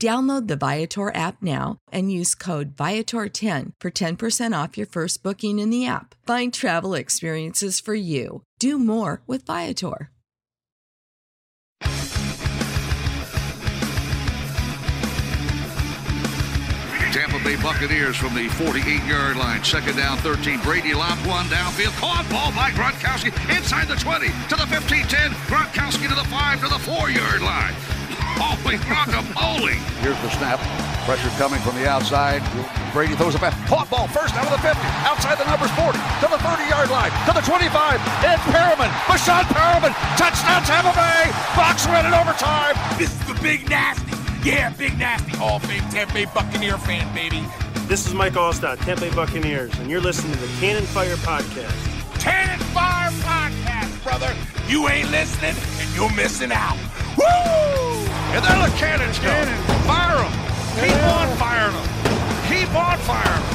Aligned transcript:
Download 0.00 0.48
the 0.48 0.56
Viator 0.56 1.14
app 1.14 1.42
now 1.42 1.78
and 1.92 2.10
use 2.10 2.34
code 2.34 2.74
Viator10 2.76 3.72
for 3.78 3.90
10% 3.90 4.62
off 4.62 4.76
your 4.76 4.86
first 4.86 5.22
booking 5.22 5.58
in 5.58 5.70
the 5.70 5.86
app. 5.86 6.14
Find 6.26 6.52
travel 6.52 6.94
experiences 6.94 7.80
for 7.80 7.94
you. 7.94 8.42
Do 8.58 8.78
more 8.78 9.22
with 9.26 9.46
Viator. 9.46 10.10
Tampa 17.14 17.38
Bay 17.44 17.54
Buccaneers 17.62 18.16
from 18.16 18.34
the 18.34 18.48
48-yard 18.48 19.36
line. 19.36 19.62
Second 19.62 19.96
down, 19.96 20.18
13. 20.18 20.58
Brady 20.62 20.94
lobbed 20.94 21.24
one 21.24 21.46
downfield. 21.46 21.96
Caught 22.00 22.28
ball 22.28 22.50
by 22.50 22.72
Gronkowski 22.72 23.30
inside 23.56 23.86
the 23.86 23.94
20 23.94 24.26
to 24.26 24.56
the 24.56 24.66
15-10. 24.66 25.30
Gronkowski 25.46 26.08
to 26.08 26.14
the 26.16 26.24
5 26.24 26.60
to 26.62 26.66
the 26.66 26.74
4-yard 26.74 27.40
line. 27.40 27.72
Holy 28.36 28.76
guacamole! 28.76 29.78
Here's 30.02 30.18
the 30.22 30.30
snap. 30.30 30.58
Pressure 31.06 31.28
coming 31.36 31.60
from 31.60 31.76
the 31.76 31.86
outside. 31.88 32.40
Brady 32.92 33.14
throws 33.14 33.34
a 33.34 33.38
pass. 33.38 33.52
Caught 33.68 33.90
ball 33.90 34.08
first 34.08 34.34
out 34.34 34.46
of 34.46 34.52
the 34.52 34.62
50. 34.64 34.80
Outside 35.04 35.36
the 35.36 35.44
numbers 35.44 35.70
40. 35.76 35.98
To 36.24 36.26
the 36.32 36.40
30-yard 36.40 36.88
line. 36.88 37.12
To 37.28 37.32
the 37.36 37.44
25. 37.44 38.00
It's 38.24 38.44
Perriman. 38.48 38.90
Breshad 39.04 39.44
Perriman. 39.52 39.92
Touchdown 40.16 40.62
Tampa 40.64 40.92
Bay. 40.96 41.28
Bucs 41.52 41.84
win 41.86 42.06
in 42.06 42.14
overtime. 42.14 42.74
This 42.96 43.12
is 43.12 43.24
the 43.28 43.36
big 43.42 43.68
nasty. 43.68 44.16
Yeah, 44.48 44.70
big 44.70 44.98
nasty. 44.98 45.36
All 45.38 45.56
of 45.56 45.64
Fame 45.64 45.84
Tampa 45.90 46.14
Bay 46.14 46.26
Buccaneer 46.32 46.78
fan, 46.78 47.12
baby. 47.14 47.44
This 47.86 48.06
is 48.06 48.14
Mike 48.14 48.34
Alstott, 48.34 48.78
Tampa 48.80 49.02
Bay 49.02 49.14
Buccaneers, 49.14 49.76
and 49.78 49.90
you're 49.90 50.00
listening 50.00 50.32
to 50.32 50.40
the 50.40 50.52
Cannon 50.58 50.84
Fire 50.84 51.16
Podcast. 51.16 52.20
Cannon 52.20 52.58
Fire 52.72 53.10
Podcast, 53.20 54.02
brother. 54.02 54.34
You 54.66 54.88
ain't 54.88 55.10
listening, 55.10 55.54
and 55.80 55.94
you're 55.94 56.12
missing 56.14 56.50
out. 56.50 56.78
Woo! 57.16 57.24
And 58.34 58.44
there 58.44 58.68
the 58.68 58.74
cannons 58.76 59.18
go. 59.18 59.32
Fire 59.86 60.16
them. 60.16 60.32
Keep 60.80 61.02
on 61.04 61.36
firing 61.36 61.74
them. 61.74 61.88
Keep 62.48 62.74
on 62.74 62.98
firing 62.98 63.42
them. 63.42 63.54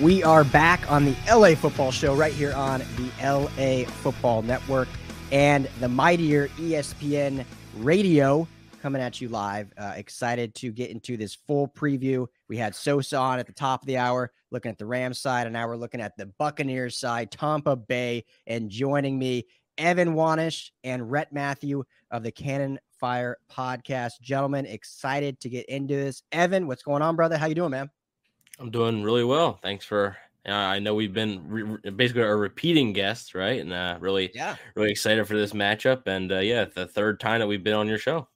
We 0.00 0.22
are 0.24 0.42
back 0.44 0.90
on 0.90 1.04
the 1.04 1.14
LA 1.32 1.54
Football 1.54 1.92
Show 1.92 2.14
right 2.14 2.32
here 2.32 2.52
on 2.54 2.80
the 2.80 3.10
LA 3.22 3.84
Football 3.88 4.42
Network 4.42 4.88
and 5.30 5.68
the 5.80 5.88
mightier 5.88 6.48
ESPN 6.58 7.44
Radio 7.78 8.48
coming 8.80 9.00
at 9.00 9.20
you 9.20 9.28
live. 9.28 9.72
Uh, 9.78 9.92
excited 9.96 10.54
to 10.56 10.72
get 10.72 10.90
into 10.90 11.16
this 11.16 11.36
full 11.36 11.68
preview. 11.68 12.26
We 12.48 12.56
had 12.56 12.74
Sosa 12.74 13.16
on 13.16 13.38
at 13.38 13.46
the 13.46 13.52
top 13.52 13.82
of 13.82 13.86
the 13.86 13.96
hour, 13.96 14.32
looking 14.50 14.70
at 14.70 14.78
the 14.78 14.86
Rams 14.86 15.20
side, 15.20 15.46
and 15.46 15.54
now 15.54 15.66
we're 15.66 15.76
looking 15.76 16.00
at 16.00 16.16
the 16.16 16.26
Buccaneers 16.38 16.98
side, 16.98 17.30
Tampa 17.30 17.76
Bay. 17.76 18.24
And 18.46 18.70
joining 18.70 19.18
me 19.18 19.46
Evan 19.78 20.14
Wanish 20.14 20.70
and 20.84 21.10
Rhett 21.10 21.32
Matthew 21.32 21.84
of 22.10 22.22
the 22.22 22.30
Cannon 22.30 22.78
Fire 22.98 23.38
podcast. 23.50 24.20
Gentlemen, 24.20 24.66
excited 24.66 25.40
to 25.40 25.48
get 25.48 25.66
into 25.66 25.94
this. 25.94 26.22
Evan, 26.32 26.66
what's 26.66 26.82
going 26.82 27.02
on, 27.02 27.16
brother? 27.16 27.38
How 27.38 27.46
you 27.46 27.54
doing, 27.54 27.70
man? 27.70 27.90
I'm 28.58 28.70
doing 28.70 29.02
really 29.02 29.24
well. 29.24 29.58
Thanks 29.62 29.84
for. 29.84 30.16
Uh, 30.46 30.52
I 30.52 30.80
know 30.80 30.94
we've 30.94 31.12
been 31.12 31.42
re- 31.48 31.90
basically 31.90 32.22
a 32.22 32.34
repeating 32.34 32.92
guest, 32.92 33.34
right? 33.34 33.60
And 33.60 33.72
uh, 33.72 33.96
really, 34.00 34.30
yeah, 34.34 34.56
really 34.74 34.90
excited 34.90 35.26
for 35.26 35.36
this 35.36 35.52
matchup. 35.52 36.06
And 36.06 36.32
uh, 36.32 36.38
yeah, 36.38 36.64
the 36.64 36.86
third 36.86 37.20
time 37.20 37.40
that 37.40 37.46
we've 37.46 37.62
been 37.62 37.74
on 37.74 37.88
your 37.88 37.98
show. 37.98 38.28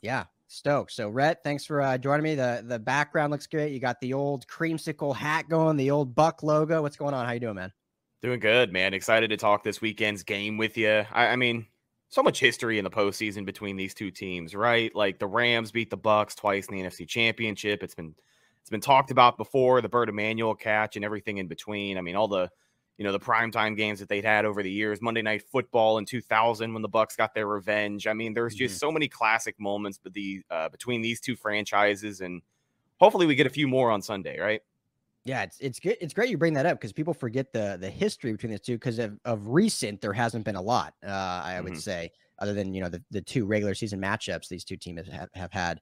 Yeah, 0.00 0.24
stoked. 0.50 0.92
So, 0.92 1.08
Rhett, 1.08 1.42
thanks 1.42 1.64
for 1.64 1.80
uh, 1.80 1.96
joining 1.96 2.24
me. 2.24 2.34
the 2.34 2.62
The 2.66 2.78
background 2.78 3.30
looks 3.30 3.46
great. 3.46 3.72
You 3.72 3.80
got 3.80 4.00
the 4.00 4.12
old 4.12 4.46
creamsicle 4.46 5.14
hat 5.14 5.48
going, 5.48 5.76
the 5.76 5.90
old 5.90 6.14
Buck 6.14 6.42
logo. 6.42 6.82
What's 6.82 6.96
going 6.96 7.14
on? 7.14 7.24
How 7.24 7.32
you 7.32 7.40
doing, 7.40 7.54
man? 7.54 7.72
Doing 8.22 8.40
good, 8.40 8.72
man. 8.72 8.92
Excited 8.92 9.30
to 9.30 9.36
talk 9.36 9.64
this 9.64 9.80
weekend's 9.80 10.22
game 10.22 10.58
with 10.58 10.76
you. 10.76 11.04
I, 11.12 11.28
I, 11.28 11.36
mean, 11.36 11.66
so 12.10 12.22
much 12.22 12.38
history 12.38 12.78
in 12.78 12.84
the 12.84 12.90
postseason 12.90 13.46
between 13.46 13.76
these 13.76 13.94
two 13.94 14.10
teams, 14.10 14.54
right? 14.54 14.94
Like 14.94 15.18
the 15.18 15.26
Rams 15.26 15.72
beat 15.72 15.88
the 15.88 15.96
Bucks 15.96 16.34
twice 16.34 16.66
in 16.66 16.74
the 16.74 16.82
NFC 16.82 17.08
Championship. 17.08 17.82
It's 17.82 17.94
been 17.94 18.14
it's 18.60 18.70
been 18.70 18.82
talked 18.82 19.10
about 19.10 19.38
before, 19.38 19.80
the 19.80 19.88
Bert 19.88 20.10
Emanuel 20.10 20.54
catch 20.54 20.96
and 20.96 21.04
everything 21.04 21.38
in 21.38 21.46
between. 21.46 21.96
I 21.96 22.02
mean, 22.02 22.14
all 22.14 22.28
the 22.28 22.50
you 23.00 23.06
know 23.06 23.12
the 23.12 23.18
primetime 23.18 23.78
games 23.78 23.98
that 23.98 24.10
they'd 24.10 24.26
had 24.26 24.44
over 24.44 24.62
the 24.62 24.70
years, 24.70 25.00
Monday 25.00 25.22
Night 25.22 25.42
Football 25.50 25.96
in 25.96 26.04
2000 26.04 26.70
when 26.70 26.82
the 26.82 26.88
bucks 26.88 27.16
got 27.16 27.32
their 27.32 27.46
revenge. 27.46 28.06
I 28.06 28.12
mean, 28.12 28.34
there's 28.34 28.54
just 28.54 28.74
mm-hmm. 28.74 28.88
so 28.88 28.92
many 28.92 29.08
classic 29.08 29.58
moments, 29.58 29.98
but 29.98 30.12
the 30.12 30.42
uh, 30.50 30.68
between 30.68 31.00
these 31.00 31.18
two 31.18 31.34
franchises, 31.34 32.20
and 32.20 32.42
hopefully 32.98 33.24
we 33.24 33.34
get 33.34 33.46
a 33.46 33.50
few 33.50 33.66
more 33.66 33.90
on 33.90 34.02
Sunday, 34.02 34.38
right? 34.38 34.60
Yeah, 35.24 35.44
it's 35.44 35.58
it's 35.60 35.80
good. 35.80 35.96
It's 36.02 36.12
great 36.12 36.28
you 36.28 36.36
bring 36.36 36.52
that 36.52 36.66
up 36.66 36.78
because 36.78 36.92
people 36.92 37.14
forget 37.14 37.54
the 37.54 37.78
the 37.80 37.88
history 37.88 38.32
between 38.32 38.52
the 38.52 38.58
two. 38.58 38.74
Because 38.74 38.98
of, 38.98 39.18
of 39.24 39.48
recent, 39.48 40.02
there 40.02 40.12
hasn't 40.12 40.44
been 40.44 40.56
a 40.56 40.62
lot. 40.62 40.92
Uh, 41.02 41.08
I 41.08 41.54
mm-hmm. 41.54 41.64
would 41.64 41.80
say, 41.80 42.10
other 42.38 42.52
than 42.52 42.74
you 42.74 42.82
know 42.82 42.90
the, 42.90 43.02
the 43.10 43.22
two 43.22 43.46
regular 43.46 43.74
season 43.74 43.98
matchups 43.98 44.48
these 44.48 44.62
two 44.62 44.76
teams 44.76 45.08
have, 45.08 45.30
have 45.32 45.52
had. 45.52 45.80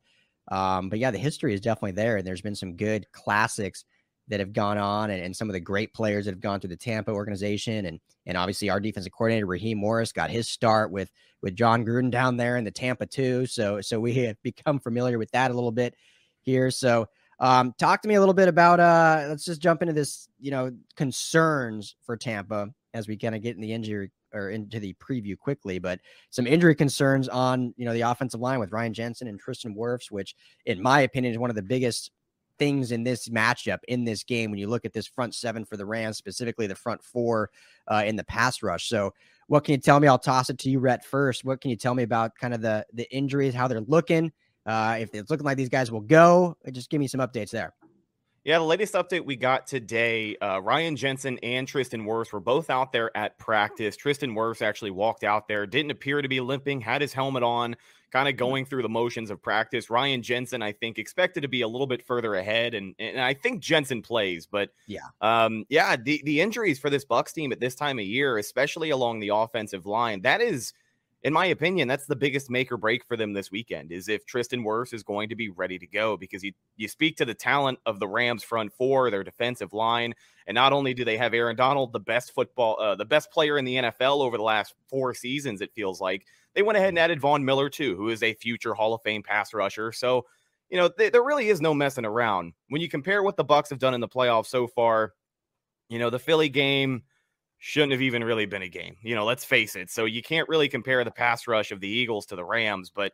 Um, 0.53 0.89
but 0.89 1.01
yeah, 1.01 1.11
the 1.11 1.19
history 1.19 1.53
is 1.53 1.61
definitely 1.61 1.93
there, 1.93 2.19
and 2.19 2.25
there's 2.25 2.43
been 2.43 2.55
some 2.55 2.77
good 2.77 3.11
classics 3.11 3.85
that 4.29 4.41
have 4.41 4.53
gone 4.53 4.79
on, 4.79 5.11
and, 5.11 5.23
and 5.23 5.37
some 5.37 5.49
of 5.49 5.53
the 5.53 5.61
great 5.61 5.93
players 5.93 6.25
that 6.25 6.33
have 6.33 6.41
gone 6.41 6.61
through 6.61 6.71
the 6.71 6.77
Tampa 6.77 7.11
organization, 7.11 7.87
and 7.87 8.01
and 8.27 8.37
obviously 8.37 8.71
our 8.71 8.81
defensive 8.81 9.13
coordinator 9.13 9.47
Raheem 9.47 9.79
Morris 9.79 10.13
got 10.13 10.31
his 10.31 10.49
start 10.49 10.91
with 10.91 11.11
with 11.43 11.55
Jon 11.55 11.85
Gruden 11.85 12.11
down 12.11 12.37
there 12.37 12.57
in 12.57 12.65
the 12.65 12.71
Tampa 12.71 13.07
too. 13.07 13.47
So 13.47 13.81
so 13.81 14.01
we 14.01 14.15
have 14.25 14.41
become 14.43 14.79
familiar 14.79 15.19
with 15.19 15.31
that 15.33 15.51
a 15.51 15.55
little 15.55 15.73
bit 15.73 15.95
here. 16.41 16.71
So 16.71 17.07
um, 17.41 17.73
talk 17.79 18.03
to 18.03 18.09
me 18.09 18.17
a 18.17 18.21
little 18.21 18.35
bit 18.35 18.49
about 18.49 18.81
uh 18.81 19.27
let's 19.29 19.45
just 19.45 19.63
jump 19.63 19.83
into 19.83 19.95
this, 19.95 20.29
you 20.41 20.51
know, 20.51 20.71
concerns 20.97 21.97
for 22.05 22.17
Tampa 22.17 22.69
as 22.95 23.07
we 23.07 23.17
kind 23.17 23.35
of 23.35 23.43
get 23.43 23.55
in 23.55 23.63
the 23.63 23.73
injury 23.73 24.11
or 24.33 24.51
into 24.51 24.79
the 24.79 24.95
preview 24.95 25.39
quickly, 25.39 25.79
but 25.79 26.01
some 26.31 26.47
injury 26.47 26.75
concerns 26.75 27.29
on 27.29 27.73
you 27.77 27.85
know 27.85 27.93
the 27.93 28.03
offensive 28.03 28.41
line 28.41 28.59
with 28.59 28.73
Ryan 28.73 28.95
Jensen 28.95 29.29
and 29.29 29.39
Tristan 29.39 29.75
Wirfs, 29.75 30.11
which 30.11 30.35
in 30.67 30.83
my 30.83 31.01
opinion 31.01 31.33
is 31.33 31.39
one 31.39 31.51
of 31.51 31.57
the 31.57 31.63
biggest 31.63 32.11
things 32.59 32.93
in 32.93 33.05
this 33.05 33.29
matchup 33.29 33.79
in 33.89 34.05
this 34.05 34.25
game 34.25 34.51
when 34.51 34.59
you 34.59 34.69
look 34.69 34.85
at 34.85 34.93
this 34.93 35.07
front 35.07 35.35
seven 35.35 35.65
for 35.65 35.77
the 35.77 35.87
Rams, 35.87 36.17
specifically 36.17 36.67
the 36.67 36.75
front 36.75 37.03
four 37.03 37.51
uh, 37.87 38.03
in 38.07 38.17
the 38.17 38.25
pass 38.25 38.63
rush. 38.63 38.89
So, 38.89 39.15
what 39.47 39.65
can 39.65 39.73
you 39.73 39.79
tell 39.79 39.99
me? 39.99 40.09
I'll 40.09 40.19
toss 40.19 40.51
it 40.51 40.59
to 40.59 40.71
you, 40.71 40.79
Rhett, 40.79 41.05
first. 41.05 41.45
What 41.45 41.61
can 41.61 41.71
you 41.71 41.77
tell 41.77 41.95
me 41.95 42.03
about 42.03 42.35
kind 42.37 42.55
of 42.55 42.61
the 42.61 42.85
the 42.93 43.11
injuries, 43.15 43.55
how 43.55 43.69
they're 43.69 43.81
looking, 43.81 44.33
uh, 44.67 44.99
if 45.01 45.15
it's 45.15 45.31
looking 45.31 45.47
like 45.47 45.57
these 45.57 45.71
guys 45.71 45.91
will 45.91 46.03
go, 46.03 46.57
just 46.73 46.91
give 46.91 47.01
me 47.01 47.09
some 47.09 47.21
updates 47.21 47.51
there. 47.51 47.75
Yeah, 48.49 48.61
the 48.61 48.65
latest 48.65 48.95
update 48.95 49.27
we 49.27 49.37
got 49.37 49.67
today, 49.67 50.35
uh, 50.37 50.63
Ryan 50.63 50.97
Jensen 50.97 51.39
and 51.43 51.69
Tristan 51.69 52.07
Wirfs 52.07 52.33
were 52.33 52.41
both 52.41 52.71
out 52.71 52.93
there 52.93 53.15
at 53.15 53.37
practice. 53.37 53.95
Tristan 53.95 54.35
Wirfs 54.35 54.63
actually 54.63 54.91
walked 54.91 55.23
out 55.23 55.49
there, 55.49 55.67
didn't 55.67 55.91
appear 55.91 56.23
to 56.23 56.29
be 56.29 56.41
limping, 56.41 56.81
had 56.81 57.03
his 57.03 57.13
helmet 57.13 57.43
on, 57.43 57.77
kind 58.11 58.27
of 58.27 58.33
mm-hmm. 58.33 58.39
going 58.39 58.65
through 58.65 58.81
the 58.81 58.89
motions 58.89 59.31
of 59.31 59.43
practice. 59.43 59.91
Ryan 59.91 60.23
Jensen, 60.23 60.63
I 60.63 60.73
think, 60.73 60.97
expected 60.99 61.43
to 61.43 61.49
be 61.49 61.61
a 61.61 61.69
little 61.69 61.87
bit 61.87 62.03
further 62.03 62.37
ahead, 62.37 62.73
and, 62.73 62.95
and 62.99 63.21
I 63.21 63.35
think 63.35 63.61
Jensen 63.61 64.01
plays. 64.01 64.47
But 64.47 64.71
yeah, 64.87 65.01
um, 65.21 65.67
yeah, 65.69 65.97
the, 65.97 66.23
the 66.25 66.41
injuries 66.41 66.79
for 66.79 66.89
this 66.89 67.05
Bucks 67.05 67.35
team 67.35 67.53
at 67.53 67.61
this 67.61 67.75
time 67.75 67.99
of 67.99 68.07
year, 68.07 68.39
especially 68.39 68.89
along 68.89 69.21
the 69.21 69.29
offensive 69.29 69.85
line, 69.85 70.23
that 70.23 70.41
is– 70.41 70.73
in 71.25 71.33
my 71.33 71.47
opinion, 71.47 71.89
that's 71.89 72.07
the 72.07 72.15
biggest 72.15 72.49
make 72.49 72.71
or 72.71 72.77
break 72.77 73.05
for 73.05 73.17
them 73.17 73.33
this 73.33 73.51
weekend 73.51 73.91
is 73.91 74.09
if 74.09 74.25
Tristan 74.25 74.63
Wirfs 74.63 74.95
is 74.95 75.03
going 75.03 75.29
to 75.31 75.35
be 75.35 75.49
ready 75.49 75.77
to 75.79 75.87
go 75.87 76.17
because 76.17 76.45
you 76.45 76.53
you 76.77 76.87
speak 76.87 77.17
to 77.17 77.25
the 77.25 77.35
talent 77.35 77.81
of 77.87 77.99
the 77.99 78.07
Rams 78.07 78.45
front 78.45 78.73
four, 78.73 79.11
their 79.11 79.25
defensive 79.25 79.73
line, 79.73 80.15
and 80.47 80.55
not 80.55 80.73
only 80.73 80.95
do 80.95 81.05
they 81.05 81.17
have 81.17 81.35
Aaron 81.35 81.57
Donald, 81.57 81.93
the 81.93 81.99
best 81.99 82.33
football, 82.33 82.81
uh, 82.81 82.95
the 82.95 83.05
best 83.05 83.33
player 83.33 83.59
in 83.59 83.65
the 83.65 83.77
NFL 83.77 84.21
over 84.21 84.37
the 84.37 84.45
last 84.45 84.75
four 84.89 85.13
seasons, 85.13 85.61
it 85.61 85.75
feels 85.75 86.01
like 86.01 86.25
they 86.55 86.63
went 86.63 86.79
ahead 86.79 86.91
and 86.91 86.99
added 86.99 87.21
Von 87.21 87.45
Miller 87.45 87.69
too, 87.69 87.97
who 87.97 88.11
is 88.11 88.23
a 88.23 88.35
future 88.35 88.75
Hall 88.75 88.95
of 88.95 89.03
Fame 89.03 89.25
pass 89.25 89.53
rusher. 89.53 89.91
So, 89.91 90.25
you 90.71 90.77
know, 90.77 90.89
th- 90.89 91.11
there 91.11 91.25
really 91.25 91.49
is 91.49 91.61
no 91.61 91.75
messing 91.75 92.05
around 92.05 92.53
when 92.69 92.81
you 92.81 92.89
compare 92.89 93.25
what 93.25 93.37
the 93.37 93.45
Bucks 93.45 93.71
have 93.71 93.81
done 93.81 93.95
in 93.95 94.01
the 94.01 94.09
playoffs 94.09 94.47
so 94.47 94.69
far. 94.69 95.15
You 95.89 95.99
know, 95.99 96.11
the 96.11 96.19
Philly 96.19 96.49
game 96.49 97.03
shouldn't 97.59 97.93
have 97.93 98.03
even 98.03 98.25
really 98.25 98.47
been 98.47 98.63
a 98.63 98.69
game. 98.69 98.97
You 99.03 99.15
know, 99.15 99.25
let's 99.25 99.45
face 99.45 99.77
it. 99.77 99.91
So 99.91 100.05
you 100.05 100.23
can't 100.23 100.49
really 100.49 100.69
compare 100.69 101.05
the 101.05 101.11
pass 101.11 101.47
rush 101.47 101.73
of 101.73 101.81
the 101.81 101.89
Eagles 101.89 102.27
to 102.27 102.37
the 102.37 102.45
Rams, 102.45 102.91
but 102.91 103.13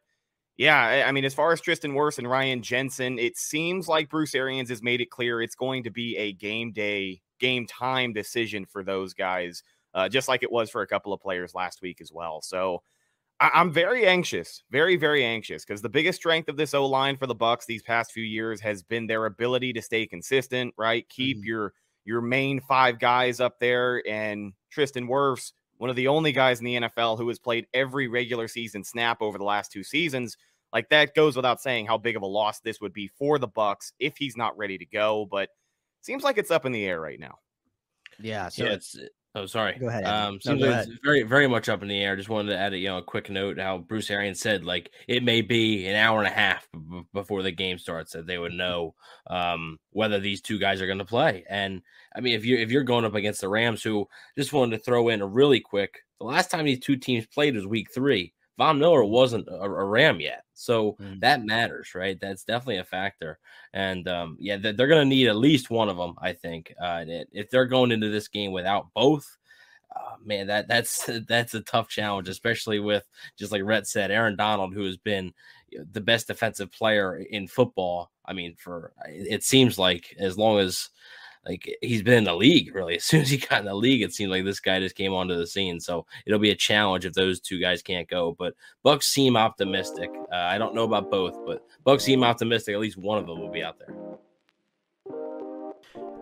yeah, 0.57 1.05
I 1.07 1.11
mean, 1.11 1.25
as 1.25 1.35
far 1.35 1.53
as 1.53 1.61
Tristan 1.61 1.95
Wirfs 1.95 2.19
and 2.19 2.31
Ryan 2.31 2.63
Jensen, 2.63 3.19
it 3.19 3.37
seems 3.37 3.89
like 3.89 4.09
Bruce 4.09 4.37
Arians 4.37 4.69
has 4.69 4.83
made 4.83 5.01
it 5.01 5.11
clear 5.11 5.43
it's 5.43 5.57
going 5.57 5.83
to 5.83 5.91
be 5.91 6.17
a 6.17 6.33
game 6.33 6.71
day, 6.71 7.21
game 7.41 7.67
time 7.67 8.13
decision 8.13 8.65
for 8.65 8.85
those 8.85 9.15
guys, 9.15 9.65
uh, 9.95 10.09
just 10.09 10.29
like 10.29 10.45
it 10.45 10.53
was 10.53 10.71
for 10.71 10.83
a 10.83 10.87
couple 10.87 11.13
of 11.13 11.21
players 11.21 11.57
last 11.57 11.83
week 11.83 12.01
as 12.01 12.13
well. 12.13 12.41
So 12.41 12.83
I- 13.41 13.61
am 13.61 13.73
very 13.73 14.07
anxious, 14.07 14.63
very, 14.71 14.95
very 14.95 15.25
anxious, 15.25 15.65
because 15.65 15.83
the 15.83 15.89
biggest 15.89 16.21
strength 16.21 16.49
of 16.49 16.57
this 16.57 16.73
O 16.73 16.87
line 16.87 17.17
for 17.17 17.27
the 17.27 17.35
Bucks 17.35 17.67
these 17.67 17.83
past 17.83 18.13
few 18.13 18.23
years 18.23 18.61
has 18.61 18.85
been 18.85 19.09
their 19.09 19.27
ability 19.27 19.73
to 19.73 19.83
stay 19.83 20.07
consistent, 20.07 20.73
right? 20.79 21.09
Keep 21.09 21.39
mm-hmm. 21.39 21.47
your 21.47 21.73
your 22.05 22.21
main 22.21 22.61
five 22.61 22.99
guys 22.99 23.41
up 23.41 23.59
there, 23.61 24.03
and 24.07 24.53
Tristan 24.71 25.09
Wirfs 25.09 25.53
one 25.79 25.91
of 25.91 25.97
the 25.97 26.09
only 26.09 26.33
guys 26.33 26.61
in 26.61 26.65
the 26.65 26.77
NFL 26.77 27.19
who 27.19 27.29
has 27.29 27.39
played 27.39 27.67
every 27.75 28.09
regular 28.09 28.49
season 28.49 28.85
snap 28.85 29.21
over 29.21 29.39
the 29.39 29.45
last 29.45 29.73
two 29.73 29.83
seasons. 29.83 30.37
Like 30.73 30.89
that 30.91 31.15
goes 31.15 31.37
without 31.37 31.61
saying 31.61 31.87
how 31.87 31.99
big 31.99 32.17
of 32.17 32.23
a 32.23 32.27
loss 32.27 32.61
this 32.61 32.81
would 32.81 32.93
be 32.93 33.09
for 33.19 33.39
the 33.39 33.49
Bucks 33.49 33.93
if 33.99 34.17
he's 34.17 34.37
not 34.37 34.57
ready 34.57 34.79
to 34.79 34.87
go, 34.87 35.27
but 35.31 35.51
seems 36.01 36.23
like 36.23 36.39
it's 36.39 36.51
up 36.51 36.65
in 36.65 36.73
the 36.73 36.85
air 36.85 37.01
right 37.01 37.21
now. 37.21 37.39
Yeah, 38.19 38.49
so 38.49 38.65
yeah, 38.65 38.73
it's 38.73 38.97
Oh, 39.37 39.47
sorry. 39.47 39.77
Go 39.79 39.89
ahead. 39.89 40.05
Um, 40.05 40.39
no, 40.45 40.53
like 40.55 40.87
it's 40.87 40.99
very, 41.03 41.25
very 41.25 41.49
much 41.49 41.69
up 41.69 41.83
in 41.83 41.89
the 41.89 42.01
air. 42.01 42.15
Just 42.15 42.29
wanted 42.29 42.53
to 42.53 42.59
add 42.59 42.73
a 42.73 42.79
you 42.79 42.89
know 42.89 42.99
a 42.99 43.03
quick 43.03 43.29
note 43.31 43.59
how 43.59 43.79
Bruce 43.79 44.09
Arians 44.11 44.41
said 44.41 44.65
like 44.65 44.93
it 45.09 45.25
may 45.25 45.43
be 45.43 45.89
an 45.89 45.97
hour 45.97 46.19
and 46.19 46.29
a 46.29 46.31
half 46.31 46.69
b- 46.73 47.03
before 47.13 47.43
the 47.43 47.51
game 47.51 47.79
starts 47.79 48.13
that 48.13 48.29
they 48.29 48.39
would 48.39 48.53
know 48.53 48.95
um, 49.27 49.81
whether 49.91 50.21
these 50.21 50.41
two 50.41 50.59
guys 50.59 50.81
are 50.81 50.87
going 50.87 50.99
to 51.01 51.05
play. 51.05 51.45
And 51.51 51.83
I 52.15 52.21
mean, 52.21 52.35
if 52.35 52.45
you 52.45 52.59
if 52.59 52.71
you're 52.71 52.85
going 52.85 53.05
up 53.05 53.17
against 53.17 53.41
the 53.41 53.49
Rams, 53.49 53.83
who 53.83 54.09
just 54.39 54.53
wanted 54.53 54.77
to 54.77 54.85
throw 54.85 55.09
in 55.09 55.21
a 55.21 55.27
really 55.27 55.59
quick, 55.59 55.99
the 56.21 56.27
last 56.27 56.51
time 56.51 56.65
these 56.65 56.81
two 56.81 56.97
teams 56.97 57.27
played 57.27 57.57
was 57.57 57.67
Week 57.67 57.89
Three. 57.93 58.33
Von 58.57 58.79
Miller 58.79 59.05
wasn't 59.05 59.49
a, 59.49 59.63
a 59.63 59.85
Ram 59.85 60.21
yet, 60.21 60.45
so 60.53 60.97
mm. 61.01 61.21
that 61.21 61.45
matters, 61.45 61.95
right? 61.95 62.19
That's 62.21 62.45
definitely 62.45 62.79
a 62.79 62.85
factor. 62.85 63.39
And 63.73 64.07
um, 64.07 64.37
yeah, 64.39 64.57
they're, 64.57 64.73
they're 64.73 64.87
going 64.87 65.09
to 65.09 65.15
need 65.15 65.29
at 65.29 65.37
least 65.37 65.71
one 65.71 65.89
of 65.89 65.97
them, 65.97 66.15
I 66.19 66.33
think. 66.33 66.73
Uh, 66.81 67.05
if 67.33 67.51
they're 67.51 67.67
going 67.67 67.91
into 67.91 68.11
this 68.11 68.29
game 68.29 68.53
without 68.53 68.87
both, 68.95 69.37
uh, 69.95 70.17
man, 70.25 70.47
that 70.47 70.69
that's 70.69 71.11
that's 71.29 71.55
a 71.55 71.63
tough 71.63 71.89
challenge, 71.89 72.29
especially 72.29 72.79
with 72.79 73.05
just 73.39 73.53
like 73.53 73.63
Rhett 73.65 73.87
said, 73.87 74.11
Aaron 74.11 74.37
Donald, 74.37 74.75
who 74.75 74.85
has 74.85 74.97
been 74.97 75.33
the 75.93 76.01
best 76.01 76.29
defensive 76.29 76.71
player 76.71 77.17
in 77.17 77.49
football. 77.49 78.11
I 78.25 78.33
mean, 78.33 78.55
for 78.57 78.93
it 79.07 79.43
seems 79.43 79.79
like 79.79 80.15
as 80.19 80.39
long 80.39 80.59
as 80.59 80.89
like 81.47 81.77
he's 81.83 82.03
been 82.03 82.19
in 82.19 82.25
the 82.25 82.35
league 82.35 82.75
really. 82.75 82.97
As 82.97 83.05
soon 83.05 83.23
as 83.23 83.31
he 83.31 83.39
got 83.39 83.61
in 83.61 83.67
the 83.67 83.75
league, 83.75 84.03
it 84.03 84.13
seemed 84.13 84.31
like 84.31 84.45
this 84.45 84.61
guy 84.61 84.81
just 84.81 84.97
came 84.97 85.13
onto 85.13 85.37
the 85.37 85.47
scene. 85.47 85.81
So 85.81 86.07
it'll 86.27 86.39
be 86.39 86.51
a 86.51 86.57
challenge 86.57 87.05
if 87.05 87.13
those 87.13 87.41
two 87.41 87.61
guys 87.61 87.83
can't 87.83 88.09
go. 88.09 88.35
But 88.39 88.55
Bucks 88.83 89.07
seem 89.07 89.37
optimistic. 89.37 90.11
Uh, 90.33 90.37
I 90.37 90.59
don't 90.59 90.75
know 90.75 90.85
about 90.85 91.11
both, 91.11 91.37
but 91.47 91.65
Bucks 91.85 92.05
seem 92.05 92.25
optimistic. 92.25 92.75
At 92.75 92.81
least 92.81 92.97
one 92.97 93.19
of 93.19 93.27
them 93.27 93.41
will 93.41 93.53
be 93.53 93.63
out 93.63 93.79
there. 93.79 93.95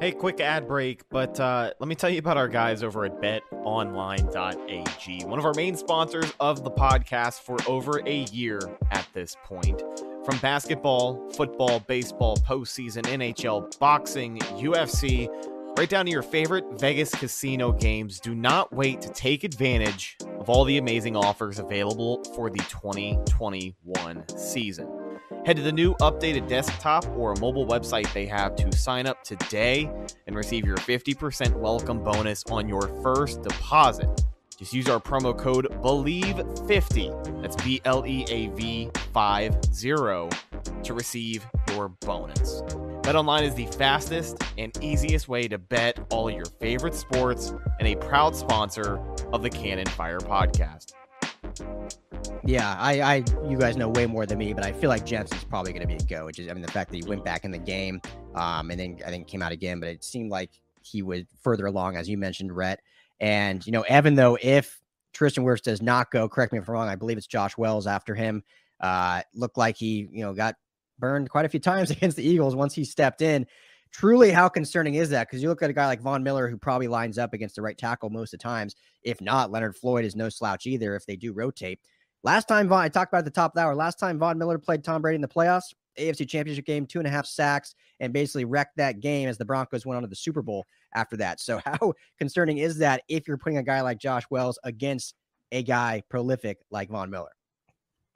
Hey, 0.01 0.11
quick 0.11 0.41
ad 0.41 0.67
break, 0.67 1.09
but 1.11 1.39
uh, 1.39 1.73
let 1.79 1.89
me 1.89 1.95
tell 1.95 2.11
you 2.11 2.19
about 2.19 2.37
our 2.37 2.49
guys 2.49 2.83
over 2.83 3.05
at 3.05 3.23
betonline.ag, 3.23 5.25
one 5.27 5.39
of 5.39 5.45
our 5.45 5.55
main 5.55 5.77
sponsors 5.77 6.33
of 6.41 6.65
the 6.65 6.73
podcast 6.73 7.43
for 7.43 7.57
over 7.69 8.03
a 8.05 8.25
year 8.33 8.59
at 8.91 9.07
this 9.15 9.37
point. 9.45 9.81
From 10.25 10.39
basketball, 10.39 11.29
football, 11.31 11.81
baseball, 11.81 12.37
postseason, 12.37 13.03
NHL, 13.03 13.77
boxing, 13.81 14.39
UFC, 14.39 15.29
right 15.77 15.89
down 15.89 16.05
to 16.05 16.13
your 16.13 16.23
favorite 16.23 16.65
Vegas 16.79 17.13
casino 17.13 17.73
games, 17.73 18.21
do 18.21 18.33
not 18.33 18.73
wait 18.73 19.01
to 19.01 19.09
take 19.09 19.43
advantage 19.43 20.17
of 20.39 20.49
all 20.49 20.65
the 20.65 20.79
amazing 20.79 21.17
offers 21.17 21.59
available 21.59 22.23
for 22.37 22.51
the 22.51 22.61
2021 22.61 24.25
season. 24.37 24.89
Head 25.45 25.57
to 25.57 25.63
the 25.63 25.73
new 25.73 25.95
updated 25.95 26.49
desktop 26.49 27.05
or 27.17 27.35
mobile 27.41 27.67
website 27.67 28.13
they 28.13 28.27
have 28.27 28.55
to 28.55 28.71
sign 28.77 29.09
up 29.09 29.25
today 29.25 29.91
and 30.29 30.37
receive 30.37 30.65
your 30.65 30.77
50% 30.77 31.53
welcome 31.55 31.99
bonus 31.99 32.45
on 32.49 32.69
your 32.69 32.87
first 33.03 33.43
deposit. 33.43 34.09
Just 34.63 34.75
use 34.75 34.89
our 34.89 35.01
promo 35.01 35.37
code 35.37 35.67
BELIEVE50, 35.83 37.43
that's 37.43 37.57
B 37.65 37.81
L 37.85 38.07
E 38.07 38.25
A 38.29 38.47
V 38.51 38.89
50, 39.13 40.29
to 40.85 40.95
receive 40.95 41.45
your 41.71 41.89
bonus. 41.89 42.63
BetOnline 43.03 43.43
is 43.43 43.57
the 43.57 43.67
fastest 43.67 44.37
and 44.57 44.73
easiest 44.81 45.27
way 45.27 45.49
to 45.49 45.59
bet 45.59 45.99
all 46.11 46.31
your 46.31 46.45
favorite 46.45 46.95
sports 46.95 47.53
and 47.81 47.89
a 47.89 47.97
proud 47.97 48.37
sponsor 48.37 49.01
of 49.33 49.43
the 49.43 49.51
Cannon 49.51 49.87
Fire 49.87 50.21
podcast. 50.21 50.93
Yeah, 52.45 52.77
I, 52.79 53.01
I, 53.01 53.25
you 53.49 53.59
guys 53.59 53.77
know 53.77 53.89
way 53.89 54.07
more 54.07 54.27
than 54.27 54.39
me, 54.39 54.53
but 54.53 54.65
I 54.65 54.71
feel 54.71 54.91
like 54.91 55.05
Jensen's 55.05 55.43
probably 55.43 55.73
going 55.73 55.83
to 55.83 55.89
be 55.89 55.97
a 55.97 56.07
go. 56.07 56.27
Which 56.27 56.39
is, 56.39 56.49
I 56.49 56.53
mean, 56.53 56.63
the 56.63 56.71
fact 56.71 56.93
that 56.93 56.97
he 56.99 57.03
went 57.03 57.25
back 57.25 57.45
in 57.45 57.51
the 57.51 57.59
game, 57.59 58.01
um, 58.37 58.71
and 58.71 58.79
then 58.79 58.99
I 59.05 59.11
think 59.11 59.27
came 59.27 59.43
out 59.43 59.51
again, 59.51 59.81
but 59.81 59.89
it 59.89 60.05
seemed 60.05 60.31
like 60.31 60.51
he 60.83 61.03
was 61.03 61.25
further 61.43 61.67
along, 61.67 61.97
as 61.97 62.09
you 62.09 62.17
mentioned, 62.17 62.55
Rhett. 62.55 62.81
And 63.23 63.65
you 63.65 63.73
know, 63.73 63.83
Evan, 63.83 64.17
though, 64.17 64.37
if 64.43 64.83
Tristan 65.15 65.45
Wirfs 65.45 65.63
does 65.63 65.81
not 65.81 66.11
go, 66.11 66.29
correct 66.29 66.53
me 66.53 66.59
if 66.59 66.69
I'm 66.69 66.75
wrong. 66.75 66.89
I 66.89 66.97
believe 66.97 67.17
it's 67.17 67.27
Josh 67.27 67.57
Wells 67.57 67.87
after 67.87 68.15
him. 68.15 68.43
Uh, 68.81 69.23
looked 69.33 69.57
like 69.57 69.77
he, 69.77 70.09
you 70.11 70.25
know, 70.25 70.35
got 70.35 70.57
burned 70.99 71.31
quite 71.31 71.45
a 71.45 71.49
few 71.49 71.61
times 71.61 71.91
against 71.93 72.17
the 72.17 72.29
Eagles 72.29 72.57
once 72.57 72.75
he 72.75 72.85
stepped 72.85 73.23
in. 73.23 73.47
Truly, 73.93 74.31
how 74.31 74.49
concerning 74.49 74.95
is 74.95 75.11
that? 75.11 75.29
Because 75.29 75.43
you 75.43 75.49
look 75.49 75.63
at 75.63 75.71
a 75.71 75.75
guy 75.75 75.87
like 75.87 76.01
Von 76.01 76.23
Miller 76.23 76.49
who 76.49 76.57
probably 76.57 76.89
lines 76.89 77.17
up 77.17 77.33
against 77.33 77.55
the 77.55 77.63
right 77.63 77.79
tackle 77.79 78.11
most 78.11 78.33
of 78.35 78.41
the 78.41 78.43
times. 78.43 78.75
If 79.03 79.21
not, 79.21 79.53
Leonard 79.53 79.77
Floyd 79.77 80.05
is 80.05 80.17
no 80.17 80.29
slouch 80.29 80.67
either 80.67 80.97
if 80.97 81.07
they 81.07 81.15
do 81.15 81.33
rotate. 81.33 81.79
Last 82.25 82.49
time 82.49 82.69
Von, 82.69 82.81
I 82.81 82.89
talked 82.89 83.13
about 83.13 83.19
at 83.19 83.25
the 83.27 83.31
top 83.31 83.53
of 83.53 83.55
the 83.55 83.61
hour, 83.61 83.75
last 83.75 83.99
time 83.99 84.19
Von 84.19 84.39
Miller 84.39 84.59
played 84.59 84.83
Tom 84.83 85.03
Brady 85.03 85.17
in 85.17 85.21
the 85.21 85.29
playoffs, 85.29 85.75
AFC 85.99 86.29
Championship 86.29 86.65
game, 86.65 86.87
two 86.87 86.99
and 86.99 87.07
a 87.07 87.11
half 87.11 87.27
sacks, 87.27 87.75
and 88.01 88.13
basically 88.13 88.45
wrecked 88.45 88.77
that 88.77 89.01
game 89.01 89.29
as 89.29 89.39
the 89.39 89.45
Broncos 89.45 89.87
went 89.87 89.97
on 89.97 90.03
to 90.03 90.09
the 90.09 90.17
Super 90.17 90.43
Bowl 90.43 90.67
after 90.95 91.17
that. 91.19 91.41
So, 91.41 91.61
how 91.65 91.95
concerning 92.19 92.59
is 92.59 92.79
that 92.79 93.03
if 93.09 93.29
you're 93.29 93.39
putting 93.39 93.59
a 93.59 93.63
guy 93.63 93.81
like 93.81 93.99
Josh 93.99 94.25
Wells 94.31 94.59
against 94.65 95.15
a 95.51 95.63
guy 95.63 96.03
prolific 96.09 96.59
like 96.71 96.91
Von 96.91 97.11
Miller? 97.11 97.31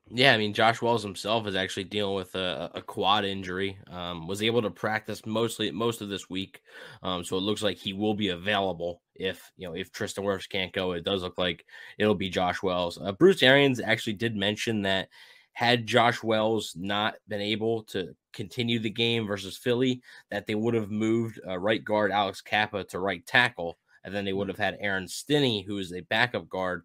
Yeah, 0.09 0.33
I 0.33 0.37
mean, 0.37 0.55
Josh 0.55 0.81
Wells 0.81 1.03
himself 1.03 1.49
is 1.49 1.57
actually 1.57 1.85
dealing 1.85 2.15
with 2.15 2.37
a, 2.37 2.71
a 2.75 2.83
quad 2.83 3.25
injury. 3.25 3.77
Um, 3.91 4.29
was 4.29 4.41
able 4.41 4.63
to 4.63 4.71
practice 4.71 5.27
mostly 5.27 5.73
most 5.73 6.01
of 6.01 6.09
this 6.09 6.31
week, 6.31 6.63
um, 7.03 7.25
so 7.25 7.37
it 7.37 7.41
looks 7.41 7.63
like 7.63 7.77
he 7.77 7.93
will 7.93 8.15
be 8.15 8.29
available 8.29 9.03
if 9.17 9.51
you 9.57 9.67
know 9.67 9.75
if 9.75 9.91
Tristan 9.91 10.25
Wirfs 10.25 10.49
can't 10.49 10.73
go. 10.73 10.93
It 10.93 11.05
does 11.05 11.23
look 11.23 11.39
like 11.39 11.67
it'll 11.99 12.15
be 12.15 12.31
Josh 12.31 12.63
Wells. 12.63 12.99
Uh, 13.03 13.11
Bruce 13.11 13.43
Arians 13.43 13.81
actually 13.81 14.13
did 14.13 14.37
mention 14.37 14.83
that 14.83 15.09
had 15.57 15.87
Josh 15.87 16.23
Wells 16.23 16.75
not 16.79 17.15
been 17.29 17.41
able 17.41 17.83
to 17.85 18.15
continue 18.35 18.79
the 18.79 18.91
game 18.91 19.27
versus 19.27 19.57
Philly, 19.57 20.03
that 20.31 20.47
they 20.47 20.55
would 20.55 20.75
have 20.75 20.91
moved 20.91 21.41
uh, 21.49 21.57
right 21.57 21.83
guard 21.83 22.11
Alex 22.11 22.43
Cappa 22.43 22.85
to 22.85 22.99
right 22.99 23.25
tackle, 23.25 23.79
and 24.05 24.15
then 24.15 24.27
they 24.27 24.35
would 24.35 24.49
have 24.49 24.59
had 24.59 24.77
Aaron 24.81 25.09
Stinnie, 25.09 25.63
who 25.63 25.79
is 25.79 25.95
a 25.95 26.03
backup 26.03 26.47
guard, 26.51 26.83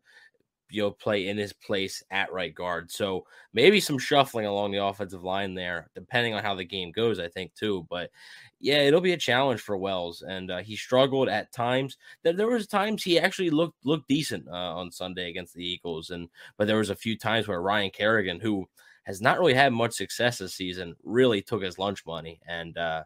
you 0.71 0.81
know, 0.81 0.91
play 0.91 1.27
in 1.27 1.37
his 1.37 1.53
place 1.53 2.03
at 2.11 2.31
right 2.31 2.53
guard. 2.53 2.91
So 2.91 3.25
maybe 3.53 3.79
some 3.79 3.97
shuffling 3.97 4.45
along 4.45 4.71
the 4.71 4.83
offensive 4.83 5.23
line 5.23 5.53
there, 5.53 5.89
depending 5.95 6.33
on 6.33 6.43
how 6.43 6.55
the 6.55 6.63
game 6.63 6.91
goes, 6.91 7.19
I 7.19 7.27
think 7.27 7.53
too. 7.53 7.85
But 7.89 8.09
yeah, 8.59 8.79
it'll 8.79 9.01
be 9.01 9.13
a 9.13 9.17
challenge 9.17 9.61
for 9.61 9.77
Wells, 9.77 10.21
and 10.21 10.51
uh, 10.51 10.59
he 10.59 10.75
struggled 10.75 11.29
at 11.29 11.51
times. 11.51 11.97
There, 12.23 12.33
there 12.33 12.47
was 12.47 12.67
times 12.67 13.03
he 13.03 13.19
actually 13.19 13.49
looked 13.49 13.85
looked 13.85 14.07
decent 14.07 14.47
uh, 14.47 14.75
on 14.75 14.91
Sunday 14.91 15.29
against 15.29 15.53
the 15.53 15.65
Eagles, 15.65 16.09
and 16.11 16.29
but 16.57 16.67
there 16.67 16.77
was 16.77 16.89
a 16.89 16.95
few 16.95 17.17
times 17.17 17.47
where 17.47 17.61
Ryan 17.61 17.91
Kerrigan, 17.91 18.39
who 18.39 18.67
has 19.03 19.21
not 19.21 19.39
really 19.39 19.53
had 19.55 19.73
much 19.73 19.93
success 19.93 20.37
this 20.37 20.53
season, 20.53 20.95
really 21.03 21.41
took 21.41 21.63
his 21.63 21.77
lunch 21.79 22.05
money 22.05 22.39
and. 22.47 22.77
uh 22.77 23.03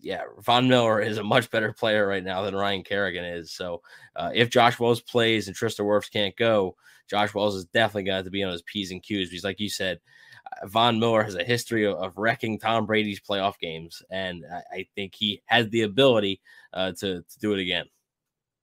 yeah, 0.00 0.22
Von 0.40 0.68
Miller 0.68 1.00
is 1.00 1.18
a 1.18 1.24
much 1.24 1.50
better 1.50 1.72
player 1.72 2.06
right 2.06 2.22
now 2.22 2.42
than 2.42 2.54
Ryan 2.54 2.82
Kerrigan 2.82 3.24
is. 3.24 3.52
So 3.52 3.82
uh, 4.16 4.30
if 4.34 4.50
Josh 4.50 4.78
Wells 4.78 5.00
plays 5.00 5.48
and 5.48 5.56
Tristan 5.56 5.86
Wirfs 5.86 6.10
can't 6.10 6.36
go, 6.36 6.76
Josh 7.08 7.34
Wells 7.34 7.54
is 7.54 7.64
definitely 7.66 8.04
going 8.04 8.12
to 8.12 8.16
have 8.16 8.24
to 8.26 8.30
be 8.30 8.42
on 8.42 8.52
his 8.52 8.62
P's 8.62 8.90
and 8.90 9.02
Q's 9.02 9.30
because, 9.30 9.44
like 9.44 9.60
you 9.60 9.68
said, 9.68 9.98
uh, 10.46 10.66
Von 10.66 10.98
Miller 10.98 11.22
has 11.22 11.34
a 11.34 11.44
history 11.44 11.84
of, 11.84 11.96
of, 11.96 12.16
wrecking 12.16 12.58
Tom 12.58 12.86
Brady's 12.86 13.20
playoff 13.20 13.58
games, 13.58 14.02
and 14.10 14.44
I, 14.50 14.76
I 14.76 14.86
think 14.94 15.14
he 15.14 15.42
has 15.46 15.68
the 15.70 15.82
ability 15.82 16.40
uh, 16.72 16.92
to, 16.92 17.22
to 17.22 17.38
do 17.40 17.52
it 17.54 17.60
again. 17.60 17.86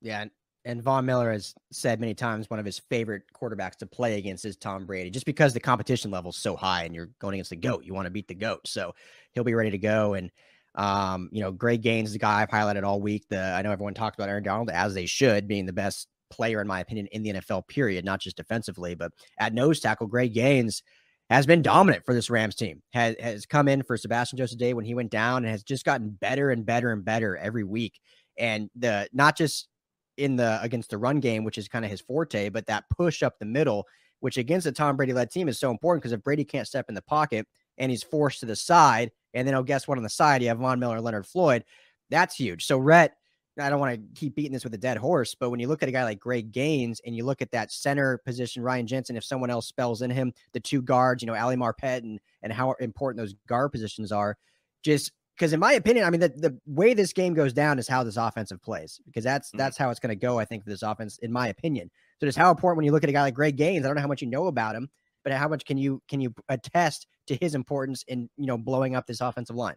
Yeah, 0.02 0.26
and 0.64 0.82
Von 0.82 1.06
Miller 1.06 1.32
has 1.32 1.54
said 1.72 2.00
many 2.00 2.14
times 2.14 2.50
one 2.50 2.60
of 2.60 2.66
his 2.66 2.80
favorite 2.80 3.24
quarterbacks 3.34 3.78
to 3.78 3.86
play 3.86 4.18
against 4.18 4.46
is 4.46 4.56
Tom 4.56 4.86
Brady, 4.86 5.10
just 5.10 5.26
because 5.26 5.54
the 5.54 5.60
competition 5.60 6.12
level 6.12 6.30
is 6.30 6.38
so 6.38 6.56
high, 6.56 6.84
and 6.84 6.94
you're 6.94 7.10
going 7.20 7.36
against 7.36 7.52
the 7.52 7.56
goat. 7.56 7.84
You 7.84 7.94
want 7.94 8.06
to 8.06 8.12
beat 8.12 8.28
the 8.28 8.36
goat, 8.36 8.68
so 8.68 8.94
he'll 9.34 9.44
be 9.44 9.54
ready 9.54 9.72
to 9.72 9.78
go. 9.78 10.14
And 10.16 10.32
um, 10.76 11.30
you 11.32 11.42
know, 11.42 11.52
Greg 11.52 11.82
Gaines, 11.82 12.12
the 12.12 12.20
guy 12.20 12.42
I've 12.42 12.50
highlighted 12.50 12.84
all 12.84 13.02
week. 13.02 13.26
The 13.30 13.40
I 13.40 13.62
know 13.62 13.72
everyone 13.72 13.94
talked 13.94 14.18
about 14.18 14.30
Aaron 14.30 14.44
Donald 14.44 14.70
as 14.70 14.94
they 14.94 15.06
should, 15.06 15.48
being 15.48 15.66
the 15.66 15.74
best 15.74 16.08
player 16.30 16.60
in 16.60 16.68
my 16.68 16.82
opinion 16.82 17.08
in 17.08 17.24
the 17.24 17.34
NFL. 17.34 17.68
Period, 17.68 18.04
not 18.04 18.20
just 18.20 18.38
defensively, 18.38 18.96
but 18.96 19.12
at 19.40 19.54
nose 19.54 19.80
tackle, 19.80 20.08
Greg 20.08 20.34
Gaines 20.34 20.84
has 21.30 21.46
been 21.46 21.62
dominant 21.62 22.06
for 22.06 22.14
this 22.14 22.30
Rams 22.30 22.56
team. 22.56 22.82
Has 22.94 23.16
has 23.20 23.46
come 23.46 23.68
in 23.68 23.84
for 23.84 23.96
Sebastian 23.96 24.38
Joseph 24.38 24.60
Day 24.60 24.74
when 24.74 24.86
he 24.86 24.96
went 24.96 25.12
down, 25.12 25.44
and 25.44 25.52
has 25.52 25.64
just 25.64 25.86
gotten 25.86 26.10
better 26.10 26.52
and 26.52 26.66
better 26.66 26.92
and 26.92 27.06
better 27.06 27.38
every 27.38 27.64
week. 27.64 28.00
And 28.38 28.70
the 28.76 29.08
not 29.14 29.38
just 29.38 29.70
in 30.18 30.36
the 30.36 30.60
against 30.62 30.90
the 30.90 30.98
run 30.98 31.22
game, 31.22 31.46
which 31.46 31.58
is 31.58 31.70
kind 31.70 31.86
of 31.86 31.92
his 31.92 32.02
forte, 32.02 32.50
but 32.50 32.68
that 32.68 32.84
push 32.90 33.24
up 33.24 33.40
the 33.40 33.46
middle, 33.46 33.86
which 34.20 34.38
against 34.38 34.68
a 34.68 34.74
Tom 34.74 34.98
Brady 34.98 35.14
led 35.14 35.32
team 35.32 35.48
is 35.48 35.60
so 35.60 35.72
important 35.72 36.04
because 36.04 36.12
if 36.12 36.24
Brady 36.24 36.44
can't 36.44 36.68
step 36.68 36.86
in 36.90 36.96
the 36.96 37.02
pocket 37.02 37.48
and 37.78 37.92
he's 37.92 38.04
forced 38.04 38.40
to 38.42 38.46
the 38.46 38.56
side, 38.56 39.12
and 39.34 39.48
then 39.48 39.56
oh, 39.56 39.64
guess 39.64 39.88
what 39.88 39.98
on 39.98 40.04
the 40.04 40.10
side? 40.10 40.42
You 40.42 40.50
have 40.50 40.60
Von 40.60 40.80
Miller, 40.80 41.02
Leonard 41.02 41.26
Floyd. 41.26 41.64
That's 42.10 42.36
huge. 42.36 42.66
So 42.66 42.78
Rhett, 42.78 43.16
I 43.60 43.70
don't 43.70 43.80
want 43.80 43.96
to 43.96 44.20
keep 44.20 44.36
beating 44.36 44.52
this 44.52 44.64
with 44.64 44.74
a 44.74 44.78
dead 44.78 44.98
horse, 44.98 45.34
but 45.34 45.50
when 45.50 45.60
you 45.60 45.68
look 45.68 45.82
at 45.82 45.90
a 45.90 45.92
guy 45.92 46.04
like 46.04 46.20
Greg 46.20 46.52
Gaines 46.52 47.02
and 47.06 47.16
you 47.16 47.24
look 47.24 47.42
at 47.42 47.52
that 47.52 47.72
center 47.72 48.18
position, 48.20 48.62
Ryan 48.62 48.86
Jensen, 48.86 49.16
if 49.16 49.24
someone 49.24 49.50
else 49.50 49.68
spells 49.68 50.02
in 50.02 50.12
him, 50.12 50.34
the 50.54 50.60
two 50.60 50.82
guards, 50.82 51.24
you 51.24 51.28
know, 51.28 51.36
Ali 51.36 51.56
Marpet 51.56 52.00
and 52.00 52.20
and 52.42 52.52
how 52.52 52.74
important 52.80 53.18
those 53.18 53.36
guard 53.48 53.72
positions 53.72 54.12
are, 54.12 54.38
just 54.84 55.12
because 55.36 55.54
in 55.54 55.60
my 55.60 55.74
opinion, 55.74 56.06
I 56.06 56.10
mean 56.10 56.22
the, 56.22 56.30
the 56.30 56.58
way 56.66 56.94
this 56.94 57.14
game 57.14 57.34
goes 57.34 57.54
down 57.54 57.80
is 57.80 57.88
how 57.88 58.04
this 58.04 58.18
offensive 58.18 58.62
plays 58.62 59.00
because 59.06 59.24
that's 59.24 59.50
mm-hmm. 59.50 59.58
that's 59.58 59.78
how 59.78 59.90
it's 59.90 60.00
going 60.00 60.10
to 60.10 60.16
go. 60.16 60.40
I 60.40 60.46
think 60.46 60.64
for 60.64 60.70
this 60.70 60.84
offense, 60.84 61.18
in 61.20 61.32
my 61.32 61.48
opinion. 61.48 61.90
So 62.20 62.26
just 62.26 62.38
how 62.38 62.52
important 62.52 62.78
when 62.78 62.86
you 62.86 62.92
look 62.92 63.04
at 63.04 63.10
a 63.10 63.14
guy 63.14 63.22
like 63.22 63.34
Greg 63.34 63.58
Gaines. 63.58 63.86
I 63.86 63.88
don't 63.88 63.96
know 63.96 64.02
how 64.02 64.08
much 64.08 64.22
you 64.22 64.30
know 64.30 64.48
about 64.48 64.76
him, 64.76 64.90
but 65.26 65.34
how 65.34 65.50
much 65.50 65.66
can 65.66 65.78
you 65.78 66.02
can 66.08 66.22
you 66.22 66.34
attest 66.48 67.08
to 67.28 67.36
his 67.36 67.56
importance 67.56 68.06
in 68.08 68.30
you 68.38 68.46
know 68.46 68.58
blowing 68.58 68.96
up 68.96 69.06
this 69.08 69.20
offensive 69.20 69.58
line? 69.58 69.76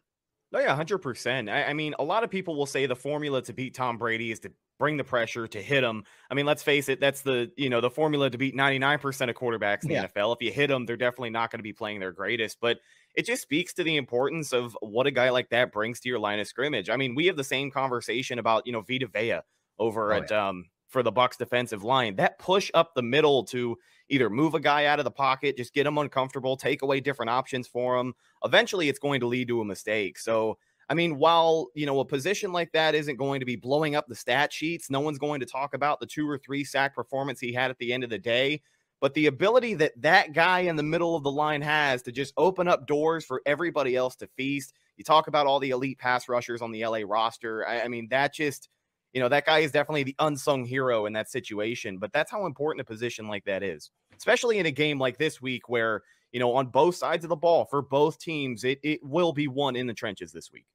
No, 0.52 0.61
yeah, 0.61 0.76
hundred 0.76 0.99
percent. 0.99 1.50
I, 1.50 1.64
I 1.64 1.73
mean, 1.73 1.95
a 1.99 2.05
lot 2.05 2.23
of 2.23 2.31
people 2.31 2.55
will 2.55 2.67
say 2.67 2.87
the 2.87 2.95
formula 2.95 3.43
to 3.43 3.52
beat 3.52 3.75
Tom 3.75 3.99
Brady 3.99 4.31
is 4.31 4.38
to 4.40 4.52
bring 4.78 4.97
the 4.97 5.05
pressure 5.05 5.49
to 5.49 5.61
hit 5.61 5.83
him. 5.83 6.05
I 6.31 6.35
mean, 6.35 6.47
let's 6.47 6.62
face 6.62 6.88
it, 6.88 7.00
that's 7.00 7.23
the 7.23 7.50
you 7.57 7.69
know 7.69 7.81
the 7.81 7.90
formula 7.90 8.31
to 8.31 8.38
beat 8.38 8.55
ninety 8.55 8.78
nine 8.78 8.99
percent 8.99 9.31
of 9.31 9.37
quarterbacks 9.37 9.83
in 9.83 9.88
the 9.88 9.95
yeah. 9.95 10.07
NFL. 10.07 10.37
If 10.37 10.43
you 10.43 10.52
hit 10.52 10.69
them, 10.69 10.87
they're 10.87 10.97
definitely 10.97 11.31
not 11.31 11.50
going 11.50 11.59
to 11.59 11.64
be 11.64 11.73
playing 11.73 12.00
their 12.00 12.12
greatest. 12.12 12.59
But 12.61 12.78
it 13.14 13.26
just 13.26 13.43
speaks 13.43 13.73
to 13.75 13.85
the 13.85 13.97
importance 13.97 14.52
of 14.52 14.76
what 14.81 15.07
a 15.07 15.11
guy 15.11 15.31
like 15.31 15.49
that 15.50 15.73
brings 15.73 16.00
to 16.00 16.09
your 16.09 16.19
line 16.19 16.38
of 16.38 16.47
scrimmage. 16.47 16.88
I 16.88 16.97
mean, 16.97 17.14
we 17.14 17.26
have 17.26 17.37
the 17.37 17.45
same 17.45 17.71
conversation 17.71 18.38
about 18.38 18.67
you 18.67 18.73
know 18.73 18.83
Vita 18.83 19.07
Vea 19.07 19.40
over 19.78 20.12
oh, 20.12 20.17
at 20.17 20.31
yeah. 20.31 20.49
um 20.49 20.67
for 20.88 21.02
the 21.02 21.12
Bucks 21.12 21.37
defensive 21.37 21.85
line. 21.85 22.17
That 22.17 22.38
push 22.38 22.71
up 22.75 22.95
the 22.95 23.02
middle 23.02 23.45
to 23.47 23.76
either 24.08 24.30
move 24.30 24.54
a 24.54 24.60
guy 24.60 24.86
out 24.86 24.98
of 24.98 25.04
the 25.04 25.10
pocket, 25.10 25.56
just 25.56 25.74
get 25.74 25.86
him 25.86 25.98
uncomfortable, 25.98 26.56
take 26.56 26.82
away 26.82 27.00
different 27.00 27.30
options 27.30 27.66
for 27.66 27.96
him. 27.96 28.14
Eventually, 28.44 28.88
it's 28.88 28.98
going 28.98 29.20
to 29.20 29.26
lead 29.26 29.48
to 29.48 29.60
a 29.60 29.64
mistake. 29.64 30.18
So, 30.18 30.58
I 30.88 30.94
mean, 30.94 31.18
while 31.18 31.68
you 31.74 31.86
know 31.86 32.00
a 32.00 32.04
position 32.04 32.52
like 32.52 32.72
that 32.72 32.94
isn't 32.94 33.16
going 33.16 33.40
to 33.40 33.46
be 33.46 33.56
blowing 33.56 33.94
up 33.94 34.06
the 34.08 34.14
stat 34.14 34.52
sheets, 34.52 34.90
no 34.90 35.00
one's 35.00 35.18
going 35.18 35.40
to 35.40 35.46
talk 35.46 35.74
about 35.74 36.00
the 36.00 36.06
two 36.06 36.28
or 36.28 36.38
three 36.38 36.64
sack 36.64 36.94
performance 36.94 37.40
he 37.40 37.52
had 37.52 37.70
at 37.70 37.78
the 37.78 37.92
end 37.92 38.04
of 38.04 38.10
the 38.10 38.18
day. 38.18 38.62
But 39.00 39.14
the 39.14 39.26
ability 39.26 39.74
that 39.74 40.00
that 40.02 40.32
guy 40.32 40.60
in 40.60 40.76
the 40.76 40.82
middle 40.82 41.14
of 41.14 41.22
the 41.22 41.30
line 41.30 41.62
has 41.62 42.02
to 42.02 42.12
just 42.12 42.34
open 42.36 42.66
up 42.66 42.86
doors 42.86 43.24
for 43.24 43.42
everybody 43.46 43.94
else 43.94 44.16
to 44.16 44.26
feast. 44.36 44.74
You 44.96 45.04
talk 45.04 45.28
about 45.28 45.46
all 45.46 45.60
the 45.60 45.70
elite 45.70 45.98
pass 45.98 46.28
rushers 46.28 46.60
on 46.60 46.72
the 46.72 46.84
LA 46.84 47.02
roster. 47.06 47.66
I, 47.66 47.82
I 47.82 47.88
mean, 47.88 48.08
that 48.10 48.34
just 48.34 48.68
you 49.12 49.20
know, 49.20 49.28
that 49.28 49.46
guy 49.46 49.60
is 49.60 49.72
definitely 49.72 50.02
the 50.02 50.16
unsung 50.18 50.64
hero 50.64 51.06
in 51.06 51.12
that 51.14 51.30
situation. 51.30 51.98
But 51.98 52.12
that's 52.12 52.30
how 52.30 52.46
important 52.46 52.82
a 52.82 52.84
position 52.84 53.28
like 53.28 53.44
that 53.44 53.62
is, 53.62 53.90
especially 54.16 54.58
in 54.58 54.66
a 54.66 54.70
game 54.70 54.98
like 54.98 55.18
this 55.18 55.40
week 55.40 55.68
where, 55.68 56.02
you 56.32 56.40
know, 56.40 56.54
on 56.54 56.66
both 56.66 56.96
sides 56.96 57.24
of 57.24 57.30
the 57.30 57.36
ball 57.36 57.64
for 57.64 57.82
both 57.82 58.18
teams, 58.18 58.64
it, 58.64 58.78
it 58.82 59.00
will 59.02 59.32
be 59.32 59.48
won 59.48 59.76
in 59.76 59.86
the 59.86 59.94
trenches 59.94 60.32
this 60.32 60.52
week. 60.52 60.66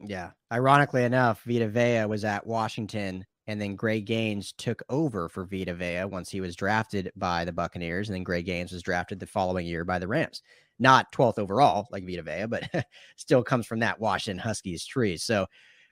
Yeah. 0.00 0.30
Ironically 0.52 1.04
enough, 1.04 1.42
Vita 1.44 1.68
Vea 1.68 2.06
was 2.06 2.24
at 2.24 2.46
Washington 2.46 3.24
and 3.48 3.60
then 3.60 3.76
Greg 3.76 4.04
Gaines 4.04 4.52
took 4.52 4.82
over 4.90 5.28
for 5.28 5.44
Vita 5.44 5.74
Vea 5.74 6.04
once 6.04 6.28
he 6.28 6.40
was 6.40 6.54
drafted 6.54 7.10
by 7.16 7.46
the 7.46 7.52
Buccaneers. 7.52 8.08
And 8.08 8.14
then 8.14 8.22
Greg 8.22 8.44
Gaines 8.44 8.72
was 8.72 8.82
drafted 8.82 9.18
the 9.18 9.26
following 9.26 9.66
year 9.66 9.84
by 9.84 9.98
the 9.98 10.06
Rams. 10.06 10.42
Not 10.78 11.10
12th 11.12 11.38
overall 11.38 11.88
like 11.90 12.04
Vita 12.04 12.22
Vea, 12.22 12.46
but 12.46 12.68
still 13.16 13.42
comes 13.42 13.66
from 13.66 13.80
that 13.80 13.98
Washington 13.98 14.38
Huskies 14.38 14.84
tree. 14.84 15.16
So 15.16 15.46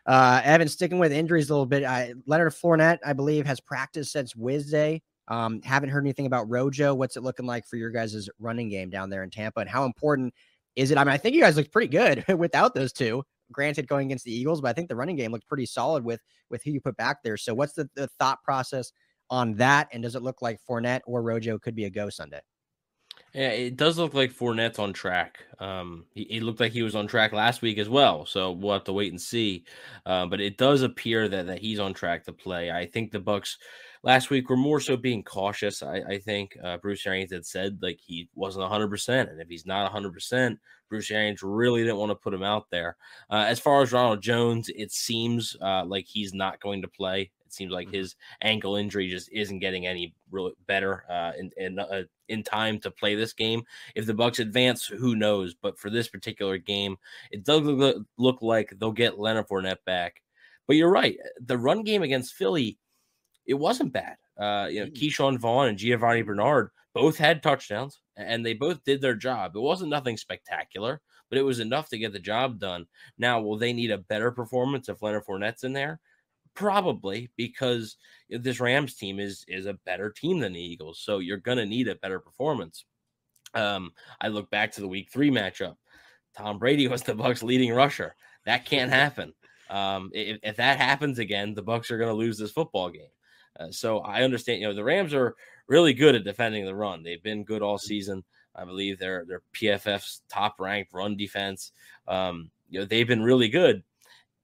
uh, 0.06 0.40
Evan, 0.44 0.68
sticking 0.68 0.98
with 0.98 1.12
injuries 1.12 1.50
a 1.50 1.52
little 1.52 1.66
bit. 1.66 1.84
I, 1.84 2.14
Leonard 2.26 2.52
Fournette, 2.52 2.98
I 3.04 3.12
believe, 3.12 3.44
has 3.46 3.60
practiced 3.60 4.12
since 4.12 4.36
Wednesday. 4.36 5.02
Um, 5.28 5.60
haven't 5.62 5.88
heard 5.88 6.04
anything 6.04 6.26
about 6.26 6.48
Rojo. 6.48 6.94
What's 6.94 7.16
it 7.16 7.24
looking 7.24 7.46
like 7.46 7.66
for 7.66 7.76
your 7.76 7.90
guys' 7.90 8.28
running 8.38 8.68
game 8.68 8.90
down 8.90 9.10
there 9.10 9.24
in 9.24 9.30
Tampa? 9.30 9.60
And 9.60 9.68
how 9.68 9.84
important 9.84 10.32
is 10.76 10.92
it? 10.92 10.98
I 10.98 11.04
mean, 11.04 11.12
I 11.12 11.16
think 11.16 11.34
you 11.34 11.40
guys 11.40 11.56
looked 11.56 11.72
pretty 11.72 11.88
good 11.88 12.24
without 12.38 12.74
those 12.74 12.92
two. 12.92 13.24
Granted, 13.52 13.88
going 13.88 14.06
against 14.06 14.24
the 14.24 14.32
Eagles, 14.32 14.60
but 14.60 14.68
I 14.68 14.72
think 14.72 14.88
the 14.88 14.96
running 14.96 15.16
game 15.16 15.30
looked 15.32 15.48
pretty 15.48 15.66
solid 15.66 16.04
with 16.04 16.20
with 16.50 16.62
who 16.64 16.72
you 16.72 16.80
put 16.80 16.96
back 16.96 17.22
there. 17.22 17.36
So, 17.36 17.54
what's 17.54 17.74
the, 17.74 17.88
the 17.94 18.08
thought 18.18 18.42
process 18.42 18.90
on 19.30 19.54
that? 19.54 19.88
And 19.92 20.02
does 20.02 20.16
it 20.16 20.22
look 20.22 20.42
like 20.42 20.58
Fournette 20.68 21.02
or 21.06 21.22
Rojo 21.22 21.58
could 21.58 21.76
be 21.76 21.84
a 21.84 21.90
go 21.90 22.10
Sunday? 22.10 22.40
Yeah, 23.36 23.50
it 23.50 23.76
does 23.76 23.98
look 23.98 24.14
like 24.14 24.32
Fournette's 24.32 24.78
on 24.78 24.94
track. 24.94 25.40
Um, 25.58 26.06
he, 26.14 26.24
he, 26.24 26.40
looked 26.40 26.58
like 26.58 26.72
he 26.72 26.82
was 26.82 26.96
on 26.96 27.06
track 27.06 27.34
last 27.34 27.60
week 27.60 27.76
as 27.76 27.86
well, 27.86 28.24
so 28.24 28.52
we'll 28.52 28.72
have 28.72 28.84
to 28.84 28.94
wait 28.94 29.12
and 29.12 29.20
see. 29.20 29.66
Uh, 30.06 30.24
but 30.24 30.40
it 30.40 30.56
does 30.56 30.80
appear 30.80 31.28
that 31.28 31.46
that 31.46 31.58
he's 31.58 31.78
on 31.78 31.92
track 31.92 32.24
to 32.24 32.32
play. 32.32 32.70
I 32.70 32.86
think 32.86 33.10
the 33.10 33.20
Bucks 33.20 33.58
last 34.02 34.30
week 34.30 34.48
were 34.48 34.56
more 34.56 34.80
so 34.80 34.96
being 34.96 35.22
cautious. 35.22 35.82
I, 35.82 35.96
I 36.08 36.18
think 36.18 36.56
uh, 36.64 36.78
Bruce 36.78 37.06
Arians 37.06 37.30
had 37.30 37.44
said 37.44 37.76
like 37.82 37.98
he 38.02 38.26
wasn't 38.34 38.62
100, 38.62 38.88
percent 38.88 39.28
and 39.28 39.38
if 39.38 39.48
he's 39.48 39.66
not 39.66 39.82
100, 39.82 40.14
percent 40.14 40.58
Bruce 40.88 41.10
Arians 41.10 41.42
really 41.42 41.82
didn't 41.82 41.98
want 41.98 42.12
to 42.12 42.16
put 42.16 42.32
him 42.32 42.42
out 42.42 42.70
there. 42.70 42.96
Uh, 43.30 43.44
as 43.46 43.60
far 43.60 43.82
as 43.82 43.92
Ronald 43.92 44.22
Jones, 44.22 44.70
it 44.74 44.92
seems 44.92 45.54
uh, 45.60 45.84
like 45.84 46.06
he's 46.08 46.32
not 46.32 46.58
going 46.60 46.80
to 46.80 46.88
play. 46.88 47.30
Seems 47.56 47.72
like 47.72 47.88
mm-hmm. 47.88 47.96
his 47.96 48.16
ankle 48.42 48.76
injury 48.76 49.08
just 49.08 49.30
isn't 49.32 49.58
getting 49.58 49.86
any 49.86 50.14
really 50.30 50.52
better 50.66 51.04
uh, 51.10 51.32
in 51.38 51.50
in, 51.56 51.78
uh, 51.78 52.02
in 52.28 52.42
time 52.42 52.78
to 52.80 52.90
play 52.90 53.14
this 53.14 53.32
game. 53.32 53.62
If 53.94 54.06
the 54.06 54.14
Bucks 54.14 54.38
advance, 54.38 54.86
who 54.86 55.16
knows? 55.16 55.54
But 55.54 55.78
for 55.78 55.90
this 55.90 56.08
particular 56.08 56.58
game, 56.58 56.96
it 57.30 57.44
does 57.44 57.62
look, 57.62 58.04
look 58.18 58.42
like 58.42 58.74
they'll 58.78 58.92
get 58.92 59.18
Leonard 59.18 59.48
Fournette 59.48 59.84
back. 59.84 60.22
But 60.66 60.76
you're 60.76 60.90
right, 60.90 61.16
the 61.40 61.58
run 61.58 61.82
game 61.84 62.02
against 62.02 62.34
Philly, 62.34 62.78
it 63.46 63.54
wasn't 63.54 63.92
bad. 63.92 64.16
Uh, 64.38 64.66
you 64.70 64.80
know, 64.80 64.90
mm-hmm. 64.90 65.36
Vaughn 65.36 65.68
and 65.68 65.78
Giovani 65.78 66.22
Bernard 66.22 66.70
both 66.92 67.16
had 67.16 67.42
touchdowns, 67.42 68.00
and 68.16 68.44
they 68.44 68.54
both 68.54 68.82
did 68.84 69.00
their 69.00 69.14
job. 69.14 69.54
It 69.54 69.60
wasn't 69.60 69.90
nothing 69.90 70.16
spectacular, 70.16 71.00
but 71.28 71.38
it 71.38 71.42
was 71.42 71.60
enough 71.60 71.88
to 71.90 71.98
get 71.98 72.12
the 72.12 72.18
job 72.18 72.58
done. 72.58 72.86
Now, 73.18 73.40
will 73.40 73.58
they 73.58 73.72
need 73.72 73.90
a 73.90 73.98
better 73.98 74.30
performance 74.30 74.88
if 74.88 75.02
Leonard 75.02 75.24
Fournette's 75.26 75.64
in 75.64 75.72
there? 75.72 76.00
Probably 76.56 77.30
because 77.36 77.96
this 78.28 78.60
Rams 78.60 78.94
team 78.94 79.20
is 79.20 79.44
is 79.46 79.66
a 79.66 79.78
better 79.84 80.10
team 80.10 80.40
than 80.40 80.54
the 80.54 80.60
Eagles, 80.60 80.98
so 80.98 81.18
you're 81.18 81.36
gonna 81.36 81.66
need 81.66 81.86
a 81.86 81.94
better 81.94 82.18
performance. 82.18 82.84
Um, 83.54 83.92
I 84.20 84.28
look 84.28 84.50
back 84.50 84.72
to 84.72 84.80
the 84.80 84.88
Week 84.88 85.10
Three 85.12 85.30
matchup. 85.30 85.76
Tom 86.36 86.58
Brady 86.58 86.88
was 86.88 87.02
the 87.02 87.14
Bucks' 87.14 87.42
leading 87.42 87.72
rusher. 87.72 88.16
That 88.44 88.64
can't 88.64 88.90
happen. 88.90 89.32
Um, 89.70 90.10
if, 90.12 90.38
if 90.42 90.56
that 90.56 90.78
happens 90.78 91.18
again, 91.18 91.54
the 91.54 91.62
Bucks 91.62 91.90
are 91.90 91.98
going 91.98 92.10
to 92.10 92.14
lose 92.14 92.38
this 92.38 92.52
football 92.52 92.90
game. 92.90 93.08
Uh, 93.58 93.70
so 93.70 94.00
I 94.00 94.22
understand. 94.22 94.60
You 94.60 94.68
know, 94.68 94.74
the 94.74 94.84
Rams 94.84 95.14
are 95.14 95.34
really 95.66 95.94
good 95.94 96.14
at 96.14 96.24
defending 96.24 96.64
the 96.64 96.74
run. 96.74 97.02
They've 97.02 97.22
been 97.22 97.44
good 97.44 97.62
all 97.62 97.78
season. 97.78 98.24
I 98.54 98.64
believe 98.64 98.98
they're 98.98 99.24
they're 99.26 99.42
PFF's 99.54 100.22
top 100.28 100.60
ranked 100.60 100.92
run 100.92 101.16
defense. 101.16 101.72
Um, 102.08 102.50
you 102.68 102.80
know, 102.80 102.86
they've 102.86 103.06
been 103.06 103.22
really 103.22 103.48
good 103.48 103.82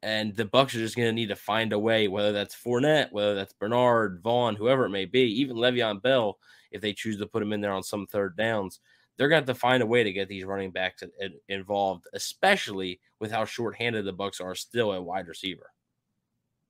and 0.02 0.34
the 0.34 0.44
Bucks 0.44 0.74
are 0.74 0.78
just 0.78 0.96
going 0.96 1.08
to 1.08 1.12
need 1.12 1.28
to 1.28 1.36
find 1.36 1.72
a 1.72 1.78
way, 1.78 2.08
whether 2.08 2.32
that's 2.32 2.56
Fournette, 2.56 3.12
whether 3.12 3.34
that's 3.34 3.52
Bernard, 3.52 4.20
Vaughn, 4.22 4.56
whoever 4.56 4.84
it 4.84 4.90
may 4.90 5.04
be, 5.04 5.22
even 5.40 5.56
Le'Veon 5.56 6.02
Bell, 6.02 6.38
if 6.72 6.80
they 6.80 6.92
choose 6.92 7.18
to 7.18 7.26
put 7.26 7.42
him 7.42 7.52
in 7.52 7.60
there 7.60 7.72
on 7.72 7.82
some 7.82 8.06
third 8.06 8.36
downs, 8.36 8.80
they're 9.16 9.28
going 9.28 9.42
to 9.42 9.48
have 9.48 9.56
to 9.56 9.60
find 9.60 9.82
a 9.82 9.86
way 9.86 10.02
to 10.02 10.12
get 10.12 10.28
these 10.28 10.44
running 10.44 10.72
backs 10.72 11.02
involved, 11.48 12.06
especially 12.14 12.98
with 13.20 13.30
how 13.30 13.44
shorthanded 13.44 14.04
the 14.04 14.12
Bucks 14.12 14.40
are 14.40 14.54
still 14.54 14.92
at 14.92 15.04
wide 15.04 15.28
receiver. 15.28 15.70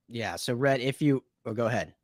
Yeah. 0.08 0.36
So, 0.36 0.54
Rhett, 0.54 0.80
if 0.80 1.00
you 1.00 1.24
oh, 1.46 1.54
go 1.54 1.66
ahead. 1.66 1.94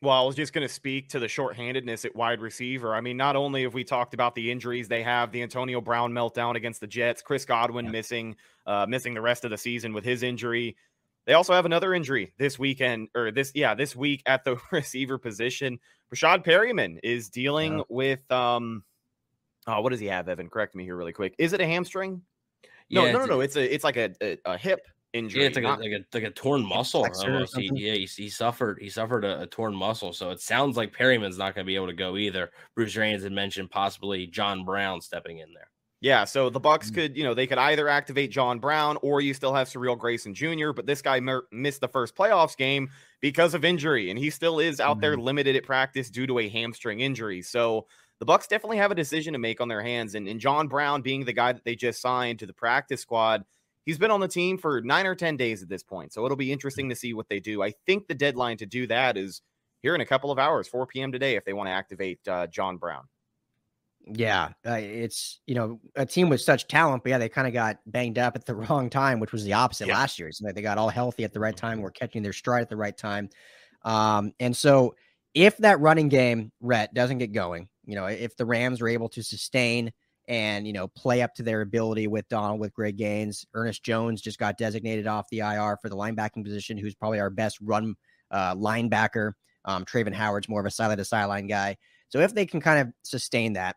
Well, 0.00 0.14
I 0.14 0.24
was 0.24 0.36
just 0.36 0.52
going 0.52 0.66
to 0.66 0.72
speak 0.72 1.08
to 1.10 1.18
the 1.18 1.26
shorthandedness 1.26 2.04
at 2.04 2.14
wide 2.14 2.40
receiver. 2.40 2.94
I 2.94 3.00
mean, 3.00 3.16
not 3.16 3.34
only 3.34 3.62
have 3.62 3.74
we 3.74 3.82
talked 3.82 4.14
about 4.14 4.36
the 4.36 4.50
injuries 4.50 4.86
they 4.86 5.02
have, 5.02 5.32
the 5.32 5.42
Antonio 5.42 5.80
Brown 5.80 6.12
meltdown 6.12 6.54
against 6.54 6.80
the 6.80 6.86
Jets, 6.86 7.20
Chris 7.20 7.44
Godwin 7.44 7.86
yeah. 7.86 7.90
missing, 7.90 8.36
uh, 8.66 8.86
missing 8.88 9.12
the 9.12 9.20
rest 9.20 9.44
of 9.44 9.50
the 9.50 9.58
season 9.58 9.92
with 9.92 10.04
his 10.04 10.22
injury. 10.22 10.76
They 11.26 11.32
also 11.32 11.52
have 11.52 11.66
another 11.66 11.94
injury 11.94 12.32
this 12.38 12.60
weekend, 12.60 13.08
or 13.16 13.32
this, 13.32 13.50
yeah, 13.56 13.74
this 13.74 13.96
week 13.96 14.22
at 14.24 14.44
the 14.44 14.56
receiver 14.72 15.18
position. 15.18 15.80
Breshad 16.14 16.44
Perriman 16.44 16.98
is 17.02 17.28
dealing 17.28 17.78
yeah. 17.78 17.84
with, 17.88 18.30
um, 18.30 18.84
oh, 19.66 19.80
what 19.80 19.90
does 19.90 20.00
he 20.00 20.06
have, 20.06 20.28
Evan? 20.28 20.48
Correct 20.48 20.76
me 20.76 20.84
here 20.84 20.96
really 20.96 21.12
quick. 21.12 21.34
Is 21.38 21.52
it 21.52 21.60
a 21.60 21.66
hamstring? 21.66 22.22
No, 22.88 23.04
yeah, 23.04 23.12
no, 23.12 23.18
no, 23.18 23.26
no. 23.26 23.40
It's 23.40 23.56
a, 23.56 23.74
it's 23.74 23.84
like 23.84 23.96
a, 23.96 24.14
a, 24.22 24.38
a 24.44 24.56
hip 24.56 24.86
injury. 25.12 25.42
Yeah, 25.42 25.46
it's 25.48 25.56
like, 25.56 25.64
a, 25.64 25.68
like, 25.68 25.92
a, 25.92 26.04
like 26.12 26.24
a 26.24 26.30
torn 26.30 26.64
muscle. 26.66 27.06
He, 27.56 27.70
yeah, 27.74 27.94
he, 27.94 28.06
he, 28.06 28.28
suffered 28.28 28.78
he 28.80 28.88
suffered 28.88 29.24
a, 29.24 29.42
a, 29.42 29.46
torn 29.46 29.74
muscle. 29.74 30.12
So 30.12 30.30
it 30.30 30.40
sounds 30.40 30.76
like 30.76 30.92
Perriman's 30.92 31.38
not 31.38 31.54
going 31.54 31.64
to 31.64 31.66
be 31.66 31.76
able 31.76 31.86
to 31.86 31.94
go 31.94 32.16
either. 32.16 32.50
Bruce 32.74 32.96
Arians 32.96 33.22
had 33.22 33.32
mentioned 33.32 33.70
possibly 33.70 34.26
John 34.26 34.64
Brown 34.64 35.00
stepping 35.00 35.38
in 35.38 35.52
there. 35.52 35.68
Yeah, 36.00 36.24
so 36.24 36.48
the 36.48 36.60
Bucs 36.60 36.90
mm. 36.90 36.94
could, 36.94 37.16
you 37.16 37.24
know, 37.24 37.34
they 37.34 37.48
could 37.48 37.58
either 37.58 37.88
activate 37.88 38.30
John 38.30 38.60
Brown 38.60 38.98
or 39.02 39.20
you 39.20 39.34
still 39.34 39.52
have 39.52 39.68
Cyril 39.68 39.96
Grayson 39.96 40.32
Jr., 40.32 40.70
but 40.70 40.86
this 40.86 41.02
guy 41.02 41.18
mer- 41.18 41.46
missed 41.50 41.80
the 41.80 41.88
first 41.88 42.14
playoffs 42.14 42.56
game 42.56 42.88
because 43.20 43.52
of 43.52 43.64
injury 43.64 44.10
and 44.10 44.18
he 44.18 44.30
still 44.30 44.60
is 44.60 44.78
out 44.78 44.92
mm-hmm. 44.92 45.00
there 45.00 45.16
limited 45.16 45.56
at 45.56 45.64
practice 45.64 46.08
due 46.08 46.26
to 46.28 46.38
a 46.38 46.48
hamstring 46.48 47.00
injury. 47.00 47.42
So 47.42 47.86
the 48.20 48.24
Bucks 48.24 48.46
definitely 48.46 48.76
have 48.76 48.92
a 48.92 48.94
decision 48.94 49.32
to 49.32 49.40
make 49.40 49.60
on 49.60 49.66
their 49.66 49.82
hands 49.82 50.14
and, 50.14 50.28
and 50.28 50.38
John 50.38 50.68
Brown 50.68 51.02
being 51.02 51.24
the 51.24 51.32
guy 51.32 51.52
that 51.52 51.64
they 51.64 51.74
just 51.74 52.00
signed 52.00 52.38
to 52.40 52.46
the 52.46 52.54
practice 52.54 53.00
squad– 53.00 53.44
he's 53.88 53.96
been 53.96 54.10
on 54.10 54.20
the 54.20 54.28
team 54.28 54.58
for 54.58 54.82
nine 54.82 55.06
or 55.06 55.14
10 55.14 55.38
days 55.38 55.62
at 55.62 55.68
this 55.70 55.82
point. 55.82 56.12
So 56.12 56.26
it'll 56.26 56.36
be 56.36 56.52
interesting 56.52 56.90
to 56.90 56.94
see 56.94 57.14
what 57.14 57.26
they 57.30 57.40
do. 57.40 57.62
I 57.62 57.72
think 57.86 58.06
the 58.06 58.14
deadline 58.14 58.58
to 58.58 58.66
do 58.66 58.86
that 58.86 59.16
is 59.16 59.40
here 59.80 59.94
in 59.94 60.02
a 60.02 60.04
couple 60.04 60.30
of 60.30 60.38
hours, 60.38 60.68
4 60.68 60.86
p.m. 60.88 61.10
today, 61.10 61.36
if 61.36 61.46
they 61.46 61.54
want 61.54 61.68
to 61.68 61.72
activate 61.72 62.20
uh, 62.28 62.48
John 62.48 62.76
Brown. 62.76 63.04
Yeah, 64.04 64.50
uh, 64.66 64.72
it's 64.74 65.40
you 65.46 65.54
know 65.54 65.80
a 65.96 66.04
team 66.04 66.28
with 66.28 66.42
such 66.42 66.66
talent, 66.68 67.02
but 67.02 67.10
yeah, 67.10 67.18
they 67.18 67.30
kind 67.30 67.46
of 67.46 67.54
got 67.54 67.78
banged 67.86 68.18
up 68.18 68.36
at 68.36 68.44
the 68.44 68.54
wrong 68.70 68.90
time, 68.90 69.20
which 69.20 69.32
was 69.32 69.44
the 69.44 69.54
opposite 69.54 69.88
yeah. 69.88 69.94
last 69.94 70.18
year. 70.18 70.30
So 70.32 70.50
they 70.52 70.62
got 70.62 70.76
all 70.76 70.90
healthy 70.90 71.24
at 71.24 71.32
the 71.32 71.40
right 71.40 71.56
time, 71.56 71.80
were 71.80 71.90
catching 71.90 72.22
their 72.22 72.34
stride 72.34 72.62
at 72.62 72.68
the 72.68 72.76
right 72.76 72.96
time, 72.96 73.30
um, 73.84 74.32
and 74.38 74.56
so 74.56 74.94
if 75.34 75.56
that 75.58 75.80
running 75.80 76.08
game, 76.08 76.52
Rhett, 76.60 76.94
doesn't 76.94 77.18
get 77.18 77.32
going, 77.32 77.68
you 77.84 77.96
know, 77.96 78.06
if 78.06 78.36
the 78.36 78.46
Rams 78.46 78.80
are 78.80 78.88
able 78.88 79.08
to 79.10 79.22
sustain 79.22 79.92
and 80.28 80.66
you 80.66 80.72
know 80.72 80.86
play 80.88 81.22
up 81.22 81.34
to 81.34 81.42
their 81.42 81.62
ability 81.62 82.06
with 82.06 82.28
Donald, 82.28 82.60
with 82.60 82.74
Greg 82.74 82.96
Gaines, 82.96 83.46
Ernest 83.54 83.82
Jones 83.82 84.20
just 84.20 84.38
got 84.38 84.58
designated 84.58 85.06
off 85.06 85.26
the 85.30 85.40
IR 85.40 85.78
for 85.80 85.88
the 85.88 85.96
linebacking 85.96 86.44
position, 86.44 86.78
who's 86.78 86.94
probably 86.94 87.18
our 87.18 87.30
best 87.30 87.58
run 87.60 87.96
uh, 88.30 88.54
linebacker. 88.54 89.32
Um, 89.64 89.84
Travin 89.84 90.14
Howard's 90.14 90.48
more 90.48 90.60
of 90.60 90.66
a 90.66 90.70
sideline 90.70 90.98
to 90.98 91.04
sideline 91.04 91.46
guy. 91.46 91.76
So 92.10 92.20
if 92.20 92.34
they 92.34 92.46
can 92.46 92.60
kind 92.60 92.80
of 92.80 92.94
sustain 93.02 93.54
that, 93.54 93.76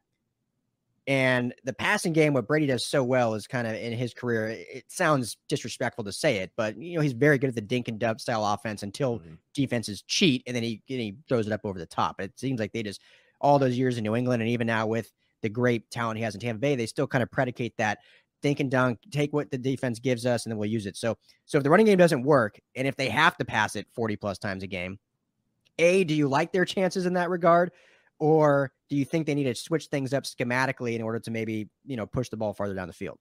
and 1.08 1.54
the 1.64 1.74
passing 1.74 2.14
game, 2.14 2.34
what 2.34 2.48
Brady 2.48 2.68
does 2.68 2.86
so 2.86 3.04
well 3.04 3.34
is 3.34 3.48
kind 3.48 3.66
of 3.66 3.74
in 3.74 3.94
his 3.94 4.14
career. 4.14 4.50
It 4.50 4.86
sounds 4.88 5.38
disrespectful 5.50 6.04
to 6.04 6.12
say 6.12 6.38
it, 6.38 6.52
but 6.56 6.78
you 6.78 6.96
know 6.96 7.02
he's 7.02 7.14
very 7.14 7.38
good 7.38 7.50
at 7.50 7.56
the 7.56 7.62
dink 7.62 7.88
and 7.88 7.98
dub 7.98 8.22
style 8.22 8.46
offense 8.46 8.84
until 8.84 9.20
mm-hmm. 9.20 9.34
defenses 9.54 10.04
cheat, 10.04 10.44
and 10.46 10.56
then 10.56 10.64
he 10.64 10.82
and 10.90 11.00
he 11.00 11.16
throws 11.28 11.48
it 11.48 11.54
up 11.54 11.62
over 11.64 11.80
the 11.80 11.86
top. 11.86 12.20
It 12.22 12.38
seems 12.38 12.60
like 12.60 12.74
they 12.74 12.84
just 12.84 13.02
all 13.40 13.58
those 13.58 13.78
years 13.78 13.98
in 13.98 14.04
New 14.04 14.16
England, 14.16 14.42
and 14.42 14.52
even 14.52 14.68
now 14.68 14.86
with 14.86 15.12
the 15.42 15.50
great 15.50 15.90
talent 15.92 16.18
he 16.18 16.24
has 16.24 16.36
in 16.36 16.42
Tampa 16.42 16.60
Bay, 16.60 16.76
they 16.76 16.86
still 16.86 17.08
kind 17.08 17.24
of 17.24 17.32
predicate 17.32 17.76
that 17.78 18.00
dink 18.42 18.60
and 18.60 18.72
dunk, 18.72 19.00
take 19.12 19.34
what 19.34 19.52
the 19.52 19.58
defense 19.58 20.00
gives 20.00 20.26
us, 20.26 20.46
and 20.46 20.52
then 20.52 20.58
we'll 20.58 20.70
use 20.70 20.86
it. 20.86 20.98
So, 20.98 21.18
so 21.46 21.58
if 21.58 21.64
the 21.64 21.70
running 21.70 21.86
game 21.86 21.98
doesn't 21.98 22.24
work, 22.24 22.60
and 22.76 22.88
if 22.88 22.96
they 22.96 23.10
have 23.10 23.38
to 23.38 23.46
pass 23.46 23.76
it 23.76 23.88
forty 23.92 24.16
plus 24.16 24.38
times 24.38 24.64
a 24.64 24.68
game, 24.68 25.00
a 25.78 26.04
do 26.04 26.14
you 26.14 26.28
like 26.28 26.52
their 26.52 26.66
chances 26.66 27.06
in 27.06 27.14
that 27.14 27.30
regard? 27.30 27.72
or 28.22 28.72
do 28.88 28.96
you 28.96 29.04
think 29.04 29.26
they 29.26 29.34
need 29.34 29.46
to 29.46 29.56
switch 29.56 29.88
things 29.88 30.14
up 30.14 30.24
schematically 30.24 30.96
in 30.96 31.02
order 31.02 31.20
to 31.20 31.32
maybe 31.32 31.68
you 31.86 31.98
know 31.98 32.06
push 32.06 32.30
the 32.30 32.38
ball 32.38 32.54
farther 32.54 32.76
down 32.76 32.88
the 32.88 32.94
field 32.94 33.18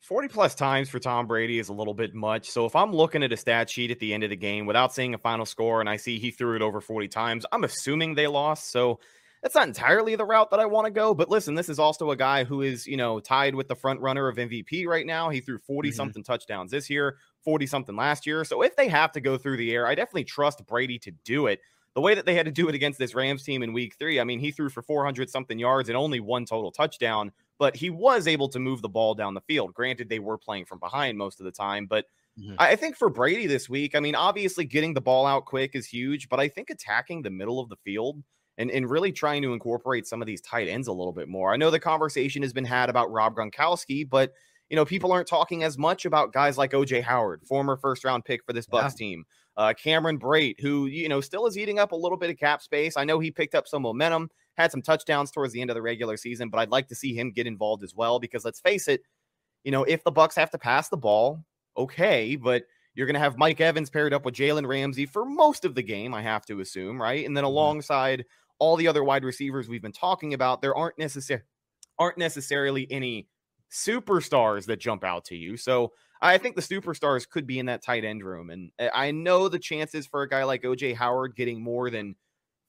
40 0.00 0.28
plus 0.28 0.54
times 0.54 0.88
for 0.88 1.00
Tom 1.00 1.26
Brady 1.26 1.58
is 1.58 1.70
a 1.70 1.72
little 1.72 1.92
bit 1.92 2.14
much. 2.14 2.48
So 2.48 2.66
if 2.66 2.76
I'm 2.76 2.92
looking 2.92 3.24
at 3.24 3.32
a 3.32 3.36
stat 3.36 3.68
sheet 3.68 3.90
at 3.90 3.98
the 3.98 4.14
end 4.14 4.22
of 4.22 4.30
the 4.30 4.36
game 4.36 4.64
without 4.64 4.94
seeing 4.94 5.12
a 5.12 5.18
final 5.18 5.44
score 5.44 5.80
and 5.80 5.90
I 5.90 5.96
see 5.96 6.20
he 6.20 6.30
threw 6.30 6.54
it 6.54 6.62
over 6.62 6.80
40 6.80 7.08
times, 7.08 7.44
I'm 7.50 7.64
assuming 7.64 8.14
they 8.14 8.28
lost. 8.28 8.70
So 8.70 9.00
that's 9.42 9.54
not 9.54 9.68
entirely 9.68 10.16
the 10.16 10.24
route 10.24 10.50
that 10.50 10.60
I 10.60 10.66
want 10.66 10.86
to 10.86 10.90
go. 10.90 11.14
But 11.14 11.28
listen, 11.28 11.54
this 11.54 11.68
is 11.68 11.78
also 11.78 12.10
a 12.10 12.16
guy 12.16 12.44
who 12.44 12.62
is, 12.62 12.86
you 12.86 12.96
know, 12.96 13.20
tied 13.20 13.54
with 13.54 13.68
the 13.68 13.76
front 13.76 14.00
runner 14.00 14.28
of 14.28 14.36
MVP 14.36 14.86
right 14.86 15.06
now. 15.06 15.30
He 15.30 15.40
threw 15.40 15.58
40 15.58 15.88
mm-hmm. 15.88 15.96
something 15.96 16.22
touchdowns 16.22 16.70
this 16.70 16.90
year, 16.90 17.16
40 17.44 17.66
something 17.66 17.96
last 17.96 18.26
year. 18.26 18.44
So 18.44 18.62
if 18.62 18.76
they 18.76 18.88
have 18.88 19.12
to 19.12 19.20
go 19.20 19.38
through 19.38 19.58
the 19.58 19.72
air, 19.72 19.86
I 19.86 19.94
definitely 19.94 20.24
trust 20.24 20.66
Brady 20.66 20.98
to 21.00 21.10
do 21.24 21.46
it 21.46 21.60
the 21.98 22.02
way 22.02 22.14
that 22.14 22.26
they 22.26 22.34
had 22.36 22.46
to 22.46 22.52
do 22.52 22.68
it 22.68 22.76
against 22.76 22.96
this 22.96 23.12
Rams 23.12 23.42
team 23.42 23.60
in 23.60 23.72
week 23.72 23.96
three, 23.98 24.20
I 24.20 24.24
mean, 24.24 24.38
he 24.38 24.52
threw 24.52 24.68
for 24.68 24.82
400 24.82 25.28
something 25.28 25.58
yards 25.58 25.88
and 25.88 25.98
only 25.98 26.20
one 26.20 26.44
total 26.44 26.70
touchdown, 26.70 27.32
but 27.58 27.74
he 27.74 27.90
was 27.90 28.28
able 28.28 28.48
to 28.50 28.60
move 28.60 28.82
the 28.82 28.88
ball 28.88 29.16
down 29.16 29.34
the 29.34 29.40
field. 29.40 29.74
Granted, 29.74 30.08
they 30.08 30.20
were 30.20 30.38
playing 30.38 30.66
from 30.66 30.78
behind 30.78 31.18
most 31.18 31.40
of 31.40 31.44
the 31.44 31.50
time, 31.50 31.86
but 31.86 32.04
mm-hmm. 32.38 32.54
I 32.56 32.76
think 32.76 32.96
for 32.96 33.08
Brady 33.08 33.48
this 33.48 33.68
week, 33.68 33.96
I 33.96 34.00
mean, 34.00 34.14
obviously 34.14 34.64
getting 34.64 34.94
the 34.94 35.00
ball 35.00 35.26
out 35.26 35.44
quick 35.44 35.74
is 35.74 35.86
huge, 35.86 36.28
but 36.28 36.38
I 36.38 36.46
think 36.46 36.70
attacking 36.70 37.22
the 37.22 37.30
middle 37.30 37.58
of 37.58 37.68
the 37.68 37.76
field 37.84 38.22
and, 38.58 38.70
and 38.70 38.90
really 38.90 39.12
trying 39.12 39.40
to 39.42 39.52
incorporate 39.52 40.06
some 40.06 40.20
of 40.20 40.26
these 40.26 40.40
tight 40.40 40.68
ends 40.68 40.88
a 40.88 40.92
little 40.92 41.12
bit 41.12 41.28
more. 41.28 41.54
I 41.54 41.56
know 41.56 41.70
the 41.70 41.80
conversation 41.80 42.42
has 42.42 42.52
been 42.52 42.64
had 42.64 42.90
about 42.90 43.10
Rob 43.10 43.34
Gronkowski, 43.34 44.08
but 44.08 44.32
you 44.68 44.76
know, 44.76 44.84
people 44.84 45.12
aren't 45.12 45.28
talking 45.28 45.62
as 45.62 45.78
much 45.78 46.04
about 46.04 46.32
guys 46.32 46.58
like 46.58 46.72
OJ 46.72 47.02
Howard, 47.02 47.42
former 47.46 47.76
first 47.76 48.04
round 48.04 48.24
pick 48.24 48.44
for 48.44 48.52
this 48.52 48.66
Bucks 48.66 48.94
yeah. 48.98 49.06
team. 49.06 49.24
Uh, 49.56 49.72
Cameron 49.72 50.18
Brate, 50.18 50.60
who, 50.60 50.86
you 50.86 51.08
know, 51.08 51.20
still 51.20 51.46
is 51.46 51.56
eating 51.56 51.78
up 51.78 51.92
a 51.92 51.96
little 51.96 52.18
bit 52.18 52.30
of 52.30 52.36
cap 52.36 52.60
space. 52.60 52.96
I 52.96 53.04
know 53.04 53.18
he 53.18 53.30
picked 53.30 53.54
up 53.54 53.66
some 53.66 53.82
momentum, 53.82 54.30
had 54.56 54.70
some 54.70 54.82
touchdowns 54.82 55.30
towards 55.30 55.52
the 55.52 55.60
end 55.60 55.70
of 55.70 55.74
the 55.74 55.82
regular 55.82 56.16
season, 56.16 56.50
but 56.50 56.58
I'd 56.58 56.70
like 56.70 56.88
to 56.88 56.94
see 56.94 57.14
him 57.14 57.32
get 57.32 57.46
involved 57.46 57.82
as 57.82 57.94
well 57.94 58.20
because 58.20 58.44
let's 58.44 58.60
face 58.60 58.88
it, 58.88 59.00
you 59.64 59.72
know, 59.72 59.84
if 59.84 60.04
the 60.04 60.12
Bucks 60.12 60.36
have 60.36 60.50
to 60.50 60.58
pass 60.58 60.88
the 60.88 60.96
ball, 60.96 61.42
okay, 61.76 62.36
but 62.36 62.64
you're 62.94 63.06
going 63.06 63.14
to 63.14 63.20
have 63.20 63.38
Mike 63.38 63.60
Evans 63.60 63.90
paired 63.90 64.12
up 64.12 64.24
with 64.24 64.34
Jalen 64.34 64.66
Ramsey 64.66 65.06
for 65.06 65.24
most 65.24 65.64
of 65.64 65.74
the 65.74 65.82
game, 65.82 66.12
I 66.12 66.22
have 66.22 66.44
to 66.46 66.60
assume, 66.60 67.00
right? 67.00 67.24
And 67.24 67.36
then 67.36 67.44
mm-hmm. 67.44 67.52
alongside 67.52 68.24
all 68.58 68.76
the 68.76 68.88
other 68.88 69.04
wide 69.04 69.24
receivers 69.24 69.68
we've 69.68 69.82
been 69.82 69.92
talking 69.92 70.34
about, 70.34 70.62
there 70.62 70.76
aren't 70.76 70.98
necessarily 70.98 71.44
aren't 71.98 72.18
necessarily 72.18 72.86
any 72.90 73.28
superstars 73.72 74.66
that 74.66 74.78
jump 74.78 75.04
out 75.04 75.24
to 75.26 75.36
you. 75.36 75.56
So 75.56 75.92
I 76.20 76.38
think 76.38 76.56
the 76.56 76.62
superstars 76.62 77.28
could 77.28 77.46
be 77.46 77.58
in 77.58 77.66
that 77.66 77.82
tight 77.82 78.04
end 78.04 78.24
room. 78.24 78.50
And 78.50 78.70
eh, 78.78 78.88
I 78.92 79.10
know 79.10 79.48
the 79.48 79.58
chances 79.58 80.06
for 80.06 80.22
a 80.22 80.28
guy 80.28 80.44
like 80.44 80.62
OJ 80.62 80.94
Howard 80.94 81.36
getting 81.36 81.62
more 81.62 81.90
than 81.90 82.16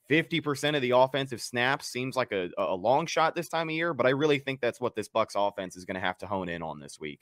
50% 0.10 0.76
of 0.76 0.82
the 0.82 0.92
offensive 0.92 1.42
snaps 1.42 1.88
seems 1.88 2.16
like 2.16 2.32
a, 2.32 2.50
a 2.58 2.76
long 2.76 3.06
shot 3.06 3.36
this 3.36 3.48
time 3.48 3.70
of 3.70 3.76
year, 3.76 3.94
but 3.94 4.08
I 4.08 4.10
really 4.10 4.40
think 4.40 4.60
that's 4.60 4.82
what 4.82 4.96
this 4.96 5.08
Bucks 5.08 5.36
offense 5.38 5.76
is 5.76 5.86
going 5.86 5.96
to 5.96 6.02
have 6.02 6.18
to 6.20 6.28
hone 6.28 6.50
in 6.50 6.64
on 6.64 6.80
this 6.80 7.00
week. 7.00 7.20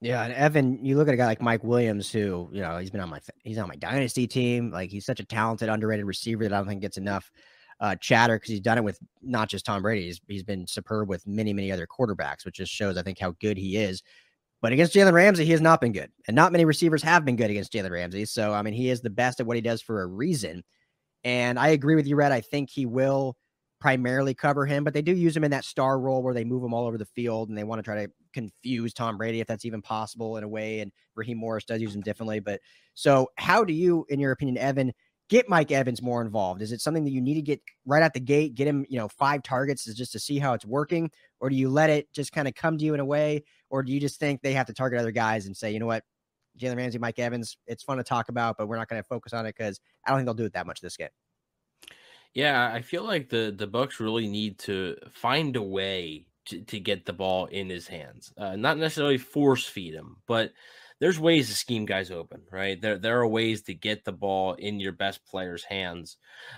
Yeah, 0.00 0.22
and 0.22 0.32
Evan, 0.32 0.84
you 0.84 0.96
look 0.96 1.08
at 1.08 1.14
a 1.14 1.16
guy 1.16 1.26
like 1.26 1.42
Mike 1.42 1.64
Williams, 1.64 2.12
who 2.12 2.48
you 2.52 2.60
know 2.60 2.78
he's 2.78 2.90
been 2.90 3.00
on 3.00 3.08
my 3.08 3.18
he's 3.42 3.58
on 3.58 3.66
my 3.66 3.74
dynasty 3.74 4.28
team. 4.28 4.70
Like 4.70 4.90
he's 4.90 5.04
such 5.04 5.18
a 5.18 5.24
talented, 5.24 5.68
underrated 5.68 6.06
receiver 6.06 6.44
that 6.44 6.52
I 6.52 6.58
don't 6.58 6.68
think 6.68 6.82
gets 6.82 6.98
enough 6.98 7.32
uh, 7.80 7.94
chatter 7.96 8.36
because 8.36 8.50
he's 8.50 8.60
done 8.60 8.78
it 8.78 8.84
with 8.84 8.98
not 9.22 9.48
just 9.48 9.64
Tom 9.64 9.82
Brady. 9.82 10.06
He's, 10.06 10.20
he's 10.26 10.42
been 10.42 10.66
superb 10.66 11.08
with 11.08 11.26
many, 11.26 11.52
many 11.52 11.70
other 11.70 11.86
quarterbacks, 11.86 12.44
which 12.44 12.56
just 12.56 12.72
shows, 12.72 12.96
I 12.96 13.02
think, 13.02 13.18
how 13.18 13.34
good 13.40 13.56
he 13.56 13.76
is. 13.76 14.02
But 14.60 14.72
against 14.72 14.94
Jalen 14.94 15.12
Ramsey, 15.12 15.44
he 15.44 15.52
has 15.52 15.60
not 15.60 15.80
been 15.80 15.92
good. 15.92 16.10
And 16.26 16.34
not 16.34 16.50
many 16.50 16.64
receivers 16.64 17.02
have 17.02 17.24
been 17.24 17.36
good 17.36 17.50
against 17.50 17.72
Jalen 17.72 17.92
Ramsey. 17.92 18.24
So, 18.24 18.52
I 18.52 18.62
mean, 18.62 18.74
he 18.74 18.90
is 18.90 19.00
the 19.00 19.10
best 19.10 19.38
at 19.38 19.46
what 19.46 19.56
he 19.56 19.60
does 19.60 19.80
for 19.80 20.02
a 20.02 20.06
reason. 20.06 20.64
And 21.22 21.58
I 21.58 21.68
agree 21.68 21.94
with 21.94 22.06
you, 22.06 22.16
Rhett. 22.16 22.32
I 22.32 22.40
think 22.40 22.70
he 22.70 22.84
will 22.84 23.36
primarily 23.80 24.34
cover 24.34 24.66
him, 24.66 24.82
but 24.82 24.92
they 24.92 25.02
do 25.02 25.14
use 25.14 25.36
him 25.36 25.44
in 25.44 25.52
that 25.52 25.64
star 25.64 26.00
role 26.00 26.22
where 26.22 26.34
they 26.34 26.44
move 26.44 26.64
him 26.64 26.74
all 26.74 26.86
over 26.86 26.98
the 26.98 27.06
field 27.06 27.48
and 27.48 27.56
they 27.56 27.62
want 27.62 27.78
to 27.78 27.84
try 27.84 28.04
to 28.04 28.12
confuse 28.32 28.92
Tom 28.92 29.16
Brady 29.16 29.40
if 29.40 29.46
that's 29.46 29.64
even 29.64 29.80
possible 29.80 30.36
in 30.36 30.42
a 30.42 30.48
way. 30.48 30.80
And 30.80 30.90
Raheem 31.14 31.38
Morris 31.38 31.64
does 31.64 31.80
use 31.80 31.94
him 31.94 32.00
differently. 32.00 32.40
But 32.40 32.60
so, 32.94 33.28
how 33.36 33.62
do 33.62 33.72
you, 33.72 34.04
in 34.08 34.18
your 34.18 34.32
opinion, 34.32 34.58
Evan, 34.58 34.92
get 35.28 35.48
Mike 35.48 35.70
Evans 35.70 36.02
more 36.02 36.22
involved? 36.22 36.62
Is 36.62 36.72
it 36.72 36.80
something 36.80 37.04
that 37.04 37.10
you 37.10 37.20
need 37.20 37.34
to 37.34 37.42
get 37.42 37.60
right 37.86 38.02
out 38.02 38.14
the 38.14 38.20
gate, 38.20 38.54
get 38.54 38.66
him, 38.66 38.86
you 38.88 38.98
know, 38.98 39.08
five 39.08 39.42
targets 39.42 39.86
is 39.86 39.94
just 39.94 40.12
to 40.12 40.18
see 40.18 40.38
how 40.38 40.54
it's 40.54 40.64
working? 40.64 41.10
Or 41.40 41.50
do 41.50 41.56
you 41.56 41.68
let 41.68 41.90
it 41.90 42.12
just 42.12 42.32
kind 42.32 42.48
of 42.48 42.54
come 42.54 42.78
to 42.78 42.84
you 42.84 42.94
in 42.94 43.00
a 43.00 43.04
way? 43.04 43.44
Or 43.70 43.82
do 43.82 43.92
you 43.92 44.00
just 44.00 44.18
think 44.18 44.40
they 44.40 44.54
have 44.54 44.66
to 44.66 44.72
target 44.72 44.98
other 44.98 45.10
guys 45.10 45.46
and 45.46 45.56
say, 45.56 45.70
you 45.70 45.78
know 45.78 45.86
what, 45.86 46.04
Jalen 46.58 46.76
Ramsey, 46.76 46.98
Mike 46.98 47.18
Evans, 47.18 47.56
it's 47.66 47.82
fun 47.82 47.98
to 47.98 48.04
talk 48.04 48.28
about, 48.28 48.56
but 48.58 48.66
we're 48.66 48.76
not 48.76 48.88
going 48.88 49.00
to 49.00 49.06
focus 49.06 49.32
on 49.32 49.46
it 49.46 49.54
because 49.56 49.80
I 50.04 50.10
don't 50.10 50.18
think 50.18 50.26
they'll 50.26 50.34
do 50.34 50.44
it 50.44 50.54
that 50.54 50.66
much 50.66 50.80
this 50.80 50.96
game. 50.96 51.08
Yeah, 52.34 52.70
I 52.72 52.82
feel 52.82 53.04
like 53.04 53.30
the 53.30 53.54
the 53.56 53.66
Bucks 53.66 54.00
really 54.00 54.28
need 54.28 54.58
to 54.60 54.96
find 55.10 55.56
a 55.56 55.62
way 55.62 56.26
to, 56.46 56.60
to 56.60 56.80
get 56.80 57.06
the 57.06 57.12
ball 57.12 57.46
in 57.46 57.68
his 57.68 57.86
hands. 57.86 58.32
Uh, 58.36 58.56
not 58.56 58.78
necessarily 58.78 59.18
force 59.18 59.64
feed 59.64 59.94
him, 59.94 60.16
but 60.26 60.52
there's 61.00 61.18
ways 61.20 61.48
to 61.48 61.54
scheme 61.54 61.84
guys 61.84 62.10
open, 62.10 62.40
right? 62.50 62.80
There 62.80 62.98
there 62.98 63.20
are 63.20 63.26
ways 63.26 63.62
to 63.62 63.74
get 63.74 64.04
the 64.04 64.12
ball 64.12 64.54
in 64.54 64.80
your 64.80 64.92
best 64.92 65.24
player's 65.24 65.62
hands. 65.62 66.16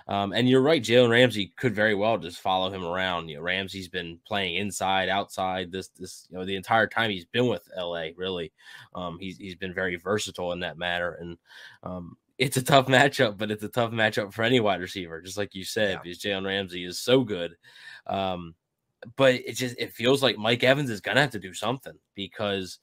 Um, 0.09 0.33
and 0.33 0.49
you're 0.49 0.63
right, 0.63 0.83
Jalen 0.83 1.11
Ramsey 1.11 1.53
could 1.57 1.75
very 1.75 1.95
well 1.95 2.17
just 2.17 2.41
follow 2.41 2.71
him 2.71 2.85
around. 2.85 3.29
You 3.29 3.37
know, 3.37 3.43
Ramsey's 3.43 3.89
been 3.89 4.19
playing 4.27 4.57
inside, 4.57 5.09
outside 5.09 5.71
this 5.71 5.89
this 5.89 6.27
you 6.31 6.39
know 6.39 6.45
the 6.45 6.57
entire 6.57 6.87
time 6.87 7.11
he's 7.11 7.27
been 7.27 7.49
with 7.49 7.69
LA. 7.77 8.09
Really, 8.17 8.53
um, 8.95 9.19
he's 9.21 9.37
he's 9.37 9.57
been 9.57 9.75
very 9.75 9.97
versatile 9.97 10.53
in 10.53 10.61
that 10.61 10.79
matter, 10.79 11.19
and 11.21 11.37
um, 11.83 12.17
it's 12.39 12.57
a 12.57 12.63
tough 12.63 12.87
matchup, 12.89 13.37
but 13.37 13.51
it's 13.51 13.63
a 13.63 13.69
tough 13.69 13.93
matchup 13.93 14.33
for 14.33 14.43
any 14.43 14.61
wide 14.61 14.81
receiver, 14.81 15.21
just 15.21 15.37
like 15.37 15.55
you 15.55 15.65
said, 15.65 15.93
yeah. 15.93 16.01
because 16.03 16.19
Jalen 16.19 16.47
Ramsey 16.47 16.85
is 16.85 16.99
so 16.99 17.25
good. 17.25 17.57
Um, 18.07 18.55
but 19.17 19.35
it 19.35 19.53
just 19.53 19.77
it 19.79 19.93
feels 19.93 20.23
like 20.23 20.39
Mike 20.39 20.65
Evans 20.65 20.91
is 20.91 21.01
gonna 21.01 21.21
have 21.21 21.31
to 21.31 21.39
do 21.39 21.53
something 21.55 21.95
because 22.15 22.79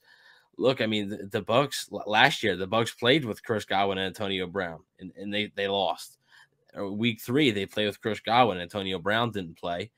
look, 0.58 0.80
I 0.80 0.86
mean, 0.86 1.08
the, 1.08 1.28
the, 1.30 1.40
Bucks 1.40 1.88
last 1.90 2.42
year, 2.42 2.56
the 2.56 2.66
Bucks 2.66 2.92
played 2.92 3.24
with 3.24 3.42
Chris 3.42 3.64
Godwin 3.64 3.98
and 3.98 4.08
Antonio 4.08 4.46
Brown, 4.46 4.80
and, 4.98 5.12
and 5.16 5.32
they 5.32 5.52
they 5.54 5.68
lost. 5.68 6.18
Uh, 6.78 6.86
week 6.86 7.20
three, 7.20 7.50
they 7.50 7.64
played 7.64 7.86
with 7.86 8.00
Chris 8.00 8.20
Godwin. 8.20 8.58
Antonio 8.58 8.98
Brown 8.98 9.30
didn't 9.30 9.58
play, 9.58 9.90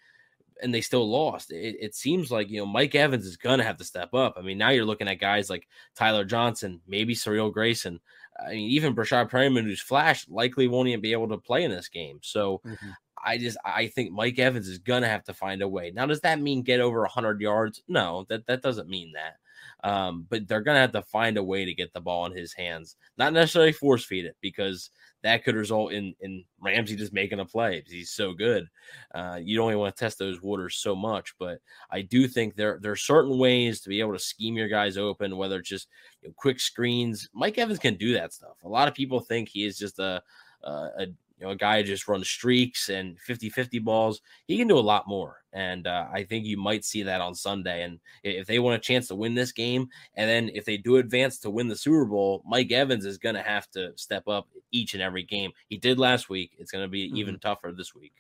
and 0.63 0.73
they 0.73 0.81
still 0.81 1.11
lost. 1.11 1.51
It, 1.51 1.77
it 1.81 1.95
seems 1.95 2.31
like 2.31 2.51
you 2.51 2.59
know 2.59 2.67
Mike 2.67 2.95
Evans 2.95 3.27
is 3.27 3.37
gonna 3.37 3.65
have 3.65 3.79
to 3.79 3.85
step 3.85 4.15
up. 4.15 4.35
I 4.37 4.43
mean, 4.43 4.59
now 4.59 4.71
you're 4.71 4.85
looking 4.85 5.09
at 5.09 5.15
guys 5.15 5.51
like 5.51 5.67
Tyler 5.97 6.25
Johnson, 6.25 6.81
maybe 6.87 7.15
Cyril 7.15 7.51
Grayson. 7.51 7.99
I 8.39 8.51
mean, 8.51 8.71
even 8.71 8.95
Breshad 8.95 9.31
Perriman, 9.31 9.65
who's 9.65 9.81
flashed, 9.81 10.31
likely 10.31 10.69
won't 10.69 10.89
even 10.89 11.01
be 11.01 11.13
able 11.13 11.29
to 11.29 11.39
play 11.39 11.65
in 11.65 11.71
this 11.71 11.89
game. 11.89 12.21
So. 12.23 12.61
Mm-hmm. 12.67 12.91
I 13.25 13.39
just 13.39 13.59
I 13.65 13.89
think 13.89 14.13
Mike 14.13 14.39
Evans 14.39 14.69
is 14.69 14.79
gonna 14.79 15.09
have 15.09 15.25
to 15.25 15.35
find 15.35 15.63
a 15.63 15.69
way. 15.69 15.93
Now, 15.95 16.07
does 16.07 16.21
that 16.21 16.41
mean 16.41 16.63
get 16.63 16.81
over 16.81 17.01
100 17.01 17.41
yards? 17.41 17.83
No, 17.89 18.27
that 18.29 18.47
that 18.47 18.63
doesn't 18.63 18.89
mean 18.89 19.13
that. 19.13 19.37
Um, 19.83 20.27
but 20.29 20.47
they're 20.47 20.63
gonna 20.63 20.81
have 20.81 20.93
to 20.93 21.03
find 21.03 21.37
a 21.37 21.45
way 21.45 21.65
to 21.65 21.75
get 21.75 21.93
the 21.93 22.01
ball 22.01 22.27
in 22.27 22.37
his 22.37 22.53
hands, 22.53 22.97
not 23.19 23.33
necessarily 23.33 23.73
force 23.73 24.05
feed 24.05 24.25
it, 24.25 24.37
because 24.41 24.91
that 25.23 25.45
could 25.45 25.55
result 25.55 25.93
in 25.93 26.15
in 26.21 26.45
Ramsey 26.61 26.97
just 26.97 27.13
making 27.13 27.41
a 27.41 27.45
play 27.45 27.83
he's 27.87 28.11
so 28.11 28.33
good. 28.33 28.67
Uh, 29.15 29.39
you 29.43 29.57
don't 29.57 29.69
even 29.71 29.81
want 29.81 29.95
to 29.95 30.01
test 30.01 30.19
those 30.19 30.41
waters 30.43 30.77
so 30.77 30.95
much, 30.95 31.35
but 31.39 31.59
I 31.91 32.03
do 32.03 32.27
think 32.27 32.57
there 32.57 32.79
there 32.81 32.93
are 32.93 32.97
certain 32.97 33.39
ways 33.39 33.81
to 33.81 33.89
be 33.89 34.01
able 34.01 34.13
to 34.13 34.19
scheme 34.19 34.57
your 34.57 34.69
guys 34.69 34.97
open, 34.97 35.37
whether 35.37 35.59
it's 35.59 35.69
just 35.69 35.89
you 36.23 36.29
know, 36.29 36.35
quick 36.37 36.61
screens. 36.61 37.29
Mike 37.35 37.59
Evans 37.59 37.79
can 37.79 37.97
do 37.97 38.15
that 38.15 38.33
stuff. 38.33 38.57
A 38.65 38.69
lot 38.69 38.89
of 38.89 38.95
people 38.95 39.21
think 39.21 39.49
he 39.49 39.65
is 39.65 39.79
just 39.79 39.99
a 39.99 40.23
a 40.63 41.07
you 41.41 41.47
know, 41.47 41.53
a 41.53 41.57
guy 41.57 41.83
just 41.83 42.07
runs 42.07 42.29
streaks 42.29 42.91
and 42.91 43.19
50 43.21 43.49
50 43.49 43.79
balls. 43.79 44.21
He 44.47 44.59
can 44.59 44.69
do 44.69 44.79
a 44.79 44.81
lot 44.81 45.09
more. 45.09 45.39
And 45.53 45.87
uh, 45.87 46.07
I 46.13 46.25
think 46.25 46.45
you 46.45 46.59
might 46.59 46.85
see 46.85 47.03
that 47.05 47.21
on 47.21 47.35
Sunday. 47.35 47.83
And 47.83 47.99
if 48.23 48.47
they 48.47 48.59
want 48.59 48.77
a 48.77 48.79
chance 48.79 49.09
to 49.09 49.15
win 49.15 49.35
this 49.35 49.51
game, 49.51 49.89
and 50.15 50.29
then 50.29 50.51
if 50.55 50.65
they 50.65 50.77
do 50.77 50.97
advance 50.99 51.39
to 51.39 51.51
win 51.51 51.69
the 51.69 51.77
Super 51.77 52.05
Bowl, 52.05 52.43
Mike 52.47 52.71
Evans 52.71 53.07
is 53.07 53.19
going 53.19 53.35
to 53.35 53.43
have 53.43 53.71
to 53.71 53.97
step 53.97 54.29
up 54.29 54.49
each 54.71 54.93
and 54.93 55.03
every 55.03 55.23
game. 55.23 55.51
He 55.69 55.79
did 55.79 55.99
last 55.99 56.29
week. 56.29 56.53
It's 56.59 56.71
going 56.71 56.85
to 56.85 56.89
be 56.89 57.09
mm-hmm. 57.09 57.17
even 57.17 57.39
tougher 57.39 57.73
this 57.73 57.95
week. 57.95 58.13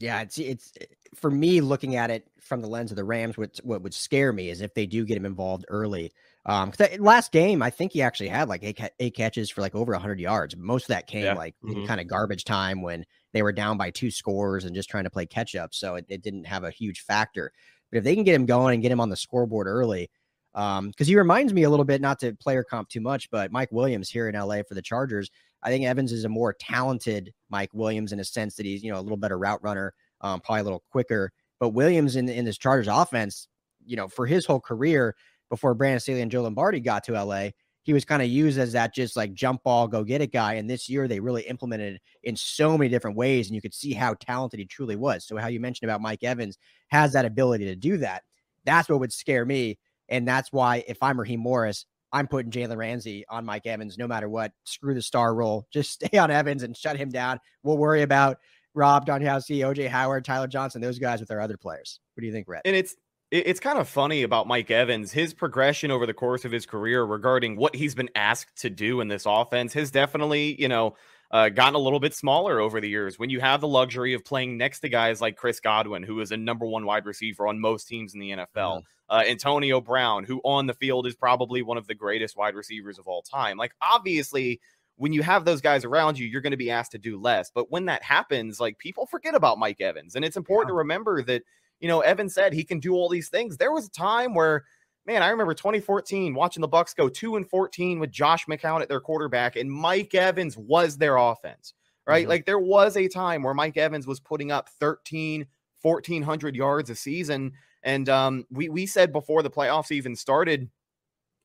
Yeah, 0.00 0.20
it's 0.22 0.38
it's 0.38 0.72
for 1.14 1.30
me 1.30 1.60
looking 1.60 1.94
at 1.94 2.10
it 2.10 2.26
from 2.40 2.60
the 2.60 2.66
lens 2.66 2.90
of 2.90 2.96
the 2.96 3.04
Rams. 3.04 3.38
What 3.38 3.60
what 3.62 3.82
would 3.82 3.94
scare 3.94 4.32
me 4.32 4.48
is 4.48 4.60
if 4.60 4.74
they 4.74 4.84
do 4.84 5.04
get 5.04 5.16
him 5.16 5.26
involved 5.26 5.64
early. 5.68 6.12
Um, 6.44 6.72
cause 6.72 6.98
last 6.98 7.30
game 7.30 7.62
I 7.62 7.70
think 7.70 7.92
he 7.92 8.02
actually 8.02 8.28
had 8.28 8.48
like 8.48 8.64
eight, 8.64 8.80
eight 8.98 9.14
catches 9.14 9.48
for 9.48 9.60
like 9.60 9.74
over 9.74 9.94
hundred 9.94 10.18
yards. 10.18 10.56
Most 10.56 10.84
of 10.84 10.88
that 10.88 11.06
came 11.06 11.24
yeah. 11.24 11.34
like 11.34 11.54
mm-hmm. 11.64 11.86
kind 11.86 12.00
of 12.00 12.08
garbage 12.08 12.44
time 12.44 12.82
when 12.82 13.04
they 13.32 13.42
were 13.42 13.52
down 13.52 13.78
by 13.78 13.90
two 13.90 14.10
scores 14.10 14.64
and 14.64 14.74
just 14.74 14.90
trying 14.90 15.04
to 15.04 15.10
play 15.10 15.24
catch 15.24 15.54
up. 15.54 15.72
So 15.72 15.94
it, 15.94 16.06
it 16.08 16.22
didn't 16.22 16.44
have 16.44 16.64
a 16.64 16.70
huge 16.70 17.02
factor. 17.02 17.52
But 17.90 17.98
if 17.98 18.04
they 18.04 18.14
can 18.14 18.24
get 18.24 18.34
him 18.34 18.46
going 18.46 18.74
and 18.74 18.82
get 18.82 18.90
him 18.90 19.00
on 19.00 19.10
the 19.10 19.16
scoreboard 19.16 19.66
early, 19.66 20.10
um, 20.54 20.88
because 20.88 21.08
he 21.08 21.16
reminds 21.16 21.52
me 21.52 21.62
a 21.62 21.70
little 21.70 21.84
bit, 21.84 22.00
not 22.00 22.18
to 22.20 22.34
player 22.34 22.62
comp 22.62 22.88
too 22.88 23.00
much, 23.00 23.30
but 23.30 23.52
Mike 23.52 23.72
Williams 23.72 24.10
here 24.10 24.28
in 24.28 24.34
LA 24.34 24.62
for 24.68 24.74
the 24.74 24.82
Chargers. 24.82 25.30
I 25.62 25.70
think 25.70 25.84
Evans 25.84 26.12
is 26.12 26.24
a 26.24 26.28
more 26.28 26.52
talented 26.52 27.32
Mike 27.48 27.70
Williams 27.72 28.12
in 28.12 28.20
a 28.20 28.24
sense 28.24 28.56
that 28.56 28.66
he's, 28.66 28.82
you 28.82 28.92
know, 28.92 28.98
a 28.98 29.02
little 29.02 29.16
better 29.16 29.38
route 29.38 29.62
runner, 29.62 29.94
um, 30.20 30.40
probably 30.40 30.60
a 30.60 30.64
little 30.64 30.82
quicker. 30.90 31.32
But 31.60 31.70
Williams 31.70 32.16
in, 32.16 32.28
in 32.28 32.44
this 32.44 32.58
Chargers 32.58 32.88
offense, 32.88 33.48
you 33.86 33.96
know, 33.96 34.08
for 34.08 34.26
his 34.26 34.44
whole 34.44 34.60
career 34.60 35.14
before 35.52 35.74
Brandon 35.74 36.00
Staley 36.00 36.22
and 36.22 36.30
Joe 36.30 36.44
Lombardi 36.44 36.80
got 36.80 37.04
to 37.04 37.22
LA, 37.22 37.50
he 37.82 37.92
was 37.92 38.06
kind 38.06 38.22
of 38.22 38.28
used 38.28 38.58
as 38.58 38.72
that 38.72 38.94
just 38.94 39.16
like 39.16 39.34
jump 39.34 39.62
ball, 39.64 39.86
go 39.86 40.02
get 40.02 40.22
it 40.22 40.32
guy. 40.32 40.54
And 40.54 40.68
this 40.68 40.88
year 40.88 41.06
they 41.06 41.20
really 41.20 41.42
implemented 41.42 42.00
in 42.22 42.36
so 42.36 42.78
many 42.78 42.88
different 42.88 43.18
ways. 43.18 43.48
And 43.48 43.54
you 43.54 43.60
could 43.60 43.74
see 43.74 43.92
how 43.92 44.14
talented 44.14 44.60
he 44.60 44.64
truly 44.64 44.96
was. 44.96 45.26
So, 45.26 45.36
how 45.36 45.48
you 45.48 45.60
mentioned 45.60 45.90
about 45.90 46.00
Mike 46.00 46.24
Evans 46.24 46.56
has 46.88 47.12
that 47.12 47.26
ability 47.26 47.66
to 47.66 47.76
do 47.76 47.98
that. 47.98 48.22
That's 48.64 48.88
what 48.88 49.00
would 49.00 49.12
scare 49.12 49.44
me. 49.44 49.78
And 50.08 50.26
that's 50.26 50.50
why 50.52 50.84
if 50.88 51.02
I'm 51.02 51.20
Raheem 51.20 51.40
Morris, 51.40 51.84
I'm 52.14 52.28
putting 52.28 52.50
Jalen 52.50 52.78
Ramsey 52.78 53.26
on 53.28 53.44
Mike 53.44 53.66
Evans 53.66 53.98
no 53.98 54.06
matter 54.06 54.30
what. 54.30 54.52
Screw 54.64 54.94
the 54.94 55.02
star 55.02 55.34
role. 55.34 55.66
Just 55.72 55.92
stay 55.92 56.16
on 56.16 56.30
Evans 56.30 56.62
and 56.62 56.74
shut 56.74 56.96
him 56.96 57.10
down. 57.10 57.40
We'll 57.62 57.76
worry 57.76 58.00
about 58.00 58.38
Rob 58.74 59.06
Gronkowski, 59.06 59.58
OJ 59.58 59.88
Howard, 59.88 60.24
Tyler 60.24 60.46
Johnson, 60.46 60.80
those 60.80 60.98
guys 60.98 61.20
with 61.20 61.30
our 61.30 61.40
other 61.40 61.58
players. 61.58 62.00
What 62.14 62.22
do 62.22 62.26
you 62.26 62.32
think, 62.32 62.48
Rhett? 62.48 62.62
And 62.64 62.74
it's 62.74 62.96
it's 63.32 63.60
kind 63.60 63.78
of 63.78 63.88
funny 63.88 64.22
about 64.24 64.46
Mike 64.46 64.70
Evans. 64.70 65.10
His 65.10 65.32
progression 65.32 65.90
over 65.90 66.04
the 66.04 66.12
course 66.12 66.44
of 66.44 66.52
his 66.52 66.66
career 66.66 67.02
regarding 67.02 67.56
what 67.56 67.74
he's 67.74 67.94
been 67.94 68.10
asked 68.14 68.60
to 68.60 68.68
do 68.68 69.00
in 69.00 69.08
this 69.08 69.24
offense 69.26 69.72
has 69.72 69.90
definitely, 69.90 70.60
you 70.60 70.68
know, 70.68 70.96
uh, 71.30 71.48
gotten 71.48 71.74
a 71.74 71.78
little 71.78 71.98
bit 71.98 72.14
smaller 72.14 72.60
over 72.60 72.78
the 72.78 72.90
years. 72.90 73.18
When 73.18 73.30
you 73.30 73.40
have 73.40 73.62
the 73.62 73.68
luxury 73.68 74.12
of 74.12 74.22
playing 74.22 74.58
next 74.58 74.80
to 74.80 74.90
guys 74.90 75.22
like 75.22 75.36
Chris 75.36 75.60
Godwin, 75.60 76.02
who 76.02 76.20
is 76.20 76.30
a 76.30 76.36
number 76.36 76.66
one 76.66 76.84
wide 76.84 77.06
receiver 77.06 77.46
on 77.48 77.58
most 77.58 77.88
teams 77.88 78.12
in 78.12 78.20
the 78.20 78.32
NFL, 78.32 78.46
mm-hmm. 78.54 78.80
uh, 79.08 79.22
Antonio 79.26 79.80
Brown, 79.80 80.24
who 80.24 80.42
on 80.44 80.66
the 80.66 80.74
field 80.74 81.06
is 81.06 81.14
probably 81.14 81.62
one 81.62 81.78
of 81.78 81.86
the 81.86 81.94
greatest 81.94 82.36
wide 82.36 82.54
receivers 82.54 82.98
of 82.98 83.08
all 83.08 83.22
time. 83.22 83.56
Like, 83.56 83.72
obviously, 83.80 84.60
when 84.96 85.14
you 85.14 85.22
have 85.22 85.46
those 85.46 85.62
guys 85.62 85.86
around 85.86 86.18
you, 86.18 86.26
you're 86.26 86.42
going 86.42 86.50
to 86.50 86.58
be 86.58 86.70
asked 86.70 86.92
to 86.92 86.98
do 86.98 87.18
less. 87.18 87.50
But 87.50 87.70
when 87.70 87.86
that 87.86 88.02
happens, 88.02 88.60
like 88.60 88.76
people 88.76 89.06
forget 89.06 89.34
about 89.34 89.58
Mike 89.58 89.80
Evans. 89.80 90.16
And 90.16 90.24
it's 90.26 90.36
important 90.36 90.68
yeah. 90.68 90.74
to 90.74 90.78
remember 90.78 91.22
that, 91.22 91.44
you 91.82 91.88
know, 91.88 92.00
Evan 92.00 92.28
said 92.28 92.52
he 92.52 92.64
can 92.64 92.78
do 92.78 92.94
all 92.94 93.08
these 93.08 93.28
things. 93.28 93.56
There 93.56 93.72
was 93.72 93.86
a 93.86 93.90
time 93.90 94.34
where 94.34 94.64
man, 95.04 95.20
I 95.20 95.30
remember 95.30 95.52
2014 95.52 96.32
watching 96.32 96.60
the 96.60 96.68
Bucks 96.68 96.94
go 96.94 97.08
2 97.08 97.34
and 97.34 97.48
14 97.48 97.98
with 97.98 98.12
Josh 98.12 98.46
McCown 98.46 98.80
at 98.80 98.88
their 98.88 99.00
quarterback 99.00 99.56
and 99.56 99.70
Mike 99.70 100.14
Evans 100.14 100.56
was 100.56 100.96
their 100.96 101.16
offense. 101.16 101.74
Right? 102.06 102.22
Mm-hmm. 102.22 102.30
Like 102.30 102.46
there 102.46 102.58
was 102.58 102.96
a 102.96 103.08
time 103.08 103.42
where 103.42 103.54
Mike 103.54 103.76
Evans 103.76 104.06
was 104.06 104.20
putting 104.20 104.50
up 104.50 104.68
13 104.80 105.46
1400 105.82 106.54
yards 106.54 106.90
a 106.90 106.94
season 106.94 107.52
and 107.82 108.08
um, 108.08 108.46
we 108.50 108.68
we 108.68 108.86
said 108.86 109.12
before 109.12 109.42
the 109.42 109.50
playoffs 109.50 109.90
even 109.90 110.14
started 110.14 110.70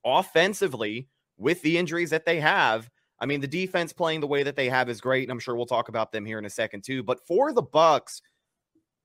offensively 0.05 1.07
with 1.37 1.61
the 1.63 1.77
injuries 1.77 2.11
that 2.11 2.25
they 2.25 2.39
have 2.39 2.89
I 3.19 3.25
mean, 3.25 3.41
the 3.41 3.47
defense 3.47 3.93
playing 3.93 4.19
the 4.19 4.27
way 4.27 4.43
that 4.43 4.55
they 4.55 4.69
have 4.69 4.89
is 4.89 5.01
great, 5.01 5.23
and 5.23 5.31
I'm 5.31 5.39
sure 5.39 5.55
we'll 5.55 5.65
talk 5.65 5.89
about 5.89 6.11
them 6.11 6.25
here 6.25 6.37
in 6.37 6.45
a 6.45 6.49
second 6.49 6.83
too. 6.83 7.01
But 7.01 7.25
for 7.25 7.51
the 7.51 7.63
Bucs, 7.63 8.21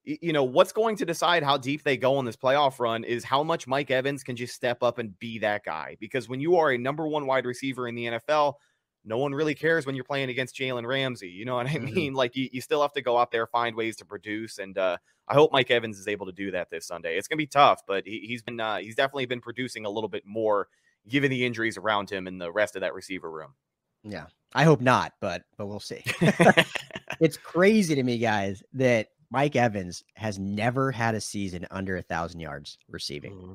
you 0.04 0.32
know, 0.32 0.44
what's 0.44 0.72
going 0.72 0.96
to 0.96 1.04
decide 1.04 1.42
how 1.42 1.56
deep 1.56 1.82
they 1.84 1.96
go 1.96 2.16
on 2.16 2.24
this 2.24 2.36
playoff 2.36 2.80
run 2.80 3.04
is 3.04 3.22
how 3.24 3.42
much 3.42 3.66
Mike 3.66 3.90
Evans 3.90 4.24
can 4.24 4.34
just 4.34 4.54
step 4.54 4.82
up 4.82 4.98
and 4.98 5.16
be 5.18 5.38
that 5.38 5.64
guy. 5.64 5.96
Because 6.00 6.28
when 6.28 6.40
you 6.40 6.56
are 6.56 6.72
a 6.72 6.78
number 6.78 7.06
one 7.06 7.26
wide 7.26 7.46
receiver 7.46 7.86
in 7.86 7.94
the 7.94 8.06
NFL, 8.06 8.54
no 9.04 9.18
one 9.18 9.32
really 9.32 9.54
cares 9.54 9.86
when 9.86 9.94
you're 9.94 10.04
playing 10.04 10.28
against 10.28 10.56
Jalen 10.56 10.86
Ramsey. 10.86 11.28
You 11.28 11.44
know 11.44 11.56
what 11.56 11.66
I 11.66 11.70
mm-hmm. 11.74 11.94
mean? 11.94 12.14
Like 12.14 12.36
you, 12.36 12.48
you 12.52 12.60
still 12.60 12.82
have 12.82 12.92
to 12.92 13.02
go 13.02 13.16
out 13.16 13.30
there, 13.30 13.46
find 13.46 13.76
ways 13.76 13.96
to 13.96 14.04
produce. 14.04 14.58
And 14.58 14.76
uh, 14.76 14.98
I 15.28 15.34
hope 15.34 15.52
Mike 15.52 15.70
Evans 15.70 15.98
is 15.98 16.08
able 16.08 16.26
to 16.26 16.32
do 16.32 16.50
that 16.50 16.70
this 16.70 16.86
Sunday. 16.86 17.16
It's 17.16 17.28
gonna 17.28 17.38
be 17.38 17.46
tough, 17.46 17.82
but 17.86 18.06
he, 18.06 18.32
has 18.32 18.42
been 18.42 18.58
uh, 18.60 18.78
he's 18.78 18.96
definitely 18.96 19.26
been 19.26 19.40
producing 19.40 19.86
a 19.86 19.90
little 19.90 20.08
bit 20.08 20.24
more 20.26 20.68
given 21.08 21.30
the 21.30 21.44
injuries 21.44 21.76
around 21.76 22.10
him 22.10 22.26
and 22.26 22.40
the 22.40 22.50
rest 22.52 22.76
of 22.76 22.80
that 22.80 22.94
receiver 22.94 23.30
room. 23.30 23.54
Yeah. 24.04 24.26
I 24.54 24.64
hope 24.64 24.80
not, 24.80 25.14
but 25.20 25.42
but 25.56 25.66
we'll 25.66 25.80
see. 25.80 26.02
it's 27.20 27.36
crazy 27.36 27.94
to 27.94 28.02
me, 28.02 28.18
guys, 28.18 28.62
that 28.74 29.08
Mike 29.32 29.56
Evans 29.56 30.04
has 30.14 30.38
never 30.38 30.92
had 30.92 31.14
a 31.14 31.20
season 31.20 31.66
under 31.70 31.96
a 31.96 32.02
thousand 32.02 32.40
yards 32.40 32.76
receiving. 32.88 33.32
Mm-hmm. 33.32 33.52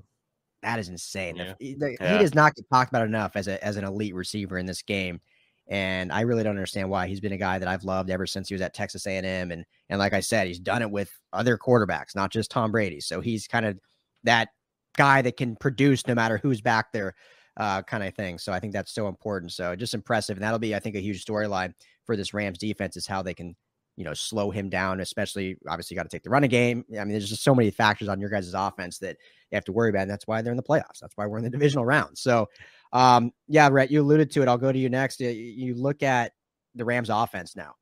That 0.63 0.79
is 0.79 0.89
insane. 0.89 1.35
Yeah. 1.35 1.53
He, 1.59 1.75
the, 1.75 1.95
yeah. 2.01 2.13
he, 2.13 2.19
does 2.19 2.33
not 2.33 2.55
get 2.55 2.65
talked 2.73 2.89
about 2.89 3.05
enough 3.05 3.35
as 3.35 3.47
a 3.47 3.63
as 3.63 3.77
an 3.77 3.83
elite 3.85 4.15
receiver 4.15 4.57
in 4.57 4.65
this 4.65 4.81
game. 4.81 5.21
And 5.69 6.11
I 6.11 6.21
really 6.21 6.43
don't 6.43 6.55
understand 6.55 6.89
why 6.89 7.07
he's 7.07 7.19
been 7.19 7.33
a 7.33 7.37
guy 7.37 7.59
that 7.59 7.67
I've 7.67 7.83
loved 7.83 8.09
ever 8.09 8.25
since 8.25 8.47
he 8.47 8.55
was 8.55 8.61
at 8.61 8.73
Texas 8.73 9.05
A&M. 9.05 9.51
And 9.51 9.65
and 9.89 9.99
like 9.99 10.13
I 10.13 10.19
said, 10.19 10.47
he's 10.47 10.59
done 10.59 10.81
it 10.81 10.89
with 10.89 11.11
other 11.31 11.57
quarterbacks, 11.57 12.15
not 12.15 12.31
just 12.31 12.49
Tom 12.49 12.71
Brady. 12.71 12.99
So 12.99 13.21
he's 13.21 13.47
kind 13.47 13.65
of 13.65 13.77
that 14.23 14.49
guy 14.95 15.21
that 15.21 15.37
can 15.37 15.55
produce 15.57 16.07
no 16.07 16.15
matter 16.15 16.39
who's 16.39 16.59
back 16.59 16.91
there, 16.91 17.13
uh, 17.57 17.83
kind 17.83 18.03
of 18.03 18.15
thing. 18.15 18.39
So 18.39 18.51
I 18.51 18.59
think 18.59 18.73
that's 18.73 18.93
so 18.93 19.07
important. 19.07 19.51
So 19.51 19.75
just 19.75 19.93
impressive, 19.93 20.37
and 20.37 20.43
that'll 20.43 20.57
be 20.57 20.73
I 20.73 20.79
think 20.79 20.95
a 20.95 21.01
huge 21.01 21.23
storyline 21.23 21.73
for 22.05 22.15
this 22.15 22.33
Rams 22.33 22.57
defense 22.57 22.97
is 22.97 23.05
how 23.05 23.21
they 23.21 23.35
can 23.35 23.55
you 23.97 24.03
know, 24.03 24.13
slow 24.13 24.51
him 24.51 24.69
down, 24.69 25.01
especially 25.01 25.57
obviously 25.67 25.95
you 25.95 25.99
got 25.99 26.03
to 26.03 26.15
take 26.15 26.23
the 26.23 26.29
running 26.29 26.49
game. 26.49 26.85
I 26.91 27.03
mean, 27.03 27.09
there's 27.09 27.29
just 27.29 27.43
so 27.43 27.53
many 27.53 27.71
factors 27.71 28.07
on 28.07 28.21
your 28.21 28.29
guys' 28.29 28.53
offense 28.53 28.99
that 28.99 29.17
you 29.51 29.55
have 29.55 29.65
to 29.65 29.71
worry 29.71 29.89
about. 29.89 30.03
And 30.03 30.11
that's 30.11 30.27
why 30.27 30.41
they're 30.41 30.53
in 30.53 30.57
the 30.57 30.63
playoffs. 30.63 30.99
That's 31.01 31.17
why 31.17 31.25
we're 31.25 31.39
in 31.39 31.43
the 31.43 31.49
divisional 31.49 31.83
round. 31.83 32.17
So, 32.17 32.47
um, 32.93 33.31
yeah, 33.47 33.67
Rhett, 33.69 33.91
you 33.91 34.01
alluded 34.01 34.31
to 34.31 34.43
it. 34.43 34.47
I'll 34.47 34.57
go 34.57 34.71
to 34.71 34.79
you 34.79 34.87
next. 34.87 35.19
You 35.19 35.75
look 35.75 36.03
at 36.03 36.33
the 36.75 36.85
Rams 36.85 37.09
offense 37.09 37.55
now 37.55 37.73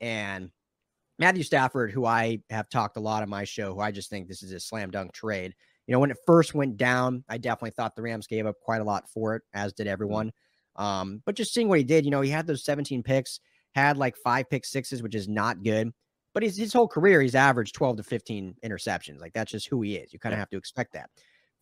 and 0.00 0.50
Matthew 1.18 1.42
Stafford, 1.42 1.90
who 1.90 2.06
I 2.06 2.40
have 2.50 2.68
talked 2.68 2.96
a 2.96 3.00
lot 3.00 3.22
on 3.22 3.28
my 3.28 3.44
show, 3.44 3.74
who 3.74 3.80
I 3.80 3.90
just 3.90 4.10
think 4.10 4.28
this 4.28 4.42
is 4.42 4.52
a 4.52 4.60
slam 4.60 4.90
dunk 4.90 5.12
trade. 5.12 5.54
You 5.86 5.92
know, 5.92 5.98
when 5.98 6.10
it 6.10 6.18
first 6.26 6.54
went 6.54 6.76
down, 6.76 7.24
I 7.28 7.38
definitely 7.38 7.70
thought 7.70 7.94
the 7.94 8.02
Rams 8.02 8.26
gave 8.26 8.46
up 8.46 8.56
quite 8.60 8.80
a 8.80 8.84
lot 8.84 9.08
for 9.08 9.36
it, 9.36 9.42
as 9.52 9.72
did 9.72 9.84
mm-hmm. 9.84 9.92
everyone. 9.92 10.32
Um, 10.76 11.22
but 11.24 11.36
just 11.36 11.54
seeing 11.54 11.68
what 11.68 11.78
he 11.78 11.84
did, 11.84 12.04
you 12.04 12.10
know, 12.10 12.20
he 12.20 12.30
had 12.30 12.46
those 12.46 12.64
17 12.64 13.02
picks 13.02 13.40
had 13.74 13.96
like 13.96 14.16
five 14.16 14.48
pick 14.48 14.64
sixes, 14.64 15.02
which 15.02 15.14
is 15.14 15.28
not 15.28 15.62
good. 15.62 15.92
But 16.32 16.42
his, 16.42 16.56
his 16.56 16.72
whole 16.72 16.88
career, 16.88 17.20
he's 17.20 17.34
averaged 17.34 17.74
12 17.74 17.98
to 17.98 18.02
15 18.02 18.56
interceptions. 18.64 19.20
Like 19.20 19.32
that's 19.32 19.52
just 19.52 19.68
who 19.68 19.82
he 19.82 19.96
is. 19.96 20.12
You 20.12 20.18
kind 20.18 20.32
of 20.32 20.38
yeah. 20.38 20.42
have 20.42 20.50
to 20.50 20.56
expect 20.56 20.92
that. 20.94 21.10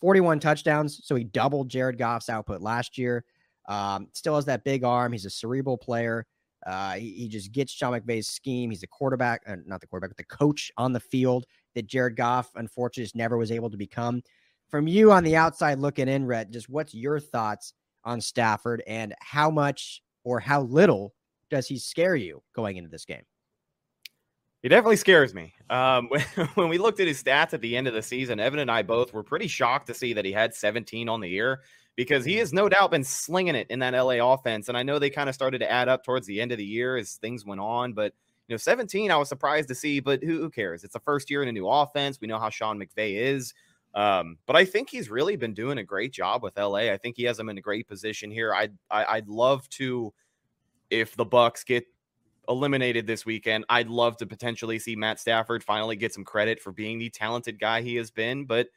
41 0.00 0.40
touchdowns. 0.40 1.00
So 1.04 1.14
he 1.14 1.24
doubled 1.24 1.68
Jared 1.68 1.98
Goff's 1.98 2.28
output 2.28 2.60
last 2.60 2.96
year. 2.96 3.24
Um, 3.68 4.08
still 4.12 4.34
has 4.34 4.46
that 4.46 4.64
big 4.64 4.82
arm. 4.82 5.12
He's 5.12 5.26
a 5.26 5.30
cerebral 5.30 5.78
player. 5.78 6.26
Uh, 6.66 6.94
he, 6.94 7.10
he, 7.12 7.28
just 7.28 7.52
gets 7.52 7.72
Sean 7.72 7.92
McVay's 7.92 8.28
scheme. 8.28 8.70
He's 8.70 8.80
the 8.80 8.86
quarterback, 8.86 9.42
uh, 9.48 9.56
not 9.66 9.80
the 9.80 9.86
quarterback, 9.86 10.10
but 10.10 10.16
the 10.16 10.36
coach 10.36 10.70
on 10.76 10.92
the 10.92 11.00
field 11.00 11.44
that 11.74 11.86
Jared 11.86 12.16
Goff, 12.16 12.50
unfortunately, 12.54 13.04
just 13.04 13.16
never 13.16 13.36
was 13.36 13.50
able 13.50 13.70
to 13.70 13.76
become. 13.76 14.22
From 14.68 14.86
you 14.86 15.12
on 15.12 15.24
the 15.24 15.36
outside 15.36 15.80
looking 15.80 16.08
in, 16.08 16.24
Rhett, 16.24 16.50
just 16.50 16.68
what's 16.68 16.94
your 16.94 17.18
thoughts 17.18 17.74
on 18.04 18.20
Stafford 18.20 18.82
and 18.86 19.14
how 19.20 19.50
much 19.50 20.02
or 20.24 20.38
how 20.40 20.62
little 20.62 21.14
does 21.52 21.66
he 21.66 21.78
scare 21.78 22.16
you 22.16 22.42
going 22.56 22.78
into 22.78 22.88
this 22.88 23.04
game? 23.04 23.22
He 24.62 24.68
definitely 24.68 24.96
scares 24.96 25.34
me. 25.34 25.54
Um, 25.68 26.08
when, 26.08 26.48
when, 26.54 26.68
we 26.68 26.78
looked 26.78 26.98
at 26.98 27.06
his 27.06 27.22
stats 27.22 27.52
at 27.52 27.60
the 27.60 27.76
end 27.76 27.86
of 27.86 27.94
the 27.94 28.02
season, 28.02 28.40
Evan 28.40 28.58
and 28.58 28.70
I 28.70 28.82
both 28.82 29.12
were 29.12 29.22
pretty 29.22 29.48
shocked 29.48 29.88
to 29.88 29.94
see 29.94 30.14
that 30.14 30.24
he 30.24 30.32
had 30.32 30.54
17 30.54 31.08
on 31.08 31.20
the 31.20 31.28
year 31.28 31.60
because 31.94 32.24
he 32.24 32.32
mm-hmm. 32.32 32.40
has 32.40 32.52
no 32.52 32.68
doubt 32.68 32.90
been 32.90 33.04
slinging 33.04 33.54
it 33.54 33.66
in 33.68 33.80
that 33.80 33.92
LA 33.92 34.32
offense. 34.32 34.68
And 34.68 34.78
I 34.78 34.82
know 34.82 34.98
they 34.98 35.10
kind 35.10 35.28
of 35.28 35.34
started 35.34 35.58
to 35.58 35.70
add 35.70 35.88
up 35.88 36.04
towards 36.04 36.26
the 36.26 36.40
end 36.40 36.52
of 36.52 36.58
the 36.58 36.64
year 36.64 36.96
as 36.96 37.14
things 37.16 37.44
went 37.44 37.60
on, 37.60 37.92
but 37.92 38.14
you 38.48 38.54
know, 38.54 38.58
17, 38.58 39.10
I 39.10 39.16
was 39.16 39.28
surprised 39.28 39.68
to 39.68 39.74
see, 39.74 40.00
but 40.00 40.22
who, 40.22 40.38
who 40.40 40.50
cares? 40.50 40.84
It's 40.84 40.94
the 40.94 41.00
first 41.00 41.30
year 41.30 41.42
in 41.42 41.48
a 41.48 41.52
new 41.52 41.68
offense. 41.68 42.18
We 42.20 42.28
know 42.28 42.38
how 42.38 42.50
Sean 42.50 42.78
McVay 42.78 43.20
is. 43.34 43.52
Um, 43.94 44.38
but 44.46 44.56
I 44.56 44.64
think 44.64 44.88
he's 44.88 45.10
really 45.10 45.36
been 45.36 45.54
doing 45.54 45.78
a 45.78 45.84
great 45.84 46.12
job 46.12 46.42
with 46.42 46.58
LA. 46.58 46.90
I 46.90 46.96
think 46.96 47.16
he 47.16 47.24
has 47.24 47.36
them 47.36 47.50
in 47.50 47.58
a 47.58 47.60
great 47.60 47.86
position 47.86 48.30
here. 48.30 48.54
I'd, 48.54 48.72
I, 48.90 49.00
would 49.00 49.06
i 49.08 49.14
would 49.16 49.28
love 49.28 49.68
to 49.70 50.14
if 50.92 51.16
the 51.16 51.24
Bucks 51.24 51.64
get 51.64 51.86
eliminated 52.48 53.06
this 53.06 53.24
weekend. 53.24 53.64
I'd 53.68 53.88
love 53.88 54.16
to 54.18 54.26
potentially 54.26 54.78
see 54.78 54.96
Matt 54.96 55.20
Stafford 55.20 55.62
finally 55.64 55.96
get 55.96 56.12
some 56.12 56.24
credit 56.24 56.60
for 56.60 56.72
being 56.72 56.98
the 56.98 57.10
talented 57.10 57.58
guy 57.58 57.82
he 57.82 57.96
has 57.96 58.10
been. 58.10 58.44
But, 58.44 58.68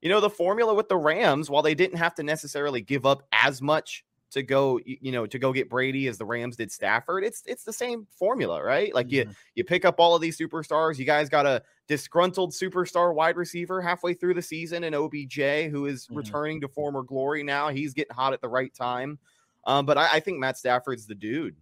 you 0.00 0.08
know, 0.08 0.20
the 0.20 0.30
formula 0.30 0.74
with 0.74 0.88
the 0.88 0.96
Rams, 0.96 1.50
while 1.50 1.62
they 1.62 1.74
didn't 1.74 1.98
have 1.98 2.14
to 2.16 2.22
necessarily 2.22 2.80
give 2.80 3.06
up 3.06 3.22
as 3.32 3.60
much 3.60 4.04
to 4.30 4.42
go, 4.42 4.78
you 4.84 5.10
know, 5.10 5.26
to 5.26 5.38
go 5.38 5.52
get 5.52 5.70
Brady 5.70 6.06
as 6.06 6.18
the 6.18 6.24
Rams 6.24 6.56
did 6.56 6.70
Stafford, 6.70 7.24
it's 7.24 7.42
it's 7.46 7.64
the 7.64 7.72
same 7.72 8.06
formula, 8.10 8.62
right? 8.62 8.94
Like 8.94 9.06
mm-hmm. 9.06 9.30
you 9.30 9.36
you 9.54 9.64
pick 9.64 9.84
up 9.86 9.96
all 9.98 10.14
of 10.14 10.20
these 10.20 10.38
superstars. 10.38 10.98
You 10.98 11.06
guys 11.06 11.30
got 11.30 11.46
a 11.46 11.62
disgruntled 11.86 12.52
superstar 12.52 13.14
wide 13.14 13.36
receiver 13.36 13.80
halfway 13.80 14.12
through 14.12 14.34
the 14.34 14.42
season 14.42 14.84
and 14.84 14.94
OBJ, 14.94 15.70
who 15.70 15.86
is 15.86 16.04
mm-hmm. 16.04 16.16
returning 16.16 16.60
to 16.60 16.68
former 16.68 17.02
glory 17.02 17.42
now. 17.42 17.70
He's 17.70 17.94
getting 17.94 18.14
hot 18.14 18.34
at 18.34 18.42
the 18.42 18.48
right 18.48 18.72
time. 18.74 19.18
Um, 19.64 19.86
but 19.86 19.98
I, 19.98 20.14
I 20.14 20.20
think 20.20 20.38
Matt 20.38 20.56
Stafford's 20.56 21.06
the 21.06 21.14
dude. 21.14 21.56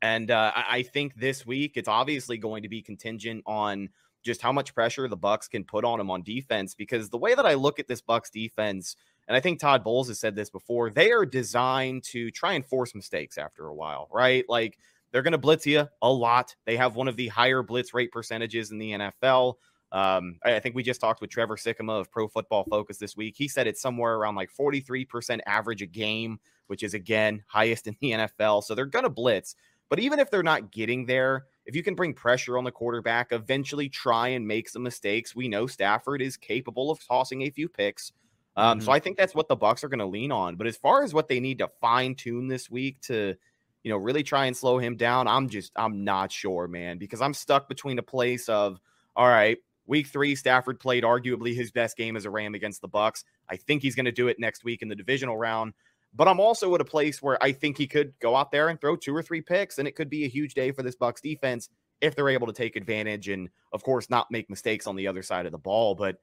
And 0.00 0.30
uh, 0.32 0.52
I 0.54 0.82
think 0.82 1.14
this 1.14 1.46
week 1.46 1.72
it's 1.76 1.88
obviously 1.88 2.36
going 2.36 2.64
to 2.64 2.68
be 2.68 2.82
contingent 2.82 3.44
on 3.46 3.88
just 4.24 4.42
how 4.42 4.52
much 4.52 4.74
pressure 4.74 5.06
the 5.06 5.16
Bucks 5.16 5.46
can 5.48 5.64
put 5.64 5.84
on 5.84 6.00
him 6.00 6.10
on 6.10 6.22
defense. 6.22 6.74
Because 6.74 7.08
the 7.08 7.18
way 7.18 7.34
that 7.34 7.46
I 7.46 7.54
look 7.54 7.78
at 7.78 7.86
this 7.86 8.00
Bucks 8.00 8.30
defense, 8.30 8.96
and 9.28 9.36
I 9.36 9.40
think 9.40 9.60
Todd 9.60 9.84
Bowles 9.84 10.08
has 10.08 10.18
said 10.18 10.34
this 10.34 10.50
before, 10.50 10.90
they 10.90 11.12
are 11.12 11.24
designed 11.24 12.02
to 12.04 12.30
try 12.32 12.54
and 12.54 12.66
force 12.66 12.94
mistakes 12.94 13.38
after 13.38 13.66
a 13.66 13.74
while, 13.74 14.08
right? 14.12 14.44
Like 14.48 14.76
they're 15.12 15.22
going 15.22 15.32
to 15.32 15.38
blitz 15.38 15.66
you 15.66 15.88
a 16.00 16.10
lot. 16.10 16.56
They 16.64 16.76
have 16.76 16.96
one 16.96 17.06
of 17.06 17.16
the 17.16 17.28
higher 17.28 17.62
blitz 17.62 17.94
rate 17.94 18.10
percentages 18.10 18.72
in 18.72 18.78
the 18.78 18.92
NFL. 18.92 19.54
Um, 19.92 20.38
I 20.42 20.58
think 20.58 20.74
we 20.74 20.82
just 20.82 21.02
talked 21.02 21.20
with 21.20 21.30
Trevor 21.30 21.56
Sikkema 21.56 22.00
of 22.00 22.10
Pro 22.10 22.26
Football 22.26 22.64
Focus 22.64 22.96
this 22.96 23.14
week. 23.14 23.34
He 23.36 23.46
said 23.46 23.66
it's 23.66 23.80
somewhere 23.80 24.14
around 24.14 24.36
like 24.36 24.50
43% 24.50 25.40
average 25.46 25.82
a 25.82 25.86
game, 25.86 26.40
which 26.72 26.82
is 26.82 26.94
again 26.94 27.44
highest 27.48 27.86
in 27.86 27.94
the 28.00 28.12
NFL. 28.12 28.64
So 28.64 28.74
they're 28.74 28.86
going 28.86 29.02
to 29.02 29.10
blitz. 29.10 29.56
But 29.90 29.98
even 29.98 30.18
if 30.18 30.30
they're 30.30 30.42
not 30.42 30.72
getting 30.72 31.04
there, 31.04 31.44
if 31.66 31.76
you 31.76 31.82
can 31.82 31.94
bring 31.94 32.14
pressure 32.14 32.56
on 32.56 32.64
the 32.64 32.72
quarterback, 32.72 33.30
eventually 33.30 33.90
try 33.90 34.28
and 34.28 34.48
make 34.48 34.70
some 34.70 34.82
mistakes. 34.82 35.36
We 35.36 35.48
know 35.48 35.66
Stafford 35.66 36.22
is 36.22 36.38
capable 36.38 36.90
of 36.90 37.06
tossing 37.06 37.42
a 37.42 37.50
few 37.50 37.68
picks. 37.68 38.10
Um, 38.56 38.78
mm-hmm. 38.78 38.86
So 38.86 38.90
I 38.90 39.00
think 39.00 39.18
that's 39.18 39.34
what 39.34 39.48
the 39.48 39.54
Bucks 39.54 39.84
are 39.84 39.90
going 39.90 39.98
to 39.98 40.06
lean 40.06 40.32
on. 40.32 40.56
But 40.56 40.66
as 40.66 40.78
far 40.78 41.04
as 41.04 41.12
what 41.12 41.28
they 41.28 41.40
need 41.40 41.58
to 41.58 41.68
fine 41.82 42.14
tune 42.14 42.48
this 42.48 42.70
week 42.70 43.02
to, 43.02 43.34
you 43.82 43.90
know, 43.90 43.98
really 43.98 44.22
try 44.22 44.46
and 44.46 44.56
slow 44.56 44.78
him 44.78 44.96
down, 44.96 45.28
I'm 45.28 45.50
just 45.50 45.72
I'm 45.76 46.04
not 46.04 46.32
sure, 46.32 46.68
man, 46.68 46.96
because 46.96 47.20
I'm 47.20 47.34
stuck 47.34 47.68
between 47.68 47.98
a 47.98 48.02
place 48.02 48.48
of 48.48 48.80
all 49.14 49.28
right, 49.28 49.58
week 49.86 50.06
three, 50.06 50.34
Stafford 50.34 50.80
played 50.80 51.04
arguably 51.04 51.54
his 51.54 51.70
best 51.70 51.98
game 51.98 52.16
as 52.16 52.24
a 52.24 52.30
Ram 52.30 52.54
against 52.54 52.80
the 52.80 52.88
Bucks. 52.88 53.24
I 53.50 53.56
think 53.56 53.82
he's 53.82 53.94
going 53.94 54.06
to 54.06 54.12
do 54.12 54.28
it 54.28 54.38
next 54.38 54.64
week 54.64 54.80
in 54.80 54.88
the 54.88 54.96
divisional 54.96 55.36
round. 55.36 55.74
But 56.14 56.28
I'm 56.28 56.40
also 56.40 56.74
at 56.74 56.80
a 56.80 56.84
place 56.84 57.22
where 57.22 57.42
I 57.42 57.52
think 57.52 57.78
he 57.78 57.86
could 57.86 58.12
go 58.20 58.36
out 58.36 58.50
there 58.50 58.68
and 58.68 58.80
throw 58.80 58.96
two 58.96 59.16
or 59.16 59.22
three 59.22 59.40
picks, 59.40 59.78
and 59.78 59.88
it 59.88 59.96
could 59.96 60.10
be 60.10 60.24
a 60.24 60.28
huge 60.28 60.54
day 60.54 60.70
for 60.70 60.82
this 60.82 60.96
Bucs 60.96 61.22
defense 61.22 61.70
if 62.00 62.14
they're 62.14 62.28
able 62.28 62.46
to 62.46 62.52
take 62.52 62.76
advantage 62.76 63.28
and, 63.28 63.48
of 63.72 63.82
course, 63.82 64.10
not 64.10 64.30
make 64.30 64.50
mistakes 64.50 64.86
on 64.86 64.96
the 64.96 65.06
other 65.06 65.22
side 65.22 65.46
of 65.46 65.52
the 65.52 65.58
ball. 65.58 65.94
But 65.94 66.18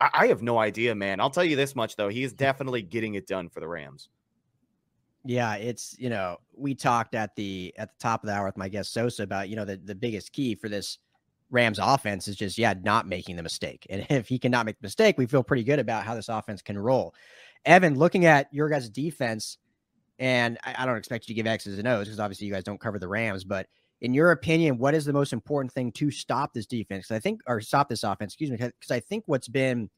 I, 0.00 0.10
I 0.12 0.26
have 0.28 0.42
no 0.42 0.58
idea, 0.58 0.94
man. 0.94 1.20
I'll 1.20 1.30
tell 1.30 1.44
you 1.44 1.56
this 1.56 1.76
much 1.76 1.96
though: 1.96 2.08
he 2.08 2.22
is 2.22 2.32
definitely 2.32 2.82
getting 2.82 3.14
it 3.14 3.26
done 3.26 3.48
for 3.48 3.60
the 3.60 3.68
Rams. 3.68 4.08
Yeah, 5.24 5.56
it's 5.56 5.96
you 5.98 6.08
know 6.08 6.38
we 6.54 6.74
talked 6.74 7.14
at 7.14 7.34
the 7.36 7.74
at 7.76 7.90
the 7.90 7.98
top 7.98 8.22
of 8.22 8.28
the 8.28 8.34
hour 8.34 8.46
with 8.46 8.56
my 8.56 8.68
guest 8.68 8.92
Sosa 8.92 9.24
about 9.24 9.48
you 9.48 9.56
know 9.56 9.64
the 9.64 9.76
the 9.76 9.94
biggest 9.94 10.32
key 10.32 10.54
for 10.54 10.68
this 10.68 10.98
Rams 11.50 11.78
offense 11.80 12.28
is 12.28 12.36
just 12.36 12.58
yeah 12.58 12.74
not 12.82 13.08
making 13.08 13.36
the 13.36 13.42
mistake, 13.42 13.86
and 13.90 14.06
if 14.10 14.28
he 14.28 14.38
cannot 14.38 14.66
make 14.66 14.78
the 14.78 14.86
mistake, 14.86 15.18
we 15.18 15.26
feel 15.26 15.42
pretty 15.42 15.64
good 15.64 15.78
about 15.78 16.04
how 16.04 16.14
this 16.14 16.28
offense 16.28 16.62
can 16.62 16.78
roll. 16.78 17.14
Evan, 17.66 17.96
looking 17.96 18.24
at 18.24 18.48
your 18.52 18.68
guys' 18.68 18.88
defense, 18.88 19.58
and 20.18 20.56
I, 20.64 20.76
I 20.78 20.86
don't 20.86 20.96
expect 20.96 21.28
you 21.28 21.34
to 21.34 21.36
give 21.36 21.46
X's 21.46 21.78
and 21.78 21.88
O's 21.88 22.06
because 22.06 22.20
obviously 22.20 22.46
you 22.46 22.52
guys 22.52 22.64
don't 22.64 22.80
cover 22.80 22.98
the 22.98 23.08
Rams, 23.08 23.44
but 23.44 23.66
in 24.00 24.14
your 24.14 24.30
opinion, 24.30 24.78
what 24.78 24.94
is 24.94 25.04
the 25.04 25.12
most 25.12 25.32
important 25.32 25.72
thing 25.72 25.90
to 25.92 26.10
stop 26.10 26.52
this 26.54 26.66
defense? 26.66 27.10
I 27.10 27.18
think, 27.18 27.40
or 27.46 27.60
stop 27.60 27.88
this 27.88 28.04
offense, 28.04 28.32
excuse 28.32 28.50
me, 28.50 28.56
because 28.56 28.90
I 28.90 29.00
think 29.00 29.24
what's 29.26 29.48
been 29.48 29.90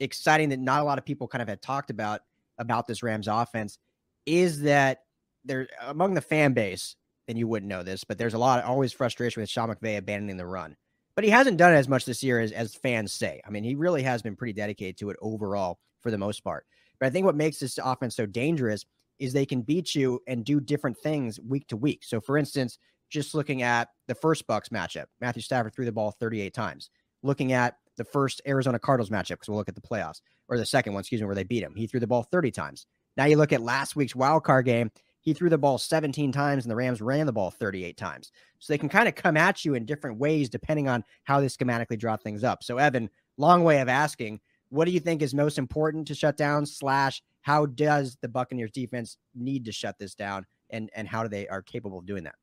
exciting 0.00 0.50
that 0.50 0.60
not 0.60 0.80
a 0.80 0.84
lot 0.84 0.98
of 0.98 1.04
people 1.04 1.28
kind 1.28 1.42
of 1.42 1.48
had 1.48 1.62
talked 1.62 1.90
about 1.90 2.20
about 2.58 2.86
this 2.86 3.02
Rams 3.02 3.28
offense 3.28 3.78
is 4.24 4.62
that 4.62 5.00
there 5.44 5.68
among 5.82 6.14
the 6.14 6.20
fan 6.20 6.52
base, 6.52 6.96
and 7.28 7.38
you 7.38 7.46
wouldn't 7.46 7.68
know 7.68 7.82
this, 7.82 8.04
but 8.04 8.18
there's 8.18 8.34
a 8.34 8.38
lot 8.38 8.58
of 8.58 8.68
always 8.68 8.92
frustration 8.92 9.40
with 9.40 9.50
Sean 9.50 9.68
McVay 9.68 9.98
abandoning 9.98 10.36
the 10.36 10.46
run. 10.46 10.76
But 11.14 11.24
he 11.24 11.30
hasn't 11.30 11.56
done 11.56 11.72
it 11.72 11.76
as 11.76 11.88
much 11.88 12.04
this 12.04 12.22
year 12.22 12.40
as, 12.40 12.52
as 12.52 12.74
fans 12.74 13.12
say. 13.12 13.40
I 13.46 13.50
mean, 13.50 13.64
he 13.64 13.74
really 13.74 14.02
has 14.02 14.22
been 14.22 14.36
pretty 14.36 14.52
dedicated 14.52 14.98
to 14.98 15.10
it 15.10 15.16
overall 15.20 15.78
for 16.00 16.10
the 16.10 16.18
most 16.18 16.44
part. 16.44 16.66
But 16.98 17.06
I 17.06 17.10
think 17.10 17.26
what 17.26 17.36
makes 17.36 17.58
this 17.58 17.78
offense 17.82 18.16
so 18.16 18.26
dangerous 18.26 18.84
is 19.18 19.32
they 19.32 19.46
can 19.46 19.62
beat 19.62 19.94
you 19.94 20.20
and 20.26 20.44
do 20.44 20.60
different 20.60 20.98
things 20.98 21.40
week 21.40 21.66
to 21.68 21.76
week. 21.76 22.04
So, 22.04 22.20
for 22.20 22.36
instance, 22.36 22.78
just 23.08 23.34
looking 23.34 23.62
at 23.62 23.88
the 24.08 24.14
first 24.14 24.46
Bucks 24.46 24.68
matchup, 24.70 25.06
Matthew 25.20 25.42
Stafford 25.42 25.74
threw 25.74 25.84
the 25.84 25.92
ball 25.92 26.10
38 26.10 26.52
times. 26.52 26.90
Looking 27.22 27.52
at 27.52 27.76
the 27.96 28.04
first 28.04 28.42
Arizona 28.46 28.78
Cardinals 28.78 29.10
matchup, 29.10 29.28
because 29.30 29.48
we'll 29.48 29.58
look 29.58 29.68
at 29.68 29.74
the 29.74 29.80
playoffs, 29.80 30.20
or 30.48 30.58
the 30.58 30.66
second 30.66 30.92
one, 30.92 31.00
excuse 31.00 31.20
me, 31.20 31.26
where 31.26 31.34
they 31.34 31.44
beat 31.44 31.62
him. 31.62 31.74
He 31.74 31.86
threw 31.86 32.00
the 32.00 32.06
ball 32.06 32.24
30 32.24 32.50
times. 32.50 32.86
Now 33.16 33.24
you 33.24 33.36
look 33.36 33.52
at 33.52 33.62
last 33.62 33.96
week's 33.96 34.14
wild 34.14 34.44
card 34.44 34.66
game. 34.66 34.90
He 35.20 35.32
threw 35.32 35.50
the 35.50 35.58
ball 35.58 35.78
17 35.78 36.30
times 36.30 36.64
and 36.64 36.70
the 36.70 36.76
Rams 36.76 37.00
ran 37.00 37.26
the 37.26 37.32
ball 37.32 37.50
38 37.50 37.96
times. 37.96 38.30
So 38.60 38.72
they 38.72 38.78
can 38.78 38.88
kind 38.88 39.08
of 39.08 39.16
come 39.16 39.36
at 39.36 39.64
you 39.64 39.74
in 39.74 39.84
different 39.84 40.18
ways 40.18 40.48
depending 40.48 40.88
on 40.88 41.02
how 41.24 41.40
they 41.40 41.46
schematically 41.46 41.98
draw 41.98 42.16
things 42.16 42.44
up. 42.44 42.62
So, 42.62 42.78
Evan, 42.78 43.10
long 43.36 43.64
way 43.64 43.80
of 43.80 43.88
asking, 43.88 44.40
what 44.76 44.84
do 44.84 44.92
you 44.92 45.00
think 45.00 45.22
is 45.22 45.34
most 45.34 45.58
important 45.58 46.06
to 46.08 46.14
shut 46.14 46.36
down? 46.36 46.66
Slash, 46.66 47.22
how 47.42 47.66
does 47.66 48.18
the 48.20 48.28
Buccaneers 48.28 48.70
defense 48.72 49.16
need 49.34 49.64
to 49.64 49.72
shut 49.72 49.96
this 49.98 50.14
down, 50.14 50.44
and 50.70 50.90
and 50.94 51.08
how 51.08 51.22
do 51.22 51.28
they 51.28 51.48
are 51.48 51.62
capable 51.62 51.98
of 51.98 52.06
doing 52.06 52.24
that? 52.24 52.34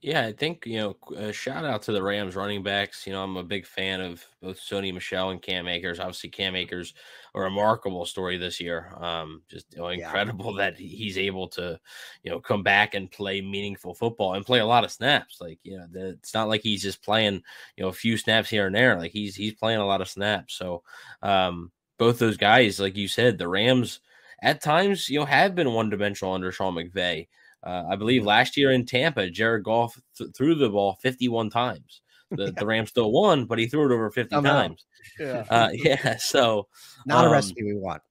Yeah, 0.00 0.26
I 0.26 0.32
think 0.32 0.64
you 0.64 0.76
know. 0.76 0.96
A 1.16 1.32
shout 1.32 1.64
out 1.64 1.82
to 1.82 1.92
the 1.92 2.00
Rams 2.02 2.36
running 2.36 2.62
backs. 2.62 3.04
You 3.04 3.12
know, 3.12 3.24
I'm 3.24 3.36
a 3.36 3.42
big 3.42 3.66
fan 3.66 4.00
of 4.00 4.24
both 4.40 4.60
Sony 4.60 4.94
Michel 4.94 5.30
and 5.30 5.42
Cam 5.42 5.66
Akers. 5.66 5.98
Obviously, 5.98 6.30
Cam 6.30 6.54
Akers, 6.54 6.94
a 7.34 7.40
remarkable 7.40 8.06
story 8.06 8.38
this 8.38 8.60
year. 8.60 8.92
Um, 8.96 9.42
just 9.50 9.66
you 9.72 9.78
know, 9.80 9.88
incredible 9.88 10.52
yeah. 10.56 10.58
that 10.70 10.78
he's 10.78 11.18
able 11.18 11.48
to, 11.48 11.80
you 12.22 12.30
know, 12.30 12.38
come 12.38 12.62
back 12.62 12.94
and 12.94 13.10
play 13.10 13.40
meaningful 13.40 13.92
football 13.92 14.34
and 14.34 14.46
play 14.46 14.60
a 14.60 14.66
lot 14.66 14.84
of 14.84 14.92
snaps. 14.92 15.40
Like, 15.40 15.58
you 15.64 15.76
know, 15.78 15.86
the, 15.90 16.10
it's 16.10 16.32
not 16.32 16.48
like 16.48 16.60
he's 16.62 16.82
just 16.82 17.02
playing, 17.02 17.42
you 17.76 17.82
know, 17.82 17.88
a 17.88 17.92
few 17.92 18.16
snaps 18.16 18.48
here 18.48 18.66
and 18.68 18.76
there. 18.76 18.96
Like 18.96 19.10
he's 19.10 19.34
he's 19.34 19.54
playing 19.54 19.80
a 19.80 19.86
lot 19.86 20.00
of 20.00 20.08
snaps. 20.08 20.54
So, 20.54 20.84
um, 21.22 21.72
both 21.98 22.20
those 22.20 22.36
guys, 22.36 22.78
like 22.78 22.96
you 22.96 23.08
said, 23.08 23.36
the 23.36 23.48
Rams 23.48 23.98
at 24.42 24.60
times, 24.60 25.08
you 25.08 25.18
know, 25.18 25.24
have 25.24 25.56
been 25.56 25.72
one 25.72 25.90
dimensional 25.90 26.34
under 26.34 26.52
Sean 26.52 26.74
McVay. 26.76 27.26
Uh, 27.62 27.84
I 27.90 27.96
believe 27.96 28.24
last 28.24 28.56
year 28.56 28.70
in 28.70 28.86
Tampa, 28.86 29.30
Jared 29.30 29.64
Goff 29.64 30.00
th- 30.16 30.30
threw 30.36 30.54
the 30.54 30.70
ball 30.70 30.96
51 31.02 31.50
times. 31.50 32.02
The, 32.30 32.44
yeah. 32.44 32.50
the 32.56 32.66
Rams 32.66 32.90
still 32.90 33.10
won, 33.10 33.46
but 33.46 33.58
he 33.58 33.66
threw 33.66 33.90
it 33.90 33.94
over 33.94 34.10
50 34.10 34.36
oh, 34.36 34.42
times. 34.42 34.86
Yeah. 35.18 35.44
Uh, 35.50 35.70
yeah. 35.72 36.16
So 36.18 36.68
not 37.06 37.24
um, 37.24 37.30
a 37.30 37.32
recipe 37.32 37.64
we 37.64 37.74
want. 37.74 38.02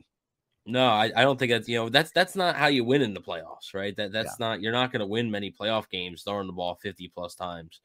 No, 0.69 0.85
I, 0.85 1.09
I 1.15 1.21
don't 1.21 1.39
think 1.39 1.53
that's 1.53 1.69
you 1.69 1.77
know 1.77 1.87
that's 1.87 2.11
that's 2.11 2.35
not 2.35 2.57
how 2.57 2.67
you 2.67 2.83
win 2.83 3.01
in 3.01 3.13
the 3.13 3.21
playoffs, 3.21 3.73
right? 3.73 3.95
That 3.95 4.11
that's 4.11 4.35
yeah. 4.37 4.47
not 4.47 4.61
you're 4.61 4.73
not 4.73 4.91
going 4.91 4.99
to 4.99 5.05
win 5.05 5.31
many 5.31 5.49
playoff 5.49 5.89
games 5.89 6.23
throwing 6.23 6.45
the 6.45 6.51
ball 6.51 6.75
50 6.81 7.07
plus 7.15 7.35
times. 7.35 7.79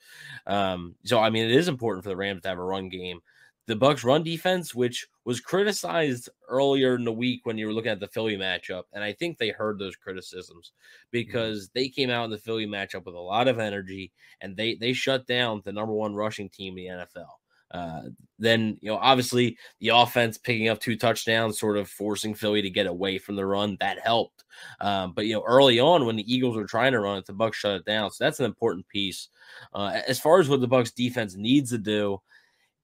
Um, 0.48 0.96
so 1.04 1.20
I 1.20 1.30
mean 1.30 1.44
it 1.44 1.52
is 1.52 1.68
important 1.68 2.02
for 2.02 2.10
the 2.10 2.16
Rams 2.16 2.42
to 2.42 2.48
have 2.48 2.58
a 2.58 2.64
run 2.64 2.88
game 2.88 3.20
the 3.66 3.76
Bucks 3.76 4.04
run 4.04 4.22
defense, 4.22 4.74
which 4.74 5.06
was 5.24 5.40
criticized 5.40 6.28
earlier 6.48 6.96
in 6.96 7.04
the 7.04 7.12
week 7.12 7.40
when 7.44 7.56
you 7.56 7.66
were 7.66 7.72
looking 7.72 7.92
at 7.92 8.00
the 8.00 8.08
Philly 8.08 8.36
matchup, 8.36 8.84
and 8.92 9.04
I 9.04 9.12
think 9.12 9.38
they 9.38 9.50
heard 9.50 9.78
those 9.78 9.96
criticisms 9.96 10.72
mm-hmm. 10.72 11.08
because 11.12 11.68
they 11.74 11.88
came 11.88 12.10
out 12.10 12.24
in 12.24 12.30
the 12.30 12.38
Philly 12.38 12.66
matchup 12.66 13.04
with 13.04 13.14
a 13.14 13.20
lot 13.20 13.48
of 13.48 13.58
energy 13.58 14.12
and 14.40 14.56
they 14.56 14.74
they 14.74 14.92
shut 14.92 15.26
down 15.26 15.62
the 15.64 15.72
number 15.72 15.92
one 15.92 16.14
rushing 16.14 16.48
team 16.48 16.76
in 16.76 16.84
the 16.84 17.06
NFL. 17.06 17.28
Uh, 17.70 18.02
then 18.38 18.76
you 18.82 18.90
know, 18.90 18.98
obviously, 18.98 19.56
the 19.80 19.88
offense 19.88 20.36
picking 20.36 20.68
up 20.68 20.78
two 20.78 20.96
touchdowns, 20.96 21.58
sort 21.58 21.78
of 21.78 21.88
forcing 21.88 22.34
Philly 22.34 22.60
to 22.60 22.68
get 22.68 22.86
away 22.86 23.16
from 23.18 23.34
the 23.34 23.46
run, 23.46 23.78
that 23.80 23.98
helped. 23.98 24.44
Um, 24.80 25.12
but 25.14 25.26
you 25.26 25.32
know, 25.32 25.44
early 25.46 25.80
on 25.80 26.04
when 26.04 26.16
the 26.16 26.32
Eagles 26.32 26.56
were 26.56 26.66
trying 26.66 26.92
to 26.92 27.00
run 27.00 27.18
it, 27.18 27.24
the 27.24 27.32
Bucks 27.32 27.56
shut 27.56 27.76
it 27.76 27.84
down. 27.86 28.10
So 28.10 28.24
that's 28.24 28.40
an 28.40 28.46
important 28.46 28.86
piece. 28.88 29.28
Uh, 29.72 30.00
as 30.06 30.20
far 30.20 30.38
as 30.38 30.50
what 30.50 30.60
the 30.60 30.68
Bucks 30.68 30.90
defense 30.90 31.34
needs 31.34 31.70
to 31.70 31.78
do, 31.78 32.20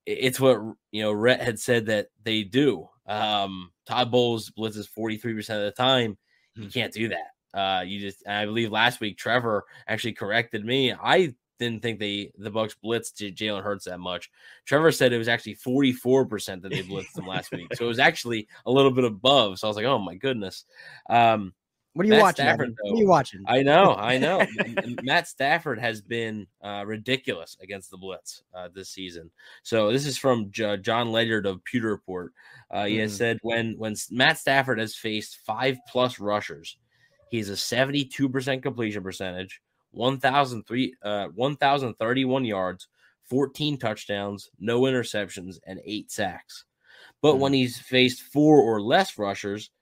it's 0.09 0.41
what 0.41 0.61
you 0.91 1.03
know 1.03 1.13
Rhett 1.13 1.41
had 1.41 1.59
said 1.59 1.87
that 1.87 2.09
they 2.23 2.43
do. 2.43 2.89
Um, 3.07 3.73
Todd 3.87 4.11
Bowles 4.11 4.51
blitzes 4.51 4.89
43% 4.89 5.39
of 5.51 5.63
the 5.63 5.71
time. 5.71 6.17
You 6.55 6.65
hmm. 6.65 6.69
can't 6.69 6.93
do 6.93 7.09
that. 7.09 7.59
Uh, 7.59 7.83
you 7.83 8.01
just 8.01 8.27
I 8.27 8.45
believe 8.45 8.71
last 8.71 9.01
week 9.01 9.19
Trevor 9.19 9.65
actually 9.87 10.13
corrected 10.13 10.65
me. 10.65 10.93
I 10.93 11.35
didn't 11.59 11.83
think 11.83 11.99
they 11.99 12.31
the 12.39 12.51
Bucs 12.51 12.75
blitzed 12.83 13.35
Jalen 13.35 13.63
Hurts 13.63 13.85
that 13.87 13.99
much. 13.99 14.31
Trevor 14.65 14.93
said 14.93 15.13
it 15.13 15.19
was 15.19 15.29
actually 15.29 15.57
44% 15.57 16.63
that 16.63 16.69
they 16.71 16.83
blitzed 16.83 17.13
them 17.13 17.27
last 17.27 17.51
week. 17.53 17.75
So 17.75 17.85
it 17.85 17.89
was 17.89 17.99
actually 17.99 18.49
a 18.65 18.71
little 18.71 18.93
bit 18.93 19.05
above. 19.05 19.59
So 19.59 19.67
I 19.67 19.71
was 19.71 19.77
like, 19.77 19.87
oh 19.87 19.99
my 19.99 20.15
goodness. 20.15 20.65
Um, 21.11 21.53
what 21.99 22.05
are 22.05 22.07
you 22.07 22.13
Matt 22.13 22.23
watching? 22.23 22.45
Stafford, 22.45 22.77
though, 22.77 22.91
what 22.91 22.97
are 22.97 23.01
you 23.01 23.09
watching? 23.09 23.45
I 23.49 23.63
know, 23.65 23.97
I 23.97 24.19
know. 24.19 24.47
Matt 25.03 25.27
Stafford 25.27 25.81
has 25.81 26.01
been 26.01 26.47
uh, 26.63 26.85
ridiculous 26.87 27.57
against 27.61 27.91
the 27.91 27.97
blitz 27.97 28.45
uh, 28.55 28.69
this 28.73 28.91
season. 28.91 29.33
So 29.65 29.91
this 29.91 30.07
is 30.07 30.17
from 30.17 30.49
J- 30.53 30.77
Jon 30.77 31.11
Ledyard 31.11 31.45
of 31.45 31.65
Pewter 31.65 31.89
Report. 31.89 32.33
Uh, 32.71 32.85
he 32.85 32.99
mm. 32.99 33.01
has 33.01 33.11
mm-hmm. 33.11 33.19
said 33.19 33.39
when 33.43 33.75
when 33.79 33.97
Matt 34.13 34.39
Stafford 34.39 34.79
has 34.79 34.95
faced 34.95 35.39
five 35.45 35.77
plus 35.89 36.21
rushers, 36.21 36.77
he 37.33 37.39
has 37.39 37.49
a 37.49 37.57
seventy 37.57 38.05
two 38.05 38.29
percent 38.29 38.63
completion 38.63 39.03
percentage, 39.03 39.61
1,003 39.91 40.95
uh 41.03 41.27
1,031 41.35 42.45
yards, 42.45 42.87
14 43.25 43.77
touchdowns, 43.77 44.51
no 44.61 44.83
interceptions, 44.83 45.59
and 45.67 45.81
eight 45.85 46.13
sacks. 46.13 46.65
But 47.23 47.33
mm-hmm. 47.33 47.41
when 47.41 47.53
he's 47.55 47.77
faced 47.77 48.23
four 48.23 48.61
or 48.61 48.81
less 48.81 49.19
rushers, 49.19 49.73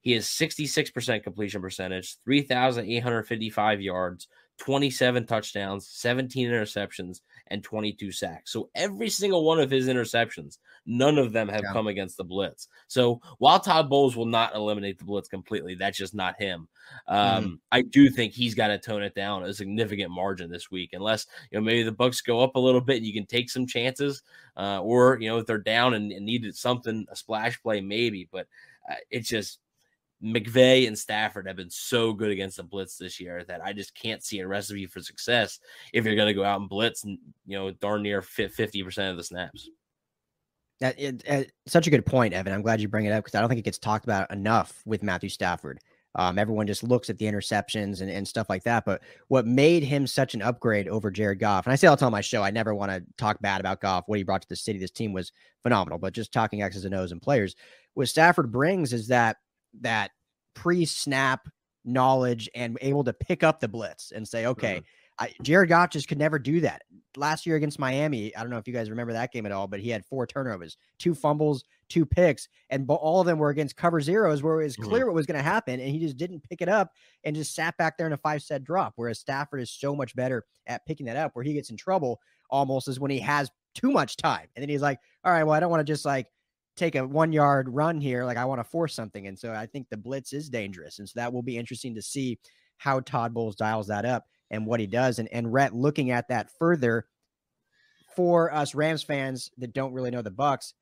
he 0.00 0.12
has 0.12 0.26
66% 0.26 1.22
completion 1.22 1.60
percentage, 1.60 2.16
3,855 2.24 3.80
yards, 3.80 4.28
27 4.60 5.26
touchdowns, 5.26 5.88
17 5.88 6.48
interceptions, 6.48 7.20
and 7.46 7.64
22 7.64 8.12
sacks. 8.12 8.52
So 8.52 8.68
every 8.74 9.08
single 9.08 9.44
one 9.44 9.58
of 9.58 9.70
his 9.70 9.88
interceptions, 9.88 10.58
none 10.84 11.18
of 11.18 11.32
them 11.32 11.48
have 11.48 11.62
yeah. 11.64 11.72
come 11.72 11.86
against 11.86 12.18
the 12.18 12.24
blitz. 12.24 12.68
So 12.86 13.20
while 13.38 13.58
Todd 13.58 13.88
Bowles 13.88 14.16
will 14.16 14.26
not 14.26 14.54
eliminate 14.54 14.98
the 14.98 15.04
blitz 15.04 15.28
completely, 15.28 15.74
that's 15.74 15.96
just 15.96 16.14
not 16.14 16.40
him. 16.40 16.68
Um, 17.08 17.44
mm. 17.44 17.58
I 17.72 17.82
do 17.82 18.10
think 18.10 18.34
he's 18.34 18.54
got 18.54 18.68
to 18.68 18.78
tone 18.78 19.02
it 19.02 19.14
down 19.14 19.44
a 19.44 19.54
significant 19.54 20.10
margin 20.10 20.50
this 20.50 20.70
week, 20.70 20.90
unless 20.92 21.26
you 21.50 21.58
know 21.58 21.64
maybe 21.64 21.82
the 21.82 21.92
Bucks 21.92 22.20
go 22.20 22.40
up 22.40 22.54
a 22.54 22.60
little 22.60 22.82
bit 22.82 22.98
and 22.98 23.06
you 23.06 23.14
can 23.14 23.26
take 23.26 23.48
some 23.48 23.66
chances, 23.66 24.22
uh, 24.58 24.80
or 24.82 25.18
you 25.20 25.28
know 25.28 25.38
if 25.38 25.46
they're 25.46 25.58
down 25.58 25.94
and, 25.94 26.12
and 26.12 26.26
needed 26.26 26.54
something 26.54 27.06
a 27.10 27.16
splash 27.16 27.60
play 27.62 27.80
maybe, 27.80 28.28
but 28.30 28.46
uh, 28.90 28.96
it's 29.10 29.28
just 29.28 29.58
McVay 30.22 30.86
and 30.86 30.98
Stafford 30.98 31.46
have 31.46 31.56
been 31.56 31.70
so 31.70 32.12
good 32.12 32.30
against 32.30 32.58
the 32.58 32.62
blitz 32.62 32.96
this 32.96 33.20
year 33.20 33.44
that 33.44 33.64
I 33.64 33.72
just 33.72 33.94
can't 33.94 34.22
see 34.22 34.40
a 34.40 34.46
recipe 34.46 34.86
for 34.86 35.00
success 35.00 35.58
if 35.92 36.04
you're 36.04 36.16
going 36.16 36.28
to 36.28 36.34
go 36.34 36.44
out 36.44 36.60
and 36.60 36.68
blitz 36.68 37.04
and 37.04 37.18
you 37.46 37.58
know 37.58 37.70
darn 37.70 38.02
near 38.02 38.20
50% 38.20 39.10
of 39.10 39.16
the 39.16 39.24
snaps. 39.24 39.68
That 40.80 40.98
it, 40.98 41.22
it, 41.26 41.52
such 41.66 41.86
a 41.86 41.90
good 41.90 42.06
point, 42.06 42.34
Evan. 42.34 42.52
I'm 42.52 42.62
glad 42.62 42.80
you 42.80 42.88
bring 42.88 43.04
it 43.04 43.12
up 43.12 43.24
because 43.24 43.34
I 43.34 43.40
don't 43.40 43.48
think 43.48 43.58
it 43.58 43.64
gets 43.64 43.78
talked 43.78 44.04
about 44.04 44.30
enough 44.30 44.82
with 44.86 45.02
Matthew 45.02 45.28
Stafford. 45.28 45.78
Um, 46.16 46.38
everyone 46.38 46.66
just 46.66 46.82
looks 46.82 47.08
at 47.08 47.18
the 47.18 47.26
interceptions 47.26 48.00
and, 48.00 48.10
and 48.10 48.26
stuff 48.26 48.48
like 48.48 48.64
that. 48.64 48.84
But 48.84 49.02
what 49.28 49.46
made 49.46 49.84
him 49.84 50.06
such 50.06 50.34
an 50.34 50.42
upgrade 50.42 50.88
over 50.88 51.10
Jared 51.10 51.38
Goff, 51.38 51.66
and 51.66 51.72
I 51.72 51.76
say 51.76 51.86
I'll 51.86 51.96
tell 51.96 52.10
my 52.10 52.20
show, 52.20 52.42
I 52.42 52.50
never 52.50 52.74
want 52.74 52.90
to 52.90 53.04
talk 53.16 53.40
bad 53.40 53.60
about 53.60 53.80
Goff. 53.80 54.04
What 54.06 54.18
he 54.18 54.24
brought 54.24 54.42
to 54.42 54.48
the 54.48 54.56
city, 54.56 54.78
this 54.78 54.90
team 54.90 55.12
was 55.12 55.32
phenomenal. 55.62 55.98
But 55.98 56.14
just 56.14 56.32
talking 56.32 56.62
X's 56.62 56.84
and 56.84 56.94
O's 56.94 57.12
and 57.12 57.22
players, 57.22 57.54
what 57.94 58.08
Stafford 58.08 58.50
brings 58.50 58.92
is 58.92 59.08
that 59.08 59.36
that 59.80 60.10
pre-snap 60.54 61.48
knowledge 61.84 62.48
and 62.54 62.76
able 62.80 63.04
to 63.04 63.12
pick 63.12 63.42
up 63.42 63.60
the 63.60 63.68
blitz 63.68 64.12
and 64.12 64.26
say, 64.26 64.46
okay, 64.46 64.76
mm-hmm. 64.76 64.84
I, 65.20 65.34
Jared 65.42 65.68
Goff 65.68 65.90
just 65.90 66.08
could 66.08 66.18
never 66.18 66.38
do 66.38 66.60
that. 66.60 66.82
Last 67.16 67.44
year 67.44 67.56
against 67.56 67.78
Miami, 67.78 68.34
I 68.34 68.40
don't 68.40 68.50
know 68.50 68.56
if 68.56 68.66
you 68.66 68.72
guys 68.72 68.88
remember 68.88 69.12
that 69.12 69.32
game 69.32 69.44
at 69.44 69.52
all, 69.52 69.68
but 69.68 69.80
he 69.80 69.90
had 69.90 70.04
four 70.06 70.26
turnovers, 70.26 70.78
two 70.98 71.14
fumbles, 71.14 71.64
two 71.90 72.06
picks, 72.06 72.48
and 72.70 72.88
all 72.88 73.20
of 73.20 73.26
them 73.26 73.38
were 73.38 73.50
against 73.50 73.76
cover 73.76 74.00
zeros 74.00 74.42
where 74.42 74.60
it 74.60 74.64
was 74.64 74.76
clear 74.76 75.00
mm-hmm. 75.00 75.08
what 75.08 75.14
was 75.14 75.26
going 75.26 75.36
to 75.36 75.42
happen, 75.42 75.78
and 75.78 75.90
he 75.90 75.98
just 75.98 76.16
didn't 76.16 76.42
pick 76.48 76.62
it 76.62 76.68
up 76.70 76.92
and 77.24 77.36
just 77.36 77.54
sat 77.54 77.76
back 77.76 77.98
there 77.98 78.06
in 78.06 78.14
a 78.14 78.18
five 78.18 78.42
set 78.42 78.64
drop. 78.64 78.94
Whereas 78.96 79.18
Stafford 79.18 79.60
is 79.60 79.70
so 79.70 79.94
much 79.94 80.16
better 80.16 80.44
at 80.66 80.86
picking 80.86 81.06
that 81.06 81.16
up. 81.16 81.32
Where 81.34 81.44
he 81.44 81.52
gets 81.52 81.70
in 81.70 81.76
trouble 81.76 82.20
almost 82.48 82.88
is 82.88 82.98
when 82.98 83.10
he 83.10 83.18
has 83.20 83.50
too 83.74 83.90
much 83.90 84.16
time, 84.16 84.46
and 84.56 84.62
then 84.62 84.70
he's 84.70 84.82
like, 84.82 85.00
"All 85.24 85.32
right, 85.32 85.44
well, 85.44 85.54
I 85.54 85.60
don't 85.60 85.70
want 85.70 85.86
to 85.86 85.92
just 85.92 86.06
like 86.06 86.28
take 86.80 86.96
a 86.96 87.06
one 87.06 87.32
yard 87.32 87.68
run 87.68 88.00
here. 88.00 88.24
Like 88.24 88.36
I 88.36 88.44
want 88.44 88.58
to 88.58 88.64
force 88.64 88.94
something. 88.94 89.26
And 89.26 89.38
so 89.38 89.52
I 89.52 89.66
think 89.66 89.88
the 89.88 89.96
blitz 89.96 90.32
is 90.32 90.48
dangerous. 90.48 90.98
And 90.98 91.08
so 91.08 91.12
that 91.16 91.32
will 91.32 91.42
be 91.42 91.56
interesting 91.56 91.94
to 91.94 92.02
see 92.02 92.38
how 92.78 93.00
Todd 93.00 93.34
Bowles 93.34 93.56
dials 93.56 93.86
that 93.88 94.04
up 94.04 94.24
and 94.50 94.66
what 94.66 94.80
he 94.80 94.86
does. 94.86 95.18
And, 95.18 95.28
and 95.32 95.52
Rhett 95.52 95.74
looking 95.74 96.10
at 96.10 96.28
that 96.28 96.50
further 96.58 97.06
for 98.16 98.52
us 98.52 98.74
Rams 98.74 99.02
fans 99.02 99.50
that 99.58 99.74
don't 99.74 99.92
really 99.92 100.10
know 100.10 100.22
the 100.22 100.30
Bucks, 100.30 100.74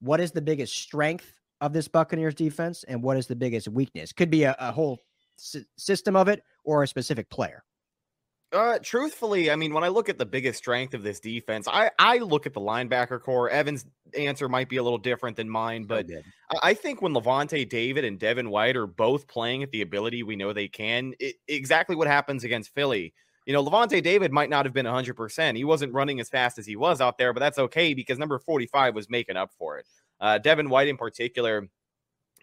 what 0.00 0.20
is 0.20 0.32
the 0.32 0.42
biggest 0.42 0.76
strength 0.76 1.32
of 1.60 1.72
this 1.72 1.88
Buccaneers 1.88 2.34
defense 2.34 2.84
and 2.88 3.02
what 3.02 3.16
is 3.16 3.26
the 3.26 3.36
biggest 3.36 3.68
weakness? 3.68 4.12
Could 4.12 4.30
be 4.30 4.42
a, 4.42 4.56
a 4.58 4.72
whole 4.72 4.98
s- 5.38 5.64
system 5.78 6.16
of 6.16 6.28
it 6.28 6.42
or 6.64 6.82
a 6.82 6.88
specific 6.88 7.30
player. 7.30 7.62
Uh, 8.54 8.78
truthfully, 8.80 9.50
I 9.50 9.56
mean, 9.56 9.74
when 9.74 9.82
I 9.82 9.88
look 9.88 10.08
at 10.08 10.16
the 10.16 10.24
biggest 10.24 10.58
strength 10.58 10.94
of 10.94 11.02
this 11.02 11.18
defense, 11.18 11.66
I 11.66 11.90
I 11.98 12.18
look 12.18 12.46
at 12.46 12.54
the 12.54 12.60
linebacker 12.60 13.20
corps. 13.20 13.50
Evan's 13.50 13.84
answer 14.16 14.48
might 14.48 14.68
be 14.68 14.76
a 14.76 14.82
little 14.82 14.98
different 14.98 15.36
than 15.36 15.50
mine, 15.50 15.84
but 15.84 16.06
I, 16.50 16.70
I 16.70 16.74
think 16.74 17.02
when 17.02 17.12
Lavonte 17.12 17.68
David 17.68 18.04
and 18.04 18.16
Devin 18.16 18.48
White 18.48 18.76
are 18.76 18.86
both 18.86 19.26
playing 19.26 19.64
at 19.64 19.72
the 19.72 19.82
ability 19.82 20.22
we 20.22 20.36
know 20.36 20.52
they 20.52 20.68
can, 20.68 21.14
it, 21.18 21.34
exactly 21.48 21.96
what 21.96 22.06
happens 22.06 22.44
against 22.44 22.72
Philly. 22.74 23.12
You 23.44 23.52
know, 23.52 23.64
Lavonte 23.64 24.00
David 24.02 24.30
might 24.32 24.50
not 24.50 24.64
have 24.64 24.72
been 24.72 24.86
100%. 24.86 25.56
He 25.56 25.64
wasn't 25.64 25.92
running 25.92 26.20
as 26.20 26.28
fast 26.28 26.56
as 26.56 26.64
he 26.64 26.76
was 26.76 27.00
out 27.00 27.18
there, 27.18 27.32
but 27.32 27.40
that's 27.40 27.58
okay 27.58 27.92
because 27.92 28.18
number 28.18 28.38
45 28.38 28.94
was 28.94 29.10
making 29.10 29.36
up 29.36 29.50
for 29.58 29.78
it. 29.78 29.86
Uh, 30.20 30.38
Devin 30.38 30.70
White, 30.70 30.88
in 30.88 30.96
particular, 30.96 31.68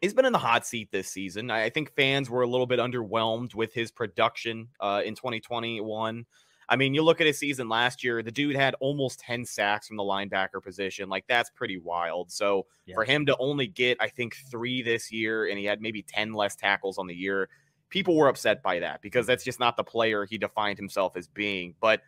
he's 0.02 0.14
been 0.14 0.26
in 0.26 0.34
the 0.34 0.40
hot 0.40 0.66
seat 0.66 0.92
this 0.92 1.08
season. 1.08 1.50
I, 1.52 1.70
think 1.70 1.96
fans 1.96 2.30
were 2.30 2.42
a 2.42 2.48
little 2.48 2.66
bit 2.66 2.80
underwhelmed 2.80 3.56
with 3.56 3.74
his 3.74 3.92
production 3.92 4.68
uh, 4.80 5.02
in 5.06 5.16
2021. 5.16 6.26
I 6.68 6.76
mean, 6.76 6.94
you 6.94 7.04
look 7.04 7.22
at 7.22 7.28
his 7.28 7.38
season 7.38 7.70
last 7.70 8.04
year, 8.04 8.24
the 8.24 8.32
dude 8.32 8.56
had 8.56 8.76
almost 8.80 9.20
10 9.20 9.46
sacks 9.46 9.88
from 9.88 9.98
the 9.98 10.04
linebacker 10.04 10.64
position. 10.64 11.10
Like, 11.10 11.26
that's 11.28 11.50
pretty 11.50 11.78
wild. 11.78 12.32
So, 12.32 12.66
yeah. 12.86 12.96
for 12.96 13.04
him 13.04 13.26
to 13.28 13.36
only 13.40 13.68
get, 13.68 13.98
I 14.00 14.08
think, 14.08 14.38
three 14.50 14.82
this 14.82 15.12
year, 15.12 15.48
and 15.48 15.60
he 15.60 15.66
had 15.66 15.82
maybe 15.82 16.02
10 16.02 16.34
less 16.34 16.56
tackles 16.56 16.98
on 16.98 17.08
the 17.08 17.16
year, 17.16 17.50
people 17.90 18.16
were 18.16 18.30
upset 18.30 18.64
by 18.64 18.80
that 18.80 19.02
because 19.02 19.28
that's 19.28 19.44
just 19.44 19.60
not 19.60 19.76
the 19.76 19.84
player 19.84 20.26
he 20.26 20.38
defined 20.38 20.78
himself 20.78 21.18
as 21.18 21.28
being. 21.28 21.76
But 21.82 22.02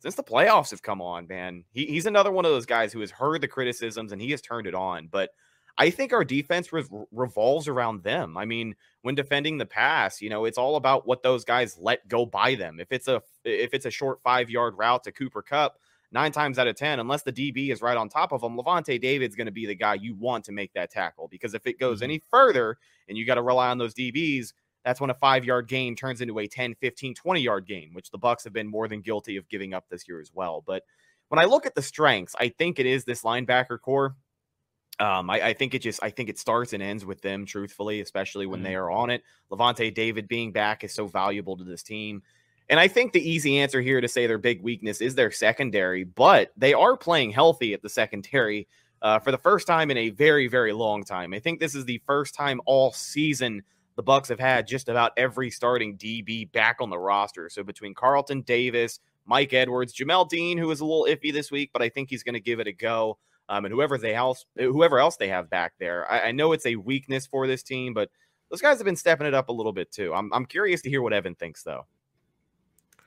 since 0.00 0.14
the 0.14 0.22
playoffs 0.22 0.70
have 0.70 0.82
come 0.82 1.00
on, 1.00 1.26
man, 1.26 1.64
he, 1.72 1.86
he's 1.86 2.06
another 2.06 2.30
one 2.30 2.44
of 2.44 2.50
those 2.50 2.66
guys 2.66 2.92
who 2.92 3.00
has 3.00 3.10
heard 3.10 3.40
the 3.40 3.48
criticisms 3.48 4.12
and 4.12 4.20
he 4.20 4.30
has 4.30 4.42
turned 4.42 4.66
it 4.66 4.74
on. 4.74 5.08
But 5.10 5.30
I 5.80 5.88
think 5.88 6.12
our 6.12 6.24
defense 6.24 6.74
re- 6.74 6.84
revolves 7.10 7.66
around 7.66 8.02
them. 8.02 8.36
I 8.36 8.44
mean, 8.44 8.76
when 9.00 9.14
defending 9.14 9.56
the 9.56 9.64
pass, 9.64 10.20
you 10.20 10.28
know, 10.28 10.44
it's 10.44 10.58
all 10.58 10.76
about 10.76 11.06
what 11.06 11.22
those 11.22 11.42
guys 11.42 11.78
let 11.80 12.06
go 12.06 12.26
by 12.26 12.54
them. 12.54 12.78
If 12.78 12.92
it's 12.92 13.08
a 13.08 13.22
if 13.46 13.72
it's 13.72 13.86
a 13.86 13.90
short 13.90 14.20
five 14.22 14.50
yard 14.50 14.74
route 14.76 15.04
to 15.04 15.12
Cooper 15.12 15.40
Kupp, 15.40 15.78
nine 16.12 16.32
times 16.32 16.58
out 16.58 16.68
of 16.68 16.76
ten, 16.76 17.00
unless 17.00 17.22
the 17.22 17.32
DB 17.32 17.72
is 17.72 17.80
right 17.80 17.96
on 17.96 18.10
top 18.10 18.30
of 18.32 18.42
him, 18.42 18.58
Lavonte 18.58 19.00
David's 19.00 19.34
going 19.34 19.46
to 19.46 19.52
be 19.52 19.64
the 19.64 19.74
guy 19.74 19.94
you 19.94 20.14
want 20.14 20.44
to 20.44 20.52
make 20.52 20.70
that 20.74 20.90
tackle. 20.90 21.28
Because 21.28 21.54
if 21.54 21.66
it 21.66 21.80
goes 21.80 21.98
mm-hmm. 22.00 22.04
any 22.04 22.22
further 22.30 22.76
and 23.08 23.16
you 23.16 23.24
got 23.24 23.36
to 23.36 23.42
rely 23.42 23.70
on 23.70 23.78
those 23.78 23.94
DBs, 23.94 24.52
that's 24.84 25.00
when 25.00 25.08
a 25.08 25.14
five 25.14 25.46
yard 25.46 25.66
gain 25.66 25.96
turns 25.96 26.20
into 26.20 26.38
a 26.40 26.46
10, 26.46 26.74
15, 26.74 27.14
20 27.14 27.40
yard 27.40 27.66
gain, 27.66 27.94
which 27.94 28.10
the 28.10 28.18
Bucks 28.18 28.44
have 28.44 28.52
been 28.52 28.68
more 28.68 28.86
than 28.86 29.00
guilty 29.00 29.38
of 29.38 29.48
giving 29.48 29.72
up 29.72 29.86
this 29.88 30.06
year 30.06 30.20
as 30.20 30.30
well. 30.34 30.62
But 30.66 30.82
when 31.28 31.38
I 31.38 31.46
look 31.46 31.64
at 31.64 31.74
the 31.74 31.80
strengths, 31.80 32.36
I 32.38 32.50
think 32.50 32.78
it 32.78 32.84
is 32.84 33.06
this 33.06 33.22
linebacker 33.22 33.80
corps. 33.80 34.14
Um, 34.98 35.30
I, 35.30 35.48
I, 35.48 35.52
think 35.54 35.74
it 35.74 35.78
just 35.78 36.02
I 36.02 36.10
think 36.10 36.28
it 36.28 36.38
starts 36.38 36.74
and 36.74 36.82
ends 36.82 37.06
with 37.06 37.22
them, 37.22 37.46
truthfully, 37.46 38.00
especially 38.02 38.46
when 38.46 38.58
mm-hmm. 38.58 38.64
they 38.64 38.74
are 38.74 38.90
on 38.90 39.08
it. 39.08 39.22
Lavonte 39.50 39.94
David 39.94 40.28
being 40.28 40.52
back 40.52 40.84
is 40.84 40.92
so 40.92 41.06
valuable 41.06 41.56
to 41.56 41.64
this 41.64 41.82
team. 41.82 42.22
And 42.68 42.78
I 42.78 42.86
think 42.86 43.12
the 43.12 43.28
easy 43.28 43.58
answer 43.58 43.80
here 43.80 44.00
to 44.00 44.08
say 44.08 44.26
their 44.26 44.38
big 44.38 44.62
weakness 44.62 45.00
is 45.00 45.14
their 45.14 45.30
secondary, 45.30 46.04
but 46.04 46.52
they 46.56 46.72
are 46.72 46.96
playing 46.96 47.30
healthy 47.30 47.74
at 47.74 47.82
the 47.82 47.88
secondary 47.88 48.68
uh, 49.02 49.18
for 49.18 49.32
the 49.32 49.38
first 49.38 49.66
time 49.66 49.90
in 49.90 49.96
a 49.96 50.10
very, 50.10 50.46
very 50.46 50.72
long 50.72 51.02
time. 51.02 51.34
I 51.34 51.40
think 51.40 51.58
this 51.58 51.74
is 51.74 51.84
the 51.84 52.00
first 52.06 52.34
time 52.34 52.60
all 52.66 52.92
season 52.92 53.62
the 53.96 54.02
Bucks 54.04 54.28
have 54.28 54.38
had 54.40 54.66
just 54.66 54.88
about 54.88 55.12
every 55.16 55.50
starting 55.50 55.96
DB 55.96 56.50
back 56.52 56.76
on 56.80 56.90
the 56.90 56.98
roster. 56.98 57.48
So 57.48 57.62
between 57.62 57.92
Carlton 57.92 58.42
Davis, 58.42 59.00
Mike 59.26 59.52
Edwards, 59.52 59.94
Jamel 59.94 60.28
Dean, 60.28 60.56
who 60.56 60.68
was 60.68 60.80
a 60.80 60.84
little 60.84 61.06
iffy 61.06 61.32
this 61.32 61.50
week, 61.50 61.70
but 61.72 61.82
I 61.82 61.88
think 61.88 62.08
he's 62.08 62.22
going 62.22 62.34
to 62.34 62.40
give 62.40 62.60
it 62.60 62.66
a 62.66 62.72
go 62.72 63.18
um, 63.50 63.64
and 63.64 63.74
whoever 63.74 63.98
they 63.98 64.14
else 64.14 64.46
whoever 64.56 65.00
else 65.00 65.16
they 65.16 65.28
have 65.28 65.50
back 65.50 65.74
there. 65.78 66.10
I, 66.10 66.28
I, 66.28 66.32
know 66.32 66.52
it's 66.52 66.64
a 66.66 66.76
weakness 66.76 67.26
for 67.26 67.48
this 67.48 67.64
team, 67.64 67.92
but 67.92 68.08
those 68.48 68.60
guys 68.60 68.78
have 68.78 68.84
been 68.84 68.96
stepping 68.96 69.26
it 69.26 69.34
up 69.34 69.48
a 69.48 69.52
little 69.52 69.72
bit 69.72 69.90
too. 69.90 70.14
I'm 70.14 70.32
I'm 70.32 70.46
curious 70.46 70.80
to 70.82 70.88
hear 70.88 71.02
what 71.02 71.12
Evan 71.12 71.34
thinks 71.34 71.64
though. 71.64 71.84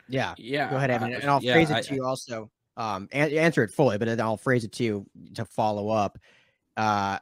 Yeah, 0.10 0.36
yeah. 0.38 0.69
Go 0.69 0.75
ahead, 0.75 0.91
Evan, 0.91 1.13
and 1.13 1.23
I'll 1.23 1.41
yeah, 1.41 1.53
phrase 1.53 1.71
it 1.71 1.77
I, 1.77 1.82
to 1.82 1.95
you 1.95 2.06
also. 2.06 2.51
Um, 2.75 3.08
answer 3.12 3.63
it 3.63 3.71
fully, 3.71 3.97
but 3.97 4.08
then 4.08 4.19
I'll 4.19 4.38
phrase 4.38 4.65
it 4.65 4.73
to 4.73 4.84
you 4.84 5.06
to 5.36 5.45
follow 5.45 5.89
up. 5.89 6.19
Uh, 6.75 7.19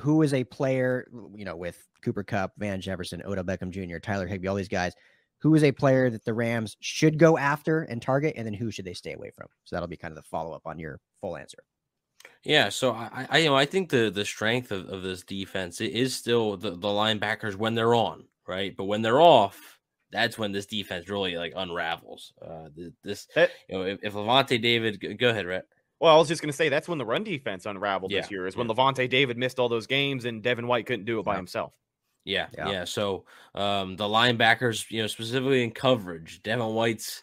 who 0.00 0.22
is 0.22 0.34
a 0.34 0.42
player, 0.42 1.06
you 1.34 1.44
know, 1.44 1.56
with 1.56 1.78
Cooper 2.02 2.24
Kupp, 2.24 2.52
Van 2.58 2.80
Jefferson, 2.80 3.22
Odell 3.24 3.44
Beckham 3.44 3.70
Jr., 3.70 3.98
Tyler 3.98 4.26
Higbee, 4.26 4.48
all 4.48 4.54
these 4.54 4.68
guys, 4.68 4.94
who 5.38 5.54
is 5.54 5.62
a 5.62 5.72
player 5.72 6.10
that 6.10 6.24
the 6.24 6.34
Rams 6.34 6.76
should 6.80 7.18
go 7.18 7.38
after 7.38 7.82
and 7.82 8.02
target, 8.02 8.34
and 8.36 8.46
then 8.46 8.54
who 8.54 8.70
should 8.70 8.84
they 8.84 8.94
stay 8.94 9.12
away 9.12 9.30
from? 9.30 9.46
So 9.64 9.76
that'll 9.76 9.88
be 9.88 9.96
kind 9.96 10.12
of 10.12 10.16
the 10.16 10.28
follow 10.28 10.52
up 10.52 10.62
on 10.66 10.78
your 10.78 10.98
full 11.20 11.36
answer. 11.36 11.58
Yeah, 12.44 12.68
so 12.68 12.92
I, 12.92 13.26
I, 13.28 13.38
you 13.38 13.48
know, 13.48 13.56
I 13.56 13.66
think 13.66 13.90
the 13.90 14.10
the 14.10 14.24
strength 14.24 14.70
of, 14.70 14.88
of 14.88 15.02
this 15.02 15.22
defense 15.22 15.80
is 15.80 16.14
still 16.14 16.56
the, 16.56 16.70
the 16.70 16.88
linebackers 16.88 17.56
when 17.56 17.74
they're 17.74 17.94
on, 17.94 18.24
right? 18.46 18.76
But 18.76 18.84
when 18.84 19.02
they're 19.02 19.20
off, 19.20 19.78
that's 20.12 20.38
when 20.38 20.52
this 20.52 20.66
defense 20.66 21.08
really 21.08 21.36
like 21.36 21.52
unravels. 21.56 22.32
Uh, 22.40 22.68
this, 23.02 23.26
that, 23.34 23.50
you 23.68 23.76
know, 23.76 23.84
if, 23.84 23.98
if 24.02 24.14
Lavonte 24.14 24.60
David, 24.62 25.18
go 25.18 25.30
ahead, 25.30 25.46
Rhett. 25.46 25.66
Well, 25.98 26.14
I 26.14 26.18
was 26.18 26.28
just 26.28 26.42
going 26.42 26.50
to 26.50 26.56
say 26.56 26.68
that's 26.68 26.88
when 26.88 26.98
the 26.98 27.06
run 27.06 27.24
defense 27.24 27.66
unraveled 27.66 28.12
yeah, 28.12 28.20
this 28.20 28.30
year. 28.30 28.46
Is 28.46 28.56
when 28.56 28.68
Lavonte 28.68 29.08
David 29.08 29.38
missed 29.38 29.58
all 29.58 29.68
those 29.68 29.86
games 29.86 30.24
and 30.24 30.42
Devin 30.42 30.66
White 30.66 30.86
couldn't 30.86 31.06
do 31.06 31.18
it 31.18 31.24
by 31.24 31.32
yeah. 31.32 31.38
himself. 31.38 31.72
Yeah, 32.24 32.46
yeah, 32.56 32.70
yeah. 32.70 32.84
So 32.84 33.24
um, 33.54 33.96
the 33.96 34.04
linebackers, 34.04 34.90
you 34.90 35.00
know, 35.00 35.06
specifically 35.06 35.64
in 35.64 35.70
coverage, 35.70 36.42
Devin 36.42 36.74
White's 36.74 37.22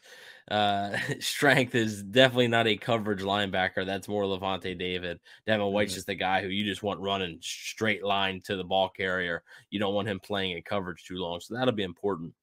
uh, 0.50 0.98
strength 1.20 1.76
is 1.76 2.04
definitely 2.04 2.48
not 2.48 2.68
a 2.68 2.78
coverage 2.78 3.22
linebacker. 3.22 3.86
That's 3.86 4.08
more 4.08 4.24
Lavonte 4.24 4.78
David. 4.78 5.20
Devin 5.46 5.68
White's 5.68 5.92
mm-hmm. 5.92 5.96
just 5.96 6.08
the 6.08 6.16
guy 6.16 6.42
who 6.42 6.50
you 6.50 6.64
just 6.66 6.84
want 6.84 7.00
running 7.00 7.40
straight 7.42 8.04
line 8.04 8.42
to 8.46 8.56
the 8.56 8.64
ball 8.64 8.90
carrier. 8.90 9.44
You 9.70 9.80
don't 9.80 9.94
want 9.94 10.08
him 10.08 10.20
playing 10.20 10.52
in 10.52 10.64
coverage 10.64 11.06
too 11.06 11.18
long. 11.18 11.40
So 11.40 11.56
that'll 11.56 11.74
be 11.74 11.84
important. 11.84 12.34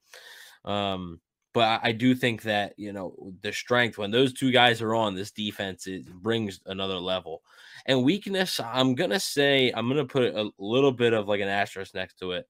Um, 0.65 1.21
but 1.53 1.65
I, 1.65 1.89
I 1.89 1.93
do 1.93 2.15
think 2.15 2.43
that 2.43 2.75
you 2.77 2.93
know 2.93 3.33
the 3.43 3.53
strength 3.53 3.99
when 3.99 4.11
those 4.11 4.33
two 4.33 4.53
guys 4.53 4.81
are 4.83 4.95
on, 4.95 5.15
this 5.15 5.31
defense 5.31 5.87
it 5.87 6.07
brings 6.07 6.61
another 6.67 6.99
level. 6.99 7.43
And 7.87 8.05
weakness, 8.05 8.61
I'm 8.61 8.95
gonna 8.95 9.21
say 9.21 9.73
I'm 9.75 9.89
gonna 9.89 10.05
put 10.05 10.35
a 10.35 10.51
little 10.59 10.93
bit 10.93 11.13
of 11.13 11.29
like 11.29 11.41
an 11.41 11.49
asterisk 11.49 11.95
next 11.95 12.19
to 12.21 12.33
it, 12.33 12.47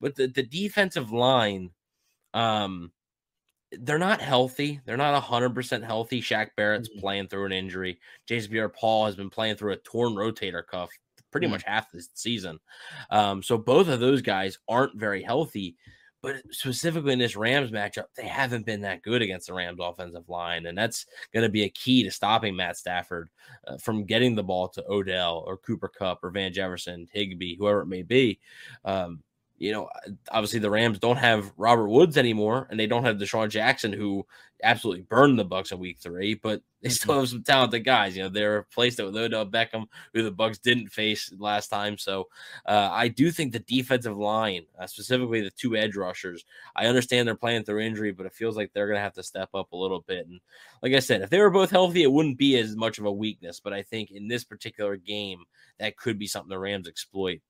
but 0.00 0.14
the 0.14 0.26
the 0.26 0.42
defensive 0.42 1.12
line, 1.12 1.70
um, 2.34 2.92
they're 3.80 3.98
not 3.98 4.20
healthy. 4.20 4.80
They're 4.84 4.96
not 4.96 5.22
100% 5.22 5.84
healthy. 5.84 6.20
Shaq 6.20 6.50
Barrett's 6.56 6.88
mm-hmm. 6.88 7.00
playing 7.00 7.28
through 7.28 7.46
an 7.46 7.52
injury. 7.52 7.98
Jason 8.26 8.50
Pierre 8.50 8.68
Paul 8.68 9.06
has 9.06 9.16
been 9.16 9.30
playing 9.30 9.56
through 9.56 9.72
a 9.72 9.76
torn 9.76 10.14
rotator 10.14 10.66
cuff 10.66 10.90
pretty 11.30 11.46
mm-hmm. 11.46 11.52
much 11.52 11.64
half 11.64 11.90
the 11.90 12.06
season. 12.14 12.60
Um, 13.10 13.42
so 13.42 13.58
both 13.58 13.88
of 13.88 14.00
those 14.00 14.22
guys 14.22 14.58
aren't 14.68 14.98
very 14.98 15.22
healthy. 15.22 15.76
But 16.22 16.36
specifically 16.50 17.12
in 17.12 17.18
this 17.18 17.36
Rams 17.36 17.70
matchup, 17.70 18.06
they 18.16 18.26
haven't 18.26 18.64
been 18.64 18.80
that 18.80 19.02
good 19.02 19.20
against 19.20 19.48
the 19.48 19.52
Rams 19.52 19.78
offensive 19.78 20.26
line. 20.26 20.64
And 20.64 20.78
that's 20.78 21.04
going 21.34 21.42
to 21.42 21.50
be 21.50 21.64
a 21.64 21.68
key 21.68 22.02
to 22.02 22.10
stopping 22.10 22.56
Matt 22.56 22.78
Stafford 22.78 23.28
uh, 23.66 23.76
from 23.76 24.06
getting 24.06 24.34
the 24.34 24.42
ball 24.42 24.68
to 24.68 24.84
Odell 24.88 25.44
or 25.46 25.58
Cooper 25.58 25.88
Kupp 25.88 26.24
or 26.24 26.30
Van 26.30 26.50
Jefferson, 26.50 27.06
Higbee, 27.12 27.56
whoever 27.58 27.82
it 27.82 27.88
may 27.88 28.02
be. 28.02 28.40
Um, 28.86 29.22
you 29.64 29.72
know, 29.72 29.88
obviously 30.30 30.58
the 30.58 30.70
Rams 30.70 30.98
don't 30.98 31.16
have 31.16 31.50
Robert 31.56 31.88
Woods 31.88 32.18
anymore, 32.18 32.66
and 32.68 32.78
they 32.78 32.86
don't 32.86 33.04
have 33.04 33.16
DeSean 33.16 33.48
Jackson, 33.48 33.94
who 33.94 34.26
absolutely 34.62 35.02
burned 35.02 35.38
the 35.38 35.44
Bucks 35.44 35.72
in 35.72 35.78
Week 35.78 35.98
Three. 35.98 36.34
But 36.34 36.60
they 36.82 36.90
still 36.90 37.14
mm-hmm. 37.14 37.20
have 37.20 37.28
some 37.30 37.42
talented 37.42 37.82
guys. 37.82 38.14
You 38.14 38.24
know, 38.24 38.28
they're 38.28 38.56
replaced 38.56 39.00
it 39.00 39.04
with 39.04 39.16
Odell 39.16 39.46
Beckham, 39.46 39.86
who 40.12 40.22
the 40.22 40.30
Bucks 40.30 40.58
didn't 40.58 40.88
face 40.88 41.32
last 41.38 41.68
time. 41.68 41.96
So 41.96 42.28
uh, 42.66 42.90
I 42.92 43.08
do 43.08 43.30
think 43.30 43.52
the 43.52 43.60
defensive 43.60 44.18
line, 44.18 44.66
uh, 44.78 44.86
specifically 44.86 45.40
the 45.40 45.50
two 45.50 45.76
edge 45.76 45.96
rushers, 45.96 46.44
I 46.76 46.84
understand 46.84 47.26
they're 47.26 47.34
playing 47.34 47.64
through 47.64 47.80
injury, 47.80 48.12
but 48.12 48.26
it 48.26 48.34
feels 48.34 48.58
like 48.58 48.70
they're 48.74 48.86
going 48.86 48.98
to 48.98 49.02
have 49.02 49.14
to 49.14 49.22
step 49.22 49.48
up 49.54 49.72
a 49.72 49.78
little 49.78 50.02
bit. 50.06 50.26
And 50.26 50.40
like 50.82 50.92
I 50.92 50.98
said, 50.98 51.22
if 51.22 51.30
they 51.30 51.40
were 51.40 51.48
both 51.48 51.70
healthy, 51.70 52.02
it 52.02 52.12
wouldn't 52.12 52.36
be 52.36 52.58
as 52.58 52.76
much 52.76 52.98
of 52.98 53.06
a 53.06 53.12
weakness. 53.12 53.60
But 53.60 53.72
I 53.72 53.82
think 53.82 54.10
in 54.10 54.28
this 54.28 54.44
particular 54.44 54.96
game, 54.96 55.38
that 55.78 55.96
could 55.96 56.18
be 56.18 56.26
something 56.26 56.50
the 56.50 56.58
Rams 56.58 56.86
exploit. 56.86 57.40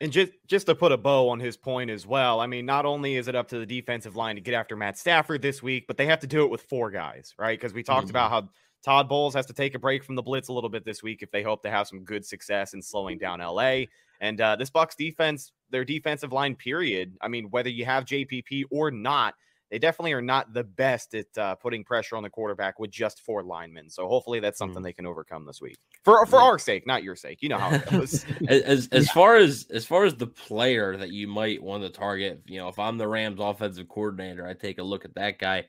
And 0.00 0.12
just 0.12 0.32
just 0.46 0.66
to 0.66 0.74
put 0.76 0.92
a 0.92 0.96
bow 0.96 1.28
on 1.28 1.40
his 1.40 1.56
point 1.56 1.90
as 1.90 2.06
well, 2.06 2.40
I 2.40 2.46
mean, 2.46 2.64
not 2.64 2.86
only 2.86 3.16
is 3.16 3.26
it 3.26 3.34
up 3.34 3.48
to 3.48 3.58
the 3.58 3.66
defensive 3.66 4.14
line 4.14 4.36
to 4.36 4.40
get 4.40 4.54
after 4.54 4.76
Matt 4.76 4.96
Stafford 4.96 5.42
this 5.42 5.60
week, 5.62 5.86
but 5.88 5.96
they 5.96 6.06
have 6.06 6.20
to 6.20 6.26
do 6.26 6.44
it 6.44 6.50
with 6.50 6.62
four 6.62 6.90
guys, 6.90 7.34
right? 7.36 7.58
Because 7.58 7.74
we 7.74 7.82
talked 7.82 8.06
mm-hmm. 8.06 8.10
about 8.10 8.30
how 8.30 8.48
Todd 8.84 9.08
Bowles 9.08 9.34
has 9.34 9.46
to 9.46 9.52
take 9.52 9.74
a 9.74 9.78
break 9.78 10.04
from 10.04 10.14
the 10.14 10.22
blitz 10.22 10.48
a 10.48 10.52
little 10.52 10.70
bit 10.70 10.84
this 10.84 11.02
week 11.02 11.22
if 11.22 11.30
they 11.32 11.42
hope 11.42 11.62
to 11.62 11.70
have 11.70 11.88
some 11.88 12.04
good 12.04 12.24
success 12.24 12.74
in 12.74 12.82
slowing 12.82 13.18
down 13.18 13.40
LA. 13.40 13.82
And 14.20 14.40
uh, 14.40 14.56
this 14.56 14.70
Bucs 14.70 14.96
defense, 14.96 15.52
their 15.70 15.84
defensive 15.84 16.32
line, 16.32 16.54
period. 16.54 17.16
I 17.20 17.28
mean, 17.28 17.50
whether 17.50 17.68
you 17.68 17.84
have 17.84 18.04
JPP 18.04 18.64
or 18.70 18.90
not, 18.90 19.34
they 19.70 19.78
definitely 19.78 20.12
are 20.12 20.22
not 20.22 20.52
the 20.52 20.64
best 20.64 21.14
at 21.14 21.26
uh, 21.36 21.54
putting 21.56 21.84
pressure 21.84 22.16
on 22.16 22.22
the 22.22 22.30
quarterback 22.30 22.78
with 22.78 22.90
just 22.90 23.20
four 23.20 23.42
linemen. 23.42 23.90
So 23.90 24.08
hopefully 24.08 24.40
that's 24.40 24.58
something 24.58 24.80
mm. 24.80 24.84
they 24.84 24.92
can 24.92 25.06
overcome 25.06 25.46
this 25.46 25.60
week 25.60 25.76
for 26.08 26.24
for 26.26 26.38
our 26.38 26.58
sake, 26.58 26.86
not 26.86 27.02
your 27.02 27.16
sake. 27.16 27.42
You 27.42 27.50
know 27.50 27.58
how 27.58 27.74
it 27.74 27.86
goes. 27.90 28.24
as 28.48 28.88
as 28.92 29.06
yeah. 29.06 29.12
far 29.12 29.36
as 29.36 29.66
as 29.70 29.84
far 29.84 30.04
as 30.04 30.14
the 30.14 30.26
player 30.26 30.96
that 30.96 31.10
you 31.10 31.28
might 31.28 31.62
want 31.62 31.82
to 31.82 31.90
target, 31.90 32.40
you 32.46 32.58
know, 32.58 32.68
if 32.68 32.78
I'm 32.78 32.96
the 32.96 33.06
Rams 33.06 33.40
offensive 33.40 33.88
coordinator, 33.88 34.46
I 34.46 34.54
take 34.54 34.78
a 34.78 34.82
look 34.82 35.04
at 35.04 35.14
that 35.16 35.38
guy. 35.38 35.66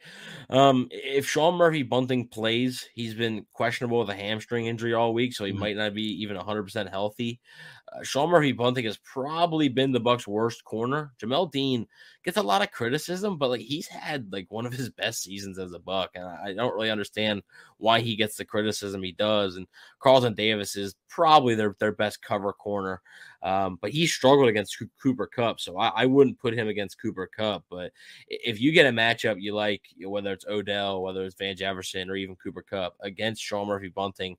Um, 0.50 0.88
if 0.92 1.28
Sean 1.28 1.56
Murphy 1.56 1.84
Bunting 1.84 2.28
plays, 2.28 2.88
he's 2.94 3.14
been 3.14 3.46
questionable 3.54 4.00
with 4.00 4.10
a 4.10 4.16
hamstring 4.16 4.68
injury 4.68 4.94
all 4.94 5.14
week, 5.14 5.34
so 5.34 5.44
he 5.44 5.52
mm-hmm. 5.52 5.60
might 5.60 5.76
not 5.76 5.94
be 5.94 6.04
even 6.22 6.38
100 6.38 6.64
percent 6.64 6.90
healthy. 6.90 7.42
Uh, 7.92 8.04
Sean 8.04 8.30
Murphy 8.30 8.52
Bunting 8.52 8.86
has 8.86 8.98
probably 8.98 9.68
been 9.68 9.92
the 9.92 10.00
Bucks' 10.00 10.28
worst 10.28 10.64
corner. 10.64 11.12
Jamel 11.20 11.52
Dean 11.52 11.88
gets 12.24 12.38
a 12.38 12.44
lot 12.44 12.62
of 12.62 12.72
criticism, 12.72 13.38
but 13.38 13.50
like 13.50 13.62
he's 13.62 13.88
had 13.88 14.32
like 14.32 14.46
one 14.50 14.66
of 14.66 14.74
his 14.74 14.90
best 14.90 15.24
seasons 15.24 15.58
as 15.58 15.74
a 15.74 15.80
Buck, 15.80 16.12
and 16.14 16.26
I, 16.26 16.54
don't 16.54 16.76
really 16.76 16.92
understand 16.92 17.42
why 17.78 18.00
he 18.02 18.16
gets 18.16 18.36
the 18.36 18.46
criticism 18.46 19.02
he 19.02 19.14
does. 19.14 19.56
And 19.56 19.66
Carlton 20.00 20.36
Davis 20.36 20.76
is 20.76 20.96
probably 21.08 21.56
their 21.56 21.76
their 21.80 21.92
best 21.92 22.22
cover 22.22 22.54
corner, 22.54 23.02
um, 23.42 23.80
but 23.82 23.92
he 23.92 24.06
struggled 24.06 24.50
against 24.50 24.78
Cooper 25.02 25.28
Kupp, 25.28 25.60
so 25.60 25.78
I, 25.78 25.88
I, 25.96 26.06
wouldn't 26.06 26.40
put 26.40 26.54
him 26.54 26.68
against 26.68 27.02
Cooper 27.02 27.28
Kupp. 27.28 27.64
But 27.70 27.92
if 28.28 28.62
you 28.62 28.72
get 28.72 28.86
a 28.86 28.92
matchup 28.92 29.42
you 29.42 29.56
like, 29.56 29.82
whether 30.06 30.34
it's 30.34 30.46
Odell, 30.46 31.02
whether 31.02 31.24
it's 31.24 31.36
Van 31.36 31.56
Jefferson, 31.56 32.10
or 32.10 32.16
even 32.16 32.36
Cooper 32.36 32.62
Kupp 32.62 32.96
against 33.00 33.42
Sean 33.42 33.68
Murphy 33.68 33.90
Bunting, 33.90 34.38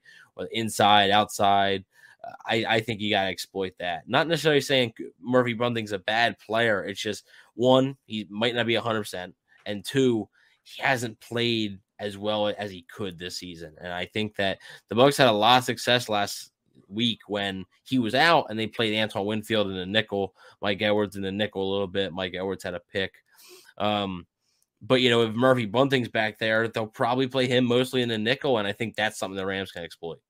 inside, 0.52 1.10
outside. 1.10 1.84
I, 2.46 2.64
I 2.68 2.80
think 2.80 3.00
you 3.00 3.10
got 3.10 3.22
to 3.22 3.28
exploit 3.28 3.72
that. 3.78 4.08
Not 4.08 4.28
necessarily 4.28 4.60
saying 4.60 4.92
Murphy 5.20 5.54
Bunting's 5.54 5.92
a 5.92 5.98
bad 5.98 6.38
player. 6.38 6.84
It's 6.84 7.00
just 7.00 7.26
one, 7.54 7.96
he 8.06 8.26
might 8.30 8.54
not 8.54 8.66
be 8.66 8.74
100%, 8.74 9.32
and 9.66 9.84
two, 9.84 10.28
he 10.62 10.82
hasn't 10.82 11.20
played 11.20 11.78
as 11.98 12.16
well 12.16 12.48
as 12.48 12.70
he 12.70 12.86
could 12.94 13.18
this 13.18 13.38
season. 13.38 13.74
And 13.80 13.92
I 13.92 14.06
think 14.06 14.36
that 14.36 14.58
the 14.88 14.94
Bucks 14.94 15.16
had 15.16 15.28
a 15.28 15.32
lot 15.32 15.58
of 15.58 15.64
success 15.64 16.08
last 16.08 16.50
week 16.88 17.20
when 17.28 17.64
he 17.84 17.98
was 17.98 18.14
out 18.14 18.46
and 18.48 18.58
they 18.58 18.66
played 18.66 18.98
Antoine 18.98 19.26
Winfield 19.26 19.68
in 19.68 19.76
the 19.76 19.86
nickel, 19.86 20.34
Mike 20.60 20.82
Edwards 20.82 21.16
in 21.16 21.22
the 21.22 21.32
nickel 21.32 21.62
a 21.62 21.70
little 21.70 21.86
bit. 21.86 22.12
Mike 22.12 22.34
Edwards 22.34 22.64
had 22.64 22.74
a 22.74 22.80
pick. 22.92 23.12
Um, 23.78 24.26
but 24.82 25.02
you 25.02 25.10
know, 25.10 25.22
if 25.22 25.34
Murphy 25.34 25.66
Bunting's 25.66 26.08
back 26.08 26.38
there, 26.38 26.68
they'll 26.68 26.86
probably 26.86 27.26
play 27.26 27.46
him 27.46 27.64
mostly 27.64 28.02
in 28.02 28.08
the 28.08 28.18
nickel, 28.18 28.58
and 28.58 28.66
I 28.66 28.72
think 28.72 28.96
that's 28.96 29.18
something 29.18 29.36
the 29.36 29.44
Rams 29.44 29.72
can 29.72 29.84
exploit. 29.84 30.20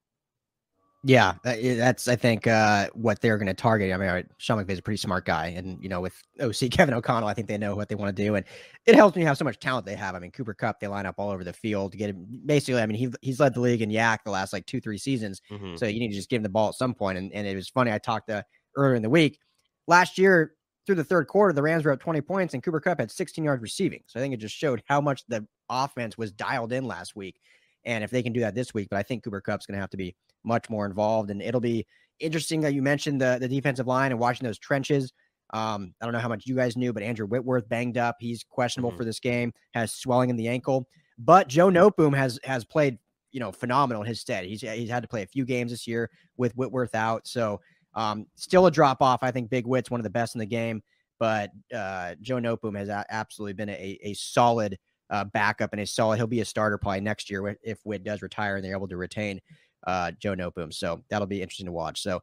Yeah, 1.03 1.33
that's 1.43 2.07
I 2.07 2.15
think 2.15 2.45
uh, 2.45 2.89
what 2.93 3.21
they're 3.21 3.37
going 3.37 3.47
to 3.47 3.55
target. 3.55 3.91
I 3.91 3.97
mean, 3.97 4.29
Sean 4.37 4.63
McVay's 4.63 4.77
a 4.77 4.83
pretty 4.83 4.97
smart 4.97 5.25
guy, 5.25 5.47
and 5.47 5.81
you 5.81 5.89
know, 5.89 5.99
with 5.99 6.13
OC 6.39 6.69
Kevin 6.71 6.93
O'Connell, 6.93 7.27
I 7.27 7.33
think 7.33 7.47
they 7.47 7.57
know 7.57 7.75
what 7.75 7.89
they 7.89 7.95
want 7.95 8.15
to 8.15 8.23
do, 8.23 8.35
and 8.35 8.45
it 8.85 8.93
helps 8.93 9.15
me 9.15 9.23
have 9.23 9.35
so 9.35 9.43
much 9.43 9.57
talent 9.59 9.87
they 9.87 9.95
have. 9.95 10.13
I 10.13 10.19
mean, 10.19 10.29
Cooper 10.29 10.53
Kupp, 10.53 10.79
they 10.79 10.87
line 10.87 11.07
up 11.07 11.15
all 11.17 11.31
over 11.31 11.43
the 11.43 11.53
field 11.53 11.93
to 11.93 11.97
get 11.97 12.11
him. 12.11 12.27
Basically, 12.45 12.79
I 12.79 12.85
mean, 12.85 12.97
he 12.97 13.09
he's 13.21 13.39
led 13.39 13.55
the 13.55 13.61
league 13.61 13.81
in 13.81 13.89
YAC 13.89 14.19
the 14.25 14.31
last 14.31 14.53
like 14.53 14.67
two 14.67 14.79
three 14.79 14.99
seasons, 14.99 15.41
mm-hmm. 15.49 15.75
so 15.75 15.87
you 15.87 15.99
need 15.99 16.09
to 16.09 16.15
just 16.15 16.29
give 16.29 16.37
him 16.37 16.43
the 16.43 16.49
ball 16.49 16.69
at 16.69 16.75
some 16.75 16.93
point. 16.93 17.17
And 17.17 17.33
and 17.33 17.47
it 17.47 17.55
was 17.55 17.67
funny. 17.67 17.91
I 17.91 17.97
talked 17.97 18.27
to 18.27 18.45
earlier 18.75 18.95
in 18.95 19.01
the 19.01 19.09
week 19.09 19.39
last 19.87 20.17
year 20.17 20.53
through 20.85 20.95
the 20.95 21.03
third 21.03 21.27
quarter, 21.27 21.53
the 21.53 21.61
Rams 21.61 21.85
were 21.85 21.91
up 21.91 21.99
20 21.99 22.21
points, 22.21 22.53
and 22.53 22.63
Cooper 22.63 22.79
Kupp 22.79 22.99
had 22.99 23.11
16 23.11 23.43
yards 23.43 23.61
receiving. 23.61 24.01
So 24.07 24.19
I 24.19 24.23
think 24.23 24.33
it 24.33 24.37
just 24.37 24.55
showed 24.55 24.81
how 24.85 24.99
much 24.99 25.23
the 25.27 25.45
offense 25.69 26.17
was 26.17 26.31
dialed 26.31 26.73
in 26.73 26.85
last 26.85 27.15
week, 27.15 27.39
and 27.85 28.03
if 28.03 28.09
they 28.09 28.23
can 28.23 28.33
do 28.33 28.39
that 28.41 28.55
this 28.55 28.73
week, 28.73 28.87
but 28.89 28.97
I 28.97 29.03
think 29.03 29.23
Cooper 29.23 29.41
Kupp's 29.41 29.65
going 29.65 29.75
to 29.75 29.81
have 29.81 29.91
to 29.91 29.97
be 29.97 30.15
much 30.43 30.69
more 30.69 30.85
involved. 30.85 31.29
And 31.31 31.41
it'll 31.41 31.61
be 31.61 31.85
interesting 32.19 32.61
that 32.61 32.73
you 32.73 32.81
mentioned 32.81 33.21
the, 33.21 33.37
the 33.39 33.47
defensive 33.47 33.87
line 33.87 34.11
and 34.11 34.19
watching 34.19 34.45
those 34.45 34.59
trenches. 34.59 35.11
Um, 35.53 35.93
I 36.01 36.05
don't 36.05 36.13
know 36.13 36.19
how 36.19 36.29
much 36.29 36.45
you 36.45 36.55
guys 36.55 36.77
knew, 36.77 36.93
but 36.93 37.03
Andrew 37.03 37.27
Whitworth 37.27 37.67
banged 37.67 37.97
up. 37.97 38.17
He's 38.19 38.43
questionable 38.43 38.91
mm-hmm. 38.91 38.97
for 38.97 39.05
this 39.05 39.19
game, 39.19 39.51
has 39.73 39.93
swelling 39.93 40.29
in 40.29 40.37
the 40.37 40.47
ankle. 40.47 40.87
But 41.17 41.47
Joe 41.47 41.69
Noteboom 41.69 42.15
has 42.15 42.39
has 42.43 42.63
played, 42.63 42.97
you 43.31 43.39
know, 43.39 43.51
phenomenal 43.51 44.01
in 44.01 44.07
his 44.07 44.21
stead. 44.21 44.45
He's 44.45 44.61
he's 44.61 44.89
had 44.89 45.03
to 45.03 45.09
play 45.09 45.23
a 45.23 45.27
few 45.27 45.45
games 45.45 45.71
this 45.71 45.87
year 45.87 46.09
with 46.37 46.53
Whitworth 46.53 46.95
out. 46.95 47.27
So 47.27 47.59
um, 47.93 48.25
still 48.35 48.65
a 48.65 48.71
drop 48.71 49.01
off. 49.01 49.23
I 49.23 49.31
think 49.31 49.49
Big 49.49 49.67
Whit's 49.67 49.91
one 49.91 49.99
of 49.99 50.03
the 50.03 50.09
best 50.09 50.35
in 50.35 50.39
the 50.39 50.45
game, 50.45 50.81
but 51.19 51.51
uh, 51.75 52.15
Joe 52.21 52.37
Noteboom 52.37 52.77
has 52.77 52.87
a- 52.87 53.05
absolutely 53.09 53.53
been 53.53 53.69
a, 53.69 53.99
a 54.01 54.13
solid 54.13 54.77
uh, 55.09 55.25
backup 55.25 55.73
and 55.73 55.81
a 55.81 55.85
solid. 55.85 56.17
He'll 56.17 56.27
be 56.27 56.39
a 56.39 56.45
starter 56.45 56.77
probably 56.77 57.01
next 57.01 57.29
year 57.29 57.57
if 57.61 57.79
Whit 57.83 58.03
does 58.03 58.21
retire 58.21 58.55
and 58.55 58.63
they're 58.63 58.75
able 58.75 58.87
to 58.87 58.97
retain 58.97 59.41
uh, 59.85 60.11
Joe 60.19 60.35
Noteboom. 60.35 60.73
So 60.73 61.03
that'll 61.09 61.27
be 61.27 61.41
interesting 61.41 61.65
to 61.67 61.71
watch. 61.71 62.01
So, 62.01 62.21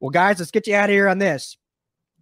well, 0.00 0.10
guys, 0.10 0.38
let's 0.38 0.50
get 0.50 0.66
you 0.66 0.74
out 0.74 0.90
of 0.90 0.94
here 0.94 1.08
on 1.08 1.18
this. 1.18 1.56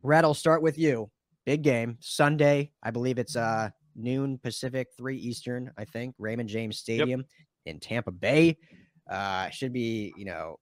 Rhett, 0.03 0.24
I'll 0.24 0.34
start 0.34 0.62
with 0.62 0.78
you. 0.78 1.11
Big 1.47 1.62
game 1.62 1.97
Sunday. 2.01 2.72
I 2.82 2.91
believe 2.91 3.18
it's 3.18 3.36
uh 3.36 3.70
noon 3.97 4.39
Pacific, 4.39 4.89
three 4.97 5.16
Eastern. 5.16 5.70
I 5.76 5.84
think 5.84 6.14
Raymond 6.18 6.49
James 6.49 6.78
Stadium 6.78 7.20
yep. 7.20 7.74
in 7.74 7.80
Tampa 7.80 8.12
Bay. 8.12 8.59
Uh, 9.11 9.49
should 9.49 9.72
be 9.72 10.12
you 10.16 10.26
know 10.26 10.59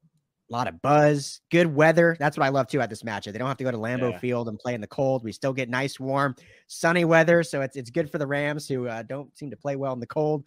a 0.49 0.53
lot 0.53 0.68
of 0.68 0.81
buzz, 0.81 1.41
good 1.51 1.66
weather. 1.66 2.16
That's 2.20 2.37
what 2.37 2.47
I 2.47 2.51
love 2.51 2.68
too 2.68 2.81
at 2.81 2.89
this 2.89 3.03
matchup. 3.03 3.33
They 3.33 3.39
don't 3.39 3.49
have 3.49 3.57
to 3.57 3.64
go 3.64 3.72
to 3.72 3.79
Lambeau 3.79 4.12
yeah. 4.12 4.18
Field 4.18 4.49
and 4.49 4.59
play 4.59 4.74
in 4.74 4.81
the 4.81 4.87
cold. 4.87 5.24
We 5.24 5.33
still 5.33 5.53
get 5.53 5.68
nice, 5.68 5.99
warm, 5.99 6.37
sunny 6.68 7.05
weather. 7.05 7.43
So 7.43 7.62
it's 7.62 7.77
it's 7.77 7.91
good 7.91 8.11
for 8.11 8.18
the 8.18 8.27
Rams 8.27 8.68
who 8.68 8.87
uh, 8.87 9.03
don't 9.03 9.37
seem 9.37 9.51
to 9.51 9.57
play 9.57 9.77
well 9.77 9.93
in 9.93 10.01
the 10.01 10.07
cold. 10.07 10.45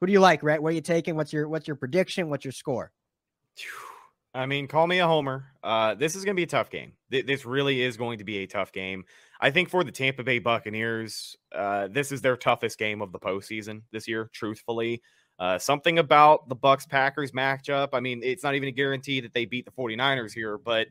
Who 0.00 0.06
do 0.06 0.12
you 0.12 0.20
like, 0.20 0.42
Rhett? 0.42 0.62
Where 0.62 0.70
are 0.70 0.74
you 0.74 0.80
taking? 0.80 1.16
What's 1.16 1.32
your 1.32 1.48
what's 1.48 1.66
your 1.66 1.76
prediction? 1.76 2.28
What's 2.28 2.44
your 2.44 2.52
score? 2.52 2.92
I 4.34 4.46
mean, 4.46 4.66
call 4.66 4.86
me 4.86 4.98
a 4.98 5.06
homer. 5.06 5.44
Uh, 5.62 5.94
this 5.94 6.16
is 6.16 6.24
going 6.24 6.34
to 6.34 6.40
be 6.40 6.44
a 6.44 6.46
tough 6.46 6.70
game. 6.70 6.92
Th- 7.10 7.26
this 7.26 7.44
really 7.44 7.82
is 7.82 7.96
going 7.96 8.18
to 8.18 8.24
be 8.24 8.38
a 8.38 8.46
tough 8.46 8.72
game. 8.72 9.04
I 9.40 9.50
think 9.50 9.68
for 9.68 9.84
the 9.84 9.92
Tampa 9.92 10.24
Bay 10.24 10.38
Buccaneers, 10.38 11.36
uh, 11.54 11.88
this 11.88 12.12
is 12.12 12.22
their 12.22 12.36
toughest 12.36 12.78
game 12.78 13.02
of 13.02 13.12
the 13.12 13.18
postseason 13.18 13.82
this 13.90 14.08
year. 14.08 14.30
Truthfully, 14.32 15.02
uh, 15.38 15.58
something 15.58 15.98
about 15.98 16.48
the 16.48 16.54
Bucks 16.54 16.86
Packers 16.86 17.32
matchup. 17.32 17.90
I 17.92 18.00
mean, 18.00 18.22
it's 18.22 18.42
not 18.42 18.54
even 18.54 18.68
a 18.68 18.72
guarantee 18.72 19.20
that 19.20 19.34
they 19.34 19.44
beat 19.44 19.66
the 19.66 19.70
49ers 19.72 20.32
here, 20.32 20.56
but 20.56 20.86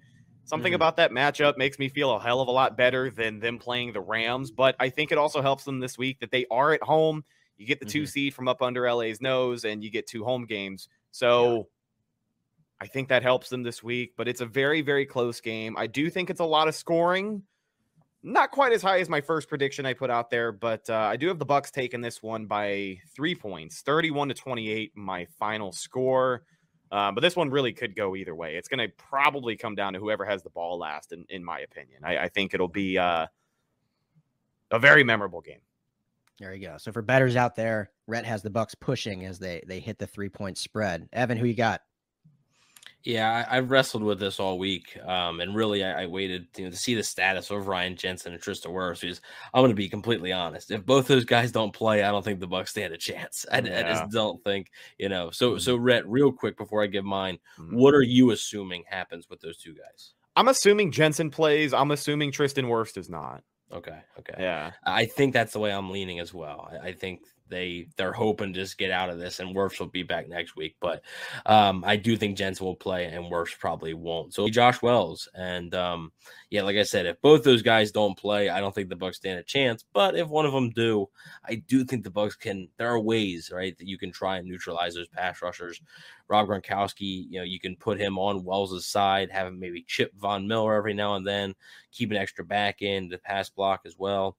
something 0.46 0.70
mm-hmm. 0.70 0.76
about 0.76 0.98
that 0.98 1.12
matchup 1.12 1.58
makes 1.58 1.80
me 1.80 1.90
feel 1.90 2.12
a 2.12 2.20
hell 2.20 2.42
of 2.42 2.48
a 2.48 2.52
lot 2.52 2.78
better 2.78 3.10
than 3.10 3.40
them 3.40 3.58
playing 3.58 3.94
the 3.94 4.02
Rams. 4.02 4.52
But 4.52 4.76
I 4.80 4.90
think 4.90 5.12
it 5.12 5.18
also 5.18 5.42
helps 5.42 5.64
them 5.64 5.80
this 5.80 5.98
week 5.98 6.20
that 6.20 6.30
they 6.30 6.46
are 6.52 6.74
at 6.74 6.84
home. 6.84 7.24
You 7.58 7.66
get 7.66 7.80
the 7.80 7.88
mm-hmm. 7.88 7.92
two 7.92 8.06
seed 8.06 8.36
from 8.36 8.48
up 8.48 8.62
under 8.62 8.92
LA's 8.92 9.20
nose, 9.20 9.66
and 9.66 9.84
you 9.84 9.90
get 9.90 10.06
two 10.06 10.24
home 10.24 10.46
games. 10.46 10.90
So. 11.10 11.56
Yeah 11.56 11.64
I 12.82 12.88
think 12.88 13.10
that 13.10 13.22
helps 13.22 13.50
them 13.50 13.62
this 13.62 13.84
week, 13.84 14.14
but 14.18 14.28
it's 14.28 14.42
a 14.42 14.46
very, 14.46 14.82
very 14.82 15.06
close 15.06 15.40
game. 15.40 15.78
I 15.78 15.86
do 15.86 16.10
think 16.10 16.32
it's 16.32 16.40
a 16.40 16.46
lot 16.46 16.68
of 16.68 16.74
scoring, 16.74 17.44
not 18.24 18.50
quite 18.50 18.74
as 18.74 18.82
high 18.82 19.00
as 19.00 19.08
my 19.08 19.22
first 19.22 19.48
prediction 19.48 19.86
I 19.86 19.94
put 19.94 20.10
out 20.10 20.32
there, 20.32 20.52
but 20.52 20.90
uh, 20.90 20.96
I 20.96 21.16
do 21.16 21.28
have 21.28 21.38
the 21.38 21.46
Bucks 21.46 21.70
taking 21.70 22.02
this 22.02 22.24
one 22.24 22.48
by 22.48 22.98
three 23.16 23.36
points, 23.36 23.82
31 23.82 24.30
to 24.30 24.34
28, 24.34 24.94
my 24.96 25.28
final 25.38 25.72
score. 25.72 26.42
Uh, 26.92 27.12
but 27.12 27.22
this 27.22 27.36
one 27.36 27.52
really 27.52 27.72
could 27.72 27.96
go 27.96 28.16
either 28.16 28.34
way. 28.34 28.56
It's 28.56 28.68
going 28.68 28.80
to 28.80 28.92
probably 28.98 29.56
come 29.56 29.76
down 29.76 29.94
to 29.94 30.00
whoever 30.00 30.26
has 30.26 30.42
the 30.42 30.50
ball 30.50 30.80
last, 30.80 31.14
in, 31.14 31.24
in 31.30 31.44
my 31.44 31.60
opinion. 31.60 32.02
I, 32.04 32.18
I 32.18 32.28
think 32.30 32.56
it'll 32.56 32.68
be 32.68 32.98
uh, 32.98 33.28
a 34.72 34.80
very 34.80 35.04
memorable 35.04 35.42
game. 35.42 35.62
There 36.40 36.52
you 36.56 36.68
go. 36.68 36.78
So 36.80 36.92
for 36.92 37.04
betters 37.04 37.36
out 37.36 37.56
there, 37.56 37.92
Rhett 38.08 38.26
has 38.26 38.42
the 38.42 38.50
Bucks 38.50 38.74
pushing 38.74 39.24
as 39.26 39.38
they 39.38 39.62
they 39.68 39.80
hit 39.80 40.00
the 40.00 40.08
three 40.08 40.30
point 40.30 40.58
spread. 40.58 41.08
Evan, 41.14 41.38
who 41.38 41.46
you 41.46 41.54
got? 41.54 41.82
Yeah, 43.04 43.46
I, 43.50 43.56
have 43.56 43.72
wrestled 43.72 44.04
with 44.04 44.20
this 44.20 44.40
all 44.40 44.60
week, 44.60 44.96
um, 45.06 45.40
and 45.40 45.56
really, 45.56 45.84
I, 45.84 46.04
I 46.04 46.06
waited 46.06 46.48
you 46.56 46.66
know, 46.66 46.70
to 46.70 46.76
see 46.76 46.94
the 46.94 47.04
status 47.04 47.50
of 47.50 47.68
Ryan 47.68 47.96
Jensen 47.96 48.34
and 48.34 48.42
Tristan 48.42 48.72
Wirfs. 48.72 49.02
Because 49.02 49.22
I'm 49.54 49.62
going 49.62 49.72
to 49.72 49.76
be 49.76 49.90
completely 49.90 50.32
honest, 50.32 50.70
if 50.70 50.86
both 50.86 51.08
those 51.08 51.26
guys 51.26 51.52
don't 51.52 51.74
play, 51.74 52.04
I 52.04 52.12
don't 52.12 52.24
think 52.24 52.40
the 52.40 52.48
Bucks 52.48 52.72
stand 52.72 52.94
a 52.94 52.98
chance. 52.98 53.46
I, 53.52 53.60
yeah. 53.60 53.80
I 53.80 53.82
just 53.84 54.12
don't 54.12 54.44
think, 54.44 54.72
you 55.00 55.10
know. 55.10 55.32
So, 55.32 55.52
mm-hmm. 55.52 55.60
so 55.60 55.78
Rhett, 55.78 56.08
real 56.08 56.32
quick 56.32 56.58
before 56.58 56.84
I 56.84 56.88
give 56.88 57.06
mine, 57.06 57.40
mm-hmm. 57.60 57.76
what 57.76 57.96
are 57.96 58.04
you 58.04 58.32
assuming 58.32 58.84
happens 58.88 59.30
with 59.30 59.42
those 59.42 59.58
two 59.58 59.74
guys? 59.74 60.14
I'm 60.36 60.48
assuming 60.48 60.92
Jensen 60.92 61.32
plays. 61.32 61.74
I'm 61.74 61.92
assuming 61.92 62.32
Tristan 62.32 62.66
Wirfs 62.66 62.94
does 62.94 63.10
not. 63.10 63.44
Okay. 63.74 64.00
Okay. 64.20 64.36
Yeah. 64.38 64.72
I 64.86 65.06
think 65.06 65.34
that's 65.34 65.54
the 65.54 65.60
way 65.60 65.72
I'm 65.72 65.90
leaning 65.90 66.20
as 66.20 66.34
well. 66.34 66.70
I, 66.72 66.90
I 66.90 66.94
think 66.94 67.22
they 67.52 67.88
they're 67.98 68.14
hoping 68.14 68.54
to 68.54 68.60
just 68.60 68.78
get 68.78 68.90
out 68.90 69.10
of 69.10 69.20
this, 69.20 69.40
and 69.40 69.56
Wirfs 69.56 69.80
will 69.80 69.88
be 69.88 70.02
back 70.02 70.28
next 70.28 70.56
week. 70.56 70.76
But 70.80 71.04
um, 71.46 71.84
I 71.86 71.98
do 71.98 72.18
think 72.18 72.38
Jensen 72.38 72.66
will 72.66 72.76
play, 72.76 73.06
and 73.06 73.26
Wirfs 73.26 73.58
probably 73.60 73.94
won't. 73.94 74.34
So 74.34 74.48
Josh 74.50 74.82
Wells, 74.82 75.28
and 75.36 75.76
um, 75.76 76.12
yeah, 76.50 76.64
like 76.64 76.78
I 76.78 76.84
said, 76.84 77.06
if 77.06 77.22
both 77.22 77.44
those 77.44 77.62
guys 77.62 77.92
don't 77.92 78.18
play, 78.18 78.50
I 78.50 78.60
don't 78.60 78.74
think 78.74 78.90
the 78.90 78.96
Bucks 78.96 79.18
stand 79.18 79.38
a 79.38 79.44
chance. 79.44 79.86
But 79.94 80.16
if 80.16 80.28
one 80.28 80.46
of 80.48 80.54
them 80.54 80.72
do, 80.72 81.10
I 81.46 81.56
do 81.56 81.84
think 81.84 82.04
the 82.04 82.10
Bucks 82.10 82.36
can. 82.36 82.70
There 82.78 82.90
are 82.90 83.00
ways, 83.00 83.52
right, 83.54 83.78
that 83.78 83.88
you 83.88 84.00
can 84.00 84.12
try 84.12 84.38
and 84.38 84.48
neutralize 84.48 84.96
those 84.96 85.10
pass 85.10 85.42
rushers. 85.42 85.80
Rob 86.28 86.48
Gronkowski, 86.48 87.26
you 87.30 87.40
know, 87.40 87.44
you 87.44 87.60
can 87.60 87.76
put 87.76 88.00
him 88.00 88.18
on 88.18 88.46
Wells' 88.46 88.86
side, 88.86 89.30
have 89.30 89.48
him 89.48 89.60
maybe 89.60 89.84
chip 89.86 90.14
Von 90.18 90.48
Miller 90.48 90.74
every 90.74 90.94
now 90.94 91.16
and 91.16 91.28
then, 91.28 91.54
keep 91.92 92.10
an 92.10 92.18
extra 92.18 92.46
back 92.46 92.82
in 92.82 93.10
the 93.10 93.18
pass 93.18 93.50
block 93.50 93.82
as 93.86 93.98
well. 93.98 94.38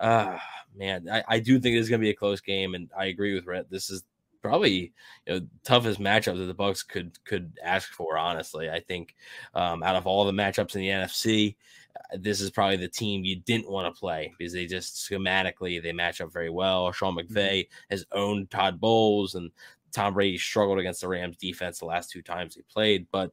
Uh, 0.00 0.38
man, 0.76 1.08
I, 1.10 1.22
I 1.28 1.38
do 1.38 1.60
think 1.60 1.76
it's 1.76 1.88
going 1.88 2.00
to 2.00 2.04
be 2.04 2.10
a 2.10 2.14
close 2.14 2.40
game, 2.40 2.74
and 2.74 2.90
I 2.96 3.06
agree 3.06 3.34
with 3.34 3.46
Rhett. 3.46 3.70
This 3.70 3.90
is 3.90 4.02
probably 4.42 4.92
you 5.26 5.34
know 5.34 5.46
toughest 5.64 6.00
matchup 6.00 6.38
that 6.38 6.46
the 6.46 6.54
Bucks 6.54 6.82
could 6.82 7.22
could 7.24 7.52
ask 7.62 7.92
for. 7.92 8.16
Honestly, 8.16 8.70
I 8.70 8.80
think 8.80 9.14
um, 9.54 9.82
out 9.82 9.96
of 9.96 10.06
all 10.06 10.24
the 10.24 10.32
matchups 10.32 10.74
in 10.74 10.80
the 10.80 10.88
NFC, 10.88 11.56
uh, 11.96 12.16
this 12.18 12.40
is 12.40 12.50
probably 12.50 12.76
the 12.76 12.88
team 12.88 13.24
you 13.24 13.36
didn't 13.36 13.70
want 13.70 13.92
to 13.92 13.98
play 13.98 14.32
because 14.38 14.52
they 14.52 14.66
just 14.66 14.96
schematically 14.96 15.82
they 15.82 15.92
match 15.92 16.20
up 16.20 16.32
very 16.32 16.50
well. 16.50 16.90
Sean 16.92 17.14
mm-hmm. 17.14 17.36
McVay 17.36 17.68
has 17.90 18.04
owned 18.12 18.50
Todd 18.50 18.80
Bowles, 18.80 19.34
and 19.34 19.50
Tom 19.92 20.14
Brady 20.14 20.38
struggled 20.38 20.78
against 20.78 21.02
the 21.02 21.08
Rams 21.08 21.36
defense 21.36 21.78
the 21.78 21.86
last 21.86 22.10
two 22.10 22.22
times 22.22 22.54
he 22.54 22.62
played, 22.62 23.06
but. 23.12 23.32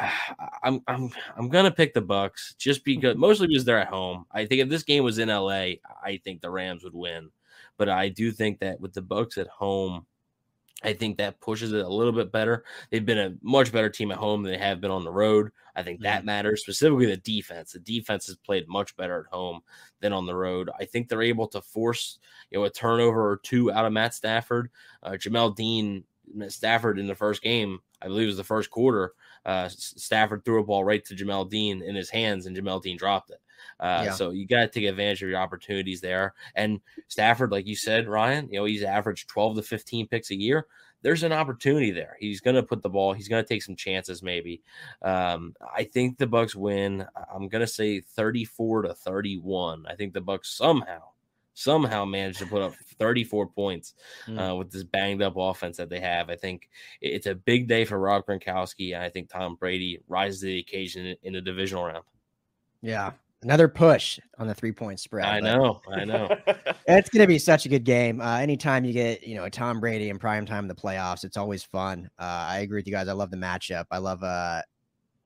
I'm 0.62 0.82
I'm 0.86 1.10
I'm 1.36 1.48
gonna 1.48 1.70
pick 1.70 1.94
the 1.94 2.00
Bucks 2.00 2.54
just 2.58 2.84
because 2.84 3.16
mostly 3.18 3.48
because 3.48 3.64
they're 3.64 3.78
at 3.80 3.88
home. 3.88 4.26
I 4.32 4.46
think 4.46 4.62
if 4.62 4.68
this 4.68 4.82
game 4.82 5.04
was 5.04 5.18
in 5.18 5.28
LA, 5.28 5.74
I 6.02 6.20
think 6.24 6.40
the 6.40 6.50
Rams 6.50 6.84
would 6.84 6.94
win. 6.94 7.30
But 7.76 7.88
I 7.88 8.08
do 8.08 8.30
think 8.30 8.60
that 8.60 8.80
with 8.80 8.92
the 8.92 9.02
Bucks 9.02 9.38
at 9.38 9.48
home, 9.48 10.06
I 10.82 10.92
think 10.92 11.18
that 11.18 11.40
pushes 11.40 11.72
it 11.72 11.84
a 11.84 11.88
little 11.88 12.12
bit 12.12 12.32
better. 12.32 12.64
They've 12.90 13.04
been 13.04 13.18
a 13.18 13.34
much 13.42 13.72
better 13.72 13.90
team 13.90 14.10
at 14.10 14.18
home 14.18 14.42
than 14.42 14.52
they 14.52 14.58
have 14.58 14.80
been 14.80 14.90
on 14.90 15.04
the 15.04 15.12
road. 15.12 15.50
I 15.76 15.82
think 15.82 16.00
that 16.00 16.18
mm-hmm. 16.18 16.26
matters, 16.26 16.62
specifically 16.62 17.06
the 17.06 17.16
defense. 17.18 17.72
The 17.72 17.78
defense 17.78 18.26
has 18.26 18.36
played 18.36 18.68
much 18.68 18.96
better 18.96 19.20
at 19.20 19.34
home 19.34 19.60
than 20.00 20.12
on 20.12 20.26
the 20.26 20.34
road. 20.34 20.70
I 20.78 20.84
think 20.84 21.08
they're 21.08 21.22
able 21.22 21.48
to 21.48 21.60
force, 21.60 22.18
you 22.50 22.58
know, 22.58 22.64
a 22.64 22.70
turnover 22.70 23.30
or 23.30 23.38
two 23.38 23.70
out 23.72 23.84
of 23.84 23.92
Matt 23.92 24.14
Stafford. 24.14 24.70
Uh, 25.02 25.12
Jamel 25.12 25.54
Dean, 25.54 26.04
Stafford 26.48 26.98
in 26.98 27.06
the 27.06 27.14
first 27.14 27.42
game, 27.42 27.80
I 28.02 28.08
believe 28.08 28.24
it 28.24 28.26
was 28.26 28.36
the 28.36 28.44
first 28.44 28.70
quarter, 28.70 29.14
uh, 29.44 29.68
Stafford 29.68 30.44
threw 30.44 30.60
a 30.60 30.64
ball 30.64 30.84
right 30.84 31.04
to 31.04 31.14
Jamel 31.14 31.48
Dean 31.48 31.82
in 31.82 31.94
his 31.94 32.10
hands, 32.10 32.46
and 32.46 32.56
Jamel 32.56 32.82
Dean 32.82 32.96
dropped 32.96 33.30
it. 33.30 33.40
Uh, 33.78 34.02
yeah. 34.06 34.12
So 34.12 34.30
you 34.30 34.46
got 34.46 34.60
to 34.60 34.68
take 34.68 34.88
advantage 34.88 35.22
of 35.22 35.28
your 35.28 35.38
opportunities 35.38 36.00
there. 36.00 36.34
And 36.54 36.80
Stafford, 37.08 37.50
like 37.50 37.66
you 37.66 37.76
said, 37.76 38.08
Ryan, 38.08 38.48
you 38.50 38.58
know 38.58 38.64
he's 38.64 38.82
averaged 38.82 39.28
12 39.28 39.56
to 39.56 39.62
15 39.62 40.08
picks 40.08 40.30
a 40.30 40.38
year. 40.38 40.66
There's 41.02 41.22
an 41.22 41.32
opportunity 41.32 41.90
there. 41.90 42.16
He's 42.20 42.42
going 42.42 42.56
to 42.56 42.62
put 42.62 42.82
the 42.82 42.90
ball. 42.90 43.14
He's 43.14 43.28
going 43.28 43.42
to 43.42 43.48
take 43.48 43.62
some 43.62 43.76
chances. 43.76 44.22
Maybe. 44.22 44.60
Um, 45.00 45.54
I 45.74 45.84
think 45.84 46.18
the 46.18 46.26
Bucks 46.26 46.54
win. 46.54 47.06
I'm 47.34 47.48
going 47.48 47.62
to 47.62 47.66
say 47.66 48.00
34 48.00 48.82
to 48.82 48.94
31. 48.94 49.86
I 49.88 49.94
think 49.94 50.12
the 50.12 50.20
Bucks 50.20 50.50
somehow 50.50 51.00
somehow 51.54 52.04
managed 52.04 52.38
to 52.38 52.46
put 52.46 52.62
up 52.62 52.74
34 52.98 53.46
points 53.48 53.94
mm. 54.26 54.38
uh, 54.38 54.54
with 54.54 54.70
this 54.70 54.84
banged 54.84 55.22
up 55.22 55.34
offense 55.36 55.76
that 55.76 55.88
they 55.88 56.00
have. 56.00 56.30
I 56.30 56.36
think 56.36 56.68
it's 57.00 57.26
a 57.26 57.34
big 57.34 57.68
day 57.68 57.84
for 57.84 57.98
Rob 57.98 58.26
Gronkowski, 58.26 58.94
and 58.94 59.02
I 59.02 59.08
think 59.08 59.28
Tom 59.28 59.56
Brady 59.56 60.00
rises 60.08 60.40
to 60.40 60.46
the 60.46 60.58
occasion 60.58 61.14
in 61.22 61.32
the 61.32 61.40
divisional 61.40 61.84
round. 61.84 62.04
Yeah, 62.82 63.12
another 63.42 63.68
push 63.68 64.18
on 64.38 64.46
the 64.46 64.54
three 64.54 64.72
point 64.72 65.00
spread. 65.00 65.26
I 65.26 65.40
know, 65.40 65.80
I 65.92 66.04
know. 66.04 66.28
it's 66.86 67.10
going 67.10 67.22
to 67.22 67.26
be 67.26 67.38
such 67.38 67.66
a 67.66 67.68
good 67.68 67.84
game. 67.84 68.20
Uh, 68.20 68.38
anytime 68.38 68.84
you 68.84 68.92
get 68.92 69.26
you 69.26 69.34
know 69.34 69.44
a 69.44 69.50
Tom 69.50 69.80
Brady 69.80 70.08
in 70.08 70.18
prime 70.18 70.46
time 70.46 70.64
in 70.64 70.68
the 70.68 70.74
playoffs, 70.74 71.24
it's 71.24 71.36
always 71.36 71.62
fun. 71.62 72.10
Uh, 72.18 72.46
I 72.48 72.60
agree 72.60 72.78
with 72.78 72.86
you 72.86 72.92
guys. 72.92 73.08
I 73.08 73.12
love 73.12 73.30
the 73.30 73.36
matchup. 73.36 73.86
I 73.90 73.98
love 73.98 74.22
uh 74.22 74.62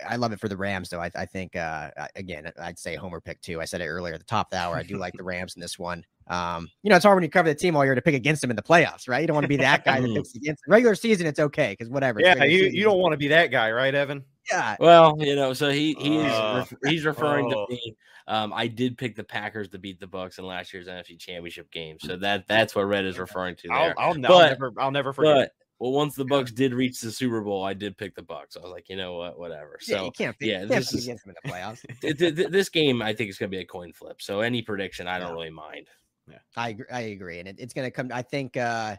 I 0.06 0.16
love 0.16 0.32
it 0.32 0.40
for 0.40 0.48
the 0.48 0.56
Rams, 0.56 0.88
though. 0.88 1.00
I, 1.00 1.10
I 1.14 1.24
think 1.24 1.56
uh, 1.56 1.90
again, 2.16 2.50
I'd 2.60 2.78
say 2.78 2.96
Homer 2.96 3.20
pick 3.20 3.40
two. 3.40 3.60
I 3.60 3.64
said 3.64 3.80
it 3.80 3.86
earlier 3.86 4.14
at 4.14 4.20
the 4.20 4.26
top 4.26 4.48
of 4.48 4.50
the 4.50 4.58
hour. 4.58 4.76
I 4.76 4.82
do 4.82 4.98
like 4.98 5.14
the 5.14 5.24
Rams 5.24 5.54
in 5.54 5.60
this 5.60 5.78
one. 5.78 6.04
Um, 6.26 6.68
you 6.82 6.90
know, 6.90 6.96
it's 6.96 7.04
hard 7.04 7.16
when 7.16 7.22
you 7.22 7.30
cover 7.30 7.48
the 7.48 7.54
team 7.54 7.76
all 7.76 7.84
year 7.84 7.94
to 7.94 8.02
pick 8.02 8.14
against 8.14 8.40
them 8.40 8.50
in 8.50 8.56
the 8.56 8.62
playoffs, 8.62 9.08
right? 9.08 9.20
You 9.20 9.26
don't 9.26 9.34
want 9.34 9.44
to 9.44 9.48
be 9.48 9.56
that 9.58 9.84
guy 9.84 10.00
that 10.00 10.08
picks 10.14 10.34
against 10.34 10.62
them. 10.64 10.72
regular 10.72 10.94
season. 10.94 11.26
It's 11.26 11.40
okay 11.40 11.72
because 11.78 11.90
whatever. 11.90 12.20
Yeah, 12.20 12.44
you, 12.44 12.64
you 12.72 12.84
don't 12.84 12.98
want 12.98 13.12
to 13.12 13.18
be 13.18 13.28
that 13.28 13.50
guy, 13.50 13.70
right, 13.70 13.94
Evan? 13.94 14.24
Yeah. 14.50 14.76
Well, 14.78 15.16
you 15.18 15.36
know, 15.36 15.52
so 15.52 15.70
he 15.70 15.94
he 15.98 16.18
is 16.18 16.32
uh, 16.32 16.64
he's 16.84 17.04
referring 17.04 17.46
oh. 17.46 17.66
to 17.66 17.72
me. 17.72 17.96
Um, 18.26 18.54
I 18.54 18.68
did 18.68 18.96
pick 18.96 19.16
the 19.16 19.24
Packers 19.24 19.68
to 19.70 19.78
beat 19.78 20.00
the 20.00 20.06
Bucks 20.06 20.38
in 20.38 20.46
last 20.46 20.72
year's 20.72 20.86
NFC 20.86 21.18
Championship 21.18 21.70
game, 21.70 21.98
so 22.00 22.16
that 22.16 22.48
that's 22.48 22.74
what 22.74 22.82
Rhett 22.82 23.04
is 23.04 23.18
referring 23.18 23.56
to 23.56 23.68
there. 23.68 23.94
I'll, 23.98 24.14
I'll, 24.14 24.14
but, 24.14 24.30
I'll 24.30 24.48
never 24.48 24.72
I'll 24.78 24.90
never 24.90 25.12
forget. 25.12 25.34
But, 25.34 25.52
well, 25.78 25.92
once 25.92 26.14
the 26.14 26.24
Bucks 26.24 26.52
did 26.52 26.72
reach 26.72 27.00
the 27.00 27.10
Super 27.10 27.42
Bowl, 27.42 27.64
I 27.64 27.74
did 27.74 27.98
pick 27.98 28.14
the 28.14 28.22
Bucks. 28.22 28.56
I 28.56 28.60
was 28.60 28.70
like, 28.70 28.88
you 28.88 28.96
know 28.96 29.14
what, 29.14 29.38
whatever. 29.38 29.78
So 29.80 29.96
yeah, 29.96 30.04
you 30.04 30.10
can't 30.12 30.38
pick, 30.38 30.48
yeah, 30.48 30.62
you 30.62 30.68
this 30.68 30.94
is 30.94 31.04
against 31.04 31.26
them 31.26 31.34
in 31.34 31.50
the 31.50 31.52
playoffs. 31.52 32.50
this 32.50 32.68
game, 32.68 33.02
I 33.02 33.12
think, 33.12 33.28
is 33.28 33.38
going 33.38 33.50
to 33.50 33.56
be 33.56 33.62
a 33.62 33.66
coin 33.66 33.92
flip. 33.92 34.22
So 34.22 34.40
any 34.40 34.62
prediction, 34.62 35.08
I 35.08 35.18
don't 35.18 35.28
yeah. 35.28 35.34
really 35.34 35.50
mind. 35.50 35.88
Yeah, 36.28 36.38
I 36.56 36.70
agree. 36.70 36.86
I 36.92 37.00
agree, 37.00 37.38
and 37.38 37.48
it, 37.48 37.56
it's 37.58 37.74
going 37.74 37.86
to 37.86 37.90
come. 37.90 38.10
I 38.12 38.22
think, 38.22 38.56
uh, 38.56 38.96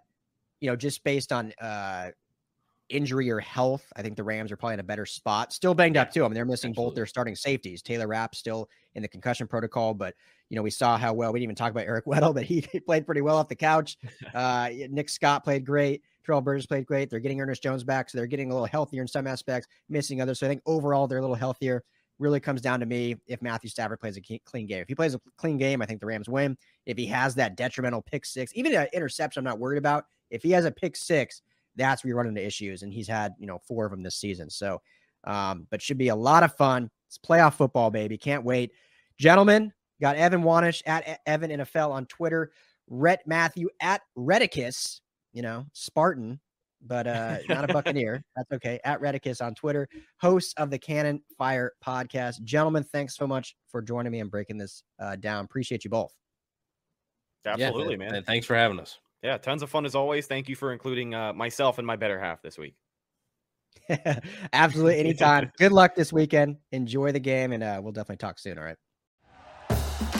you 0.59 0.69
know, 0.69 0.75
just 0.75 1.03
based 1.03 1.31
on 1.31 1.53
uh, 1.59 2.11
injury 2.89 3.31
or 3.31 3.39
health, 3.39 3.91
I 3.95 4.01
think 4.01 4.15
the 4.15 4.23
Rams 4.23 4.51
are 4.51 4.57
probably 4.57 4.75
in 4.75 4.79
a 4.79 4.83
better 4.83 5.05
spot. 5.05 5.53
Still 5.53 5.73
banged 5.73 5.95
yeah, 5.95 6.03
up 6.03 6.11
too. 6.11 6.23
I 6.23 6.27
mean, 6.27 6.35
they're 6.35 6.45
missing 6.45 6.71
absolutely. 6.71 6.91
both 6.91 6.95
their 6.95 7.05
starting 7.05 7.35
safeties. 7.35 7.81
Taylor 7.81 8.07
Rapp 8.07 8.35
still 8.35 8.69
in 8.93 9.01
the 9.01 9.07
concussion 9.07 9.47
protocol, 9.47 9.93
but 9.93 10.13
you 10.49 10.55
know, 10.55 10.61
we 10.61 10.69
saw 10.69 10.97
how 10.97 11.13
well 11.13 11.33
we 11.33 11.39
didn't 11.39 11.45
even 11.45 11.55
talk 11.55 11.71
about 11.71 11.85
Eric 11.85 12.05
Weddle, 12.07 12.33
but 12.33 12.43
he, 12.43 12.65
he 12.71 12.79
played 12.79 13.05
pretty 13.05 13.21
well 13.21 13.37
off 13.37 13.49
the 13.49 13.55
couch. 13.55 13.97
Uh, 14.33 14.69
Nick 14.89 15.07
Scott 15.07 15.43
played 15.45 15.65
great. 15.65 16.01
Terrell 16.25 16.41
Burgess 16.41 16.65
played 16.65 16.85
great. 16.85 17.09
They're 17.09 17.19
getting 17.19 17.39
Ernest 17.39 17.63
Jones 17.63 17.85
back, 17.85 18.09
so 18.09 18.17
they're 18.17 18.27
getting 18.27 18.51
a 18.51 18.53
little 18.53 18.67
healthier 18.67 19.01
in 19.01 19.07
some 19.07 19.27
aspects, 19.27 19.67
missing 19.87 20.19
others. 20.19 20.39
So 20.39 20.45
I 20.45 20.49
think 20.49 20.61
overall 20.65 21.07
they're 21.07 21.19
a 21.19 21.21
little 21.21 21.35
healthier. 21.35 21.83
Really 22.17 22.39
comes 22.39 22.61
down 22.61 22.79
to 22.79 22.85
me 22.85 23.17
if 23.27 23.41
Matthew 23.41 23.69
Stafford 23.69 23.99
plays 23.99 24.17
a 24.17 24.39
clean 24.45 24.67
game. 24.67 24.81
If 24.81 24.87
he 24.87 24.95
plays 24.95 25.15
a 25.15 25.21
clean 25.37 25.57
game, 25.57 25.81
I 25.81 25.85
think 25.85 25.99
the 25.99 26.05
Rams 26.05 26.29
win. 26.29 26.57
If 26.85 26.97
he 26.97 27.05
has 27.07 27.35
that 27.35 27.57
detrimental 27.57 28.01
pick 28.01 28.25
six, 28.25 28.53
even 28.55 28.73
an 28.73 28.87
interception, 28.93 29.41
I'm 29.41 29.45
not 29.45 29.59
worried 29.59 29.77
about. 29.77 30.05
If 30.29 30.41
he 30.41 30.51
has 30.51 30.65
a 30.65 30.71
pick 30.71 30.95
six, 30.95 31.41
that's 31.75 32.03
where 32.03 32.09
you 32.09 32.15
run 32.15 32.27
into 32.27 32.45
issues. 32.45 32.83
And 32.83 32.93
he's 32.93 33.07
had, 33.07 33.33
you 33.37 33.47
know, 33.47 33.59
four 33.67 33.85
of 33.85 33.91
them 33.91 34.01
this 34.01 34.15
season. 34.15 34.49
So, 34.49 34.81
um, 35.25 35.67
but 35.69 35.81
should 35.81 35.97
be 35.97 36.07
a 36.07 36.15
lot 36.15 36.43
of 36.43 36.55
fun. 36.55 36.89
It's 37.07 37.17
playoff 37.17 37.55
football, 37.55 37.91
baby. 37.91 38.17
Can't 38.17 38.45
wait. 38.45 38.71
Gentlemen, 39.17 39.73
got 40.01 40.15
Evan 40.15 40.43
Wanish 40.43 40.81
at 40.85 41.19
Evan 41.25 41.51
NFL 41.51 41.91
on 41.91 42.05
Twitter, 42.05 42.51
Rhett 42.87 43.25
Matthew 43.25 43.69
at 43.81 44.01
Redicus, 44.17 45.01
you 45.33 45.41
know, 45.41 45.65
Spartan 45.73 46.39
but 46.85 47.07
uh, 47.07 47.37
not 47.49 47.69
a 47.69 47.73
Buccaneer. 47.73 48.23
That's 48.35 48.51
okay. 48.53 48.79
At 48.83 49.01
Redicus 49.01 49.45
on 49.45 49.55
Twitter, 49.55 49.87
host 50.19 50.53
of 50.57 50.69
the 50.69 50.79
Cannon 50.79 51.21
Fire 51.37 51.73
podcast. 51.85 52.43
Gentlemen, 52.43 52.83
thanks 52.83 53.15
so 53.15 53.27
much 53.27 53.55
for 53.67 53.81
joining 53.81 54.11
me 54.11 54.19
and 54.19 54.31
breaking 54.31 54.57
this 54.57 54.83
uh, 54.99 55.15
down. 55.15 55.45
Appreciate 55.45 55.83
you 55.83 55.89
both. 55.89 56.13
Absolutely, 57.45 57.93
yeah, 57.93 58.11
man. 58.11 58.23
Thanks 58.23 58.45
for 58.45 58.55
having 58.55 58.79
us. 58.79 58.99
Yeah, 59.21 59.37
tons 59.37 59.61
of 59.61 59.69
fun 59.69 59.85
as 59.85 59.95
always. 59.95 60.27
Thank 60.27 60.49
you 60.49 60.55
for 60.55 60.73
including 60.73 61.13
uh, 61.13 61.33
myself 61.33 61.77
and 61.77 61.87
my 61.87 61.95
better 61.95 62.19
half 62.19 62.41
this 62.41 62.57
week. 62.57 62.75
Absolutely, 64.53 64.99
anytime. 64.99 65.51
Good 65.57 65.71
luck 65.71 65.95
this 65.95 66.11
weekend. 66.11 66.57
Enjoy 66.71 67.11
the 67.11 67.19
game, 67.19 67.51
and 67.51 67.63
uh, 67.63 67.79
we'll 67.81 67.91
definitely 67.91 68.17
talk 68.17 68.39
soon. 68.39 68.57
All 68.57 68.63
right. 68.63 68.77